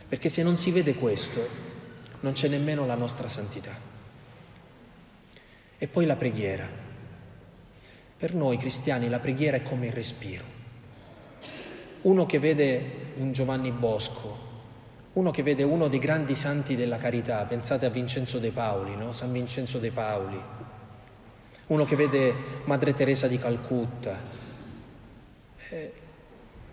perché 0.09 0.28
se 0.28 0.43
non 0.43 0.57
si 0.57 0.70
vede 0.70 0.95
questo 0.95 1.64
non 2.20 2.32
c'è 2.32 2.49
nemmeno 2.49 2.87
la 2.87 2.95
nostra 2.95 3.26
santità. 3.26 3.86
E 5.79 5.87
poi 5.89 6.07
la 6.07 6.16
preghiera. 6.16 6.66
Per 8.18 8.35
noi 8.35 8.57
cristiani 8.57 9.09
la 9.09 9.18
preghiera 9.18 9.59
è 9.59 9.62
come 9.62 9.87
il 9.87 9.93
respiro. 9.93 10.45
Uno 12.03 12.24
che 12.24 12.39
vede 12.39 13.12
un 13.16 13.33
Giovanni 13.33 13.70
Bosco, 13.70 14.45
uno 15.14 15.31
che 15.31 15.43
vede 15.43 15.62
uno 15.62 15.89
dei 15.89 15.99
grandi 15.99 16.35
santi 16.35 16.77
della 16.77 16.99
carità, 16.99 17.43
pensate 17.45 17.87
a 17.87 17.91
Vincenzo 17.91 18.39
De 18.39 18.51
Paoli, 18.51 18.97
no? 18.97 19.12
San 19.12 19.33
Vincenzo 19.33 19.79
De 19.79 19.91
Paoli, 19.91 20.41
uno 21.66 21.85
che 21.85 21.97
vede 21.97 22.35
Madre 22.64 22.95
Teresa 22.95 23.27
di 23.27 23.39
Calcutta, 23.39 24.18
eh, 25.68 25.93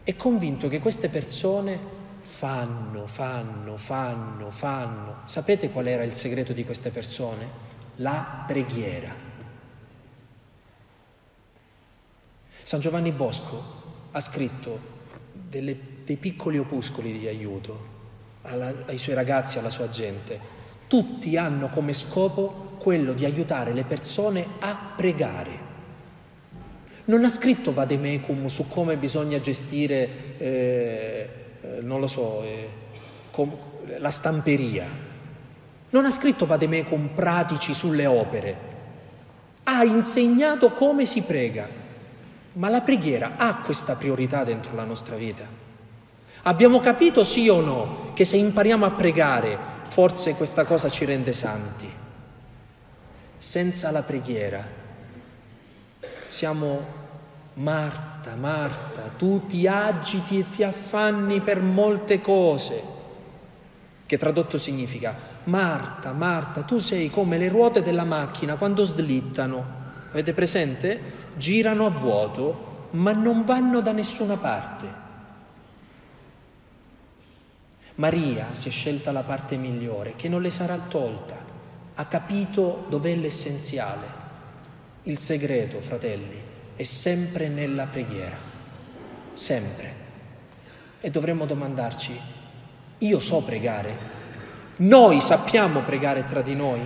è 0.03 0.15
convinto 0.15 0.67
che 0.67 0.79
queste 0.79 1.09
persone 1.09 1.79
fanno, 2.19 3.07
fanno, 3.07 3.77
fanno, 3.77 4.51
fanno. 4.51 5.21
Sapete 5.25 5.71
qual 5.71 5.87
era 5.87 6.03
il 6.03 6.13
segreto 6.13 6.53
di 6.53 6.65
queste 6.65 6.89
persone? 6.89 7.62
La 7.97 8.43
preghiera. 8.47 9.13
San 12.63 12.79
Giovanni 12.79 13.11
Bosco 13.11 13.81
ha 14.11 14.19
scritto 14.19 14.79
delle, 15.31 15.77
dei 16.03 16.15
piccoli 16.15 16.57
opuscoli 16.57 17.17
di 17.19 17.27
aiuto 17.27 17.91
alla, 18.43 18.73
ai 18.87 18.97
suoi 18.97 19.15
ragazzi, 19.15 19.59
alla 19.59 19.69
sua 19.69 19.89
gente. 19.89 20.39
Tutti 20.87 21.37
hanno 21.37 21.69
come 21.69 21.93
scopo 21.93 22.77
quello 22.79 23.13
di 23.13 23.25
aiutare 23.25 23.73
le 23.73 23.83
persone 23.83 24.45
a 24.59 24.93
pregare. 24.95 25.71
Non 27.05 27.23
ha 27.23 27.29
scritto 27.29 27.73
Vademecum 27.73 28.47
su 28.47 28.67
come 28.67 28.97
bisogna 28.97 29.39
gestire, 29.39 30.37
eh, 30.37 31.29
eh, 31.61 31.81
non 31.81 31.99
lo 31.99 32.07
so, 32.07 32.41
eh, 32.43 32.69
com- 33.31 33.57
la 33.97 34.09
stamperia. 34.09 35.11
Non 35.93 36.05
ha 36.05 36.11
scritto 36.11 36.45
Vademecum 36.45 37.09
pratici 37.15 37.73
sulle 37.73 38.05
opere. 38.05 38.57
Ha 39.63 39.83
insegnato 39.83 40.71
come 40.71 41.05
si 41.05 41.21
prega. 41.21 41.67
Ma 42.53 42.69
la 42.69 42.81
preghiera 42.81 43.33
ha 43.37 43.57
questa 43.57 43.95
priorità 43.95 44.43
dentro 44.43 44.75
la 44.75 44.85
nostra 44.85 45.15
vita. 45.15 45.45
Abbiamo 46.43 46.79
capito 46.79 47.23
sì 47.23 47.47
o 47.47 47.61
no 47.61 48.11
che 48.13 48.25
se 48.25 48.37
impariamo 48.37 48.85
a 48.85 48.91
pregare 48.91 49.57
forse 49.87 50.33
questa 50.33 50.65
cosa 50.65 50.89
ci 50.89 51.05
rende 51.05 51.33
santi 51.33 51.89
senza 53.37 53.91
la 53.91 54.01
preghiera 54.01 54.65
siamo 56.27 57.01
Marta, 57.55 58.33
Marta, 58.35 59.11
tu 59.15 59.45
ti 59.45 59.67
agiti 59.67 60.39
e 60.39 60.49
ti 60.49 60.63
affanni 60.63 61.39
per 61.41 61.61
molte 61.61 62.19
cose, 62.19 62.81
che 64.07 64.17
tradotto 64.17 64.57
significa 64.57 65.15
Marta, 65.45 66.11
Marta, 66.13 66.61
tu 66.61 66.79
sei 66.79 67.09
come 67.09 67.37
le 67.37 67.49
ruote 67.49 67.83
della 67.83 68.05
macchina 68.05 68.55
quando 68.55 68.85
slittano. 68.85 69.81
Avete 70.11 70.33
presente? 70.33 70.99
Girano 71.35 71.85
a 71.85 71.89
vuoto, 71.89 72.87
ma 72.91 73.11
non 73.11 73.43
vanno 73.43 73.81
da 73.81 73.91
nessuna 73.91 74.37
parte. 74.37 75.01
Maria 77.95 78.49
si 78.53 78.69
è 78.69 78.71
scelta 78.71 79.11
la 79.11 79.23
parte 79.23 79.57
migliore, 79.57 80.15
che 80.15 80.29
non 80.29 80.41
le 80.41 80.49
sarà 80.49 80.77
tolta. 80.77 81.35
Ha 81.95 82.05
capito 82.05 82.85
dov'è 82.89 83.15
l'essenziale. 83.15 84.21
Il 85.03 85.17
segreto, 85.17 85.79
fratelli, 85.79 86.41
è 86.75 86.83
sempre 86.83 87.49
nella 87.49 87.85
preghiera, 87.85 88.37
sempre. 89.33 90.01
E 91.01 91.09
dovremmo 91.11 91.45
domandarci, 91.45 92.19
io 92.99 93.19
so 93.19 93.43
pregare? 93.43 94.21
Noi 94.77 95.21
sappiamo 95.21 95.81
pregare 95.81 96.25
tra 96.25 96.41
di 96.41 96.55
noi? 96.55 96.79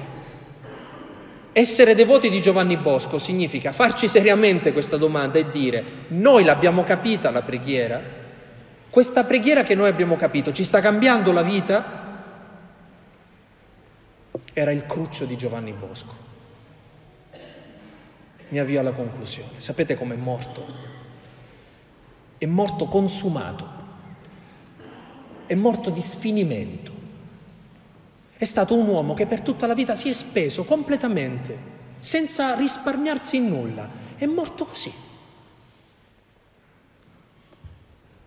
Essere 1.51 1.95
devoti 1.95 2.29
di 2.29 2.41
Giovanni 2.41 2.77
Bosco 2.77 3.17
significa 3.17 3.71
farci 3.71 4.07
seriamente 4.07 4.73
questa 4.73 4.97
domanda 4.97 5.39
e 5.39 5.49
dire, 5.49 5.83
noi 6.09 6.43
l'abbiamo 6.43 6.83
capita 6.83 7.31
la 7.31 7.41
preghiera? 7.41 8.01
Questa 8.89 9.23
preghiera 9.23 9.63
che 9.63 9.75
noi 9.75 9.89
abbiamo 9.89 10.15
capito 10.17 10.51
ci 10.51 10.63
sta 10.63 10.81
cambiando 10.81 11.31
la 11.31 11.41
vita? 11.41 12.05
Era 14.53 14.71
il 14.71 14.85
cruccio 14.85 15.25
di 15.25 15.35
Giovanni 15.35 15.73
Bosco 15.73 16.25
mi 18.49 18.59
avvio 18.59 18.79
alla 18.79 18.91
conclusione. 18.91 19.59
Sapete 19.59 19.95
com'è 19.95 20.15
morto? 20.15 20.65
È 22.37 22.45
morto 22.45 22.85
consumato, 22.85 23.67
è 25.45 25.55
morto 25.55 25.89
di 25.89 26.01
sfinimento. 26.01 26.95
È 28.37 28.45
stato 28.45 28.75
un 28.75 28.87
uomo 28.87 29.15
che 29.15 29.25
per 29.25 29.41
tutta 29.41 29.65
la 29.65 29.73
vita 29.73 29.95
si 29.95 30.09
è 30.09 30.13
speso 30.13 30.63
completamente, 30.63 31.57
senza 31.99 32.53
risparmiarsi 32.53 33.37
in 33.37 33.47
nulla. 33.47 33.89
È 34.15 34.27
morto 34.27 34.65
così. 34.65 34.93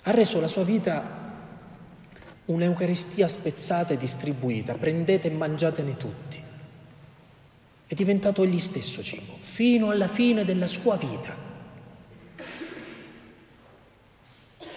Ha 0.03 0.11
reso 0.11 0.41
la 0.41 0.49
sua 0.49 0.65
vita 0.65 1.19
un'Eucaristia 2.47 3.29
spezzata 3.29 3.95
e 3.95 3.99
distribuita. 3.99 4.75
Prendete 4.75 5.29
e 5.29 5.31
mangiatene 5.31 5.97
tutti. 5.97 6.43
È 7.87 7.95
diventato 7.95 8.43
egli 8.43 8.59
stesso 8.59 9.03
cibo, 9.03 9.37
fino 9.39 9.91
alla 9.91 10.09
fine 10.09 10.45
della 10.45 10.67
sua 10.67 10.97
vita. 10.97 11.37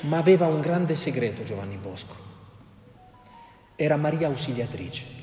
Ma 0.02 0.18
aveva 0.18 0.46
un 0.46 0.62
grande 0.62 0.94
segreto 0.94 1.44
Giovanni 1.44 1.78
Bosco. 1.78 2.16
Era 3.76 3.96
Maria 3.96 4.28
Ausiliatrice. 4.28 5.23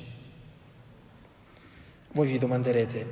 Voi 2.13 2.27
vi 2.27 2.37
domanderete, 2.37 3.05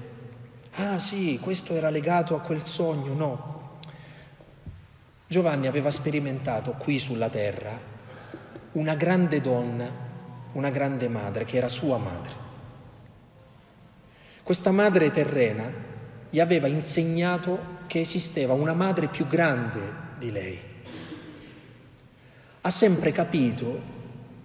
ah 0.76 1.00
sì, 1.00 1.40
questo 1.42 1.74
era 1.74 1.90
legato 1.90 2.36
a 2.36 2.42
quel 2.42 2.64
sogno? 2.64 3.14
No. 3.14 3.78
Giovanni 5.28 5.68
aveva 5.68 5.90
sperimentato 5.90 6.72
qui 6.72 7.00
sulla 7.00 7.30
terra 7.30 7.98
una 8.74 8.96
grande 8.96 9.42
donna, 9.42 9.90
una 10.52 10.70
grande 10.70 11.08
madre, 11.08 11.46
che 11.46 11.58
era 11.58 11.68
sua 11.68 11.98
madre. 11.98 12.48
Questa 14.44 14.72
madre 14.72 15.12
terrena 15.12 15.72
gli 16.30 16.40
aveva 16.40 16.68
insegnato 16.68 17.78
che 17.88 18.02
esisteva 18.02 18.54
una 18.54 18.74
madre 18.74 19.08
più 19.08 19.28
grande 19.28 19.82
di 20.18 20.32
lei. 20.32 20.60
Ha 22.62 22.70
sempre 22.70 23.12
capito 23.12 23.98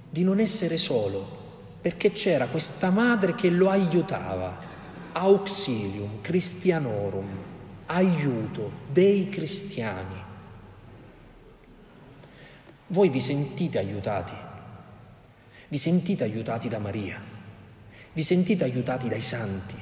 di 0.08 0.22
non 0.22 0.40
essere 0.40 0.78
solo, 0.78 1.42
perché 1.84 2.12
c'era 2.12 2.46
questa 2.46 2.88
madre 2.88 3.34
che 3.34 3.50
lo 3.50 3.68
aiutava, 3.68 4.56
auxilium 5.12 6.22
christianorum, 6.22 7.28
aiuto 7.84 8.70
dei 8.90 9.28
cristiani. 9.28 10.14
Voi 12.86 13.10
vi 13.10 13.20
sentite 13.20 13.76
aiutati, 13.76 14.32
vi 15.68 15.76
sentite 15.76 16.24
aiutati 16.24 16.68
da 16.68 16.78
Maria, 16.78 17.20
vi 18.14 18.22
sentite 18.22 18.64
aiutati 18.64 19.06
dai 19.10 19.20
santi, 19.20 19.76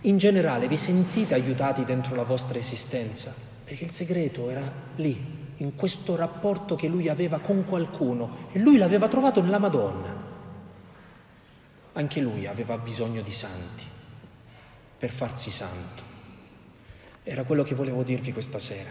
in 0.00 0.16
generale 0.16 0.68
vi 0.68 0.78
sentite 0.78 1.34
aiutati 1.34 1.84
dentro 1.84 2.14
la 2.14 2.24
vostra 2.24 2.56
esistenza? 2.56 3.30
Perché 3.62 3.84
il 3.84 3.90
segreto 3.90 4.48
era 4.48 4.72
lì, 4.96 5.52
in 5.56 5.76
questo 5.76 6.16
rapporto 6.16 6.76
che 6.76 6.88
lui 6.88 7.10
aveva 7.10 7.40
con 7.40 7.66
qualcuno 7.66 8.48
e 8.52 8.58
lui 8.58 8.78
l'aveva 8.78 9.06
trovato 9.08 9.42
nella 9.42 9.58
Madonna. 9.58 10.23
Anche 11.96 12.20
lui 12.20 12.46
aveva 12.46 12.76
bisogno 12.76 13.22
di 13.22 13.32
santi 13.32 13.84
per 14.98 15.10
farsi 15.10 15.50
santo. 15.50 16.02
Era 17.22 17.44
quello 17.44 17.62
che 17.62 17.74
volevo 17.74 18.02
dirvi 18.02 18.32
questa 18.32 18.58
sera. 18.58 18.90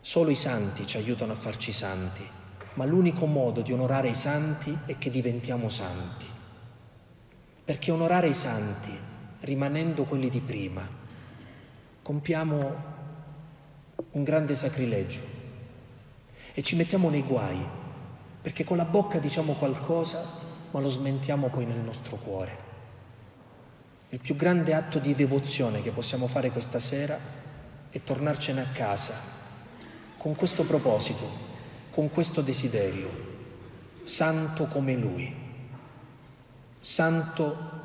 Solo 0.00 0.30
i 0.30 0.36
santi 0.36 0.86
ci 0.86 0.98
aiutano 0.98 1.32
a 1.32 1.36
farci 1.36 1.72
santi, 1.72 2.26
ma 2.74 2.84
l'unico 2.84 3.26
modo 3.26 3.62
di 3.62 3.72
onorare 3.72 4.08
i 4.08 4.14
santi 4.14 4.76
è 4.86 4.98
che 4.98 5.10
diventiamo 5.10 5.68
santi. 5.68 6.26
Perché 7.64 7.90
onorare 7.90 8.28
i 8.28 8.34
santi 8.34 8.96
rimanendo 9.40 10.04
quelli 10.04 10.28
di 10.28 10.40
prima, 10.40 10.86
compiamo 12.02 12.96
un 14.10 14.22
grande 14.24 14.54
sacrilegio 14.54 15.20
e 16.52 16.62
ci 16.62 16.76
mettiamo 16.76 17.08
nei 17.08 17.22
guai, 17.22 17.58
perché 18.42 18.64
con 18.64 18.76
la 18.76 18.84
bocca 18.84 19.18
diciamo 19.18 19.54
qualcosa, 19.54 20.46
ma 20.70 20.80
lo 20.80 20.88
smentiamo 20.88 21.48
poi 21.48 21.66
nel 21.66 21.78
nostro 21.78 22.16
cuore. 22.16 22.66
Il 24.10 24.20
più 24.20 24.36
grande 24.36 24.74
atto 24.74 24.98
di 24.98 25.14
devozione 25.14 25.82
che 25.82 25.90
possiamo 25.90 26.26
fare 26.26 26.50
questa 26.50 26.78
sera 26.78 27.18
è 27.90 28.02
tornarcene 28.02 28.60
a 28.60 28.66
casa 28.72 29.14
con 30.16 30.34
questo 30.34 30.64
proposito, 30.64 31.46
con 31.90 32.10
questo 32.10 32.40
desiderio, 32.40 33.08
santo 34.04 34.66
come 34.66 34.94
Lui, 34.94 35.34
santo 36.80 37.76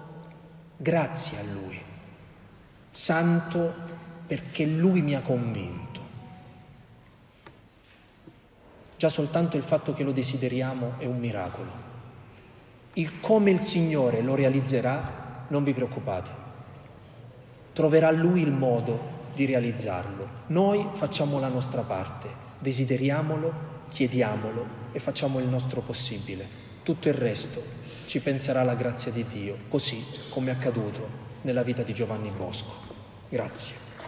Grazie 0.83 1.39
a 1.39 1.43
Lui, 1.43 1.79
santo 2.91 3.73
perché 4.27 4.65
Lui 4.65 5.01
mi 5.01 5.15
ha 5.15 5.21
convinto. 5.21 6.01
Già 8.97 9.07
soltanto 9.07 9.55
il 9.55 9.63
fatto 9.63 9.93
che 9.93 10.03
lo 10.03 10.11
desideriamo 10.11 10.95
è 10.97 11.05
un 11.05 11.19
miracolo. 11.19 11.82
Il 12.95 13.19
come 13.19 13.49
il 13.49 13.59
Signore 13.59 14.21
lo 14.21 14.35
realizzerà, 14.35 15.45
non 15.47 15.63
vi 15.63 15.73
preoccupate. 15.73 16.29
Troverà 17.73 18.11
Lui 18.11 18.41
il 18.41 18.51
modo 18.51 19.21
di 19.33 19.45
realizzarlo. 19.45 20.27
Noi 20.47 20.89
facciamo 20.93 21.39
la 21.39 21.47
nostra 21.47 21.81
parte, 21.81 22.27
desideriamolo, 22.59 23.71
chiediamolo 23.89 24.65
e 24.91 24.99
facciamo 24.99 25.39
il 25.39 25.47
nostro 25.47 25.81
possibile. 25.81 26.47
Tutto 26.83 27.07
il 27.07 27.15
resto 27.15 27.63
ci 28.05 28.19
penserà 28.19 28.61
la 28.61 28.75
grazia 28.75 29.11
di 29.11 29.25
Dio, 29.25 29.57
così 29.69 30.05
come 30.29 30.51
è 30.51 30.53
accaduto 30.53 31.21
nella 31.41 31.63
vita 31.63 31.81
di 31.81 31.95
Giovanni 31.95 32.29
Bosco. 32.29 32.73
Grazie. 33.27 33.92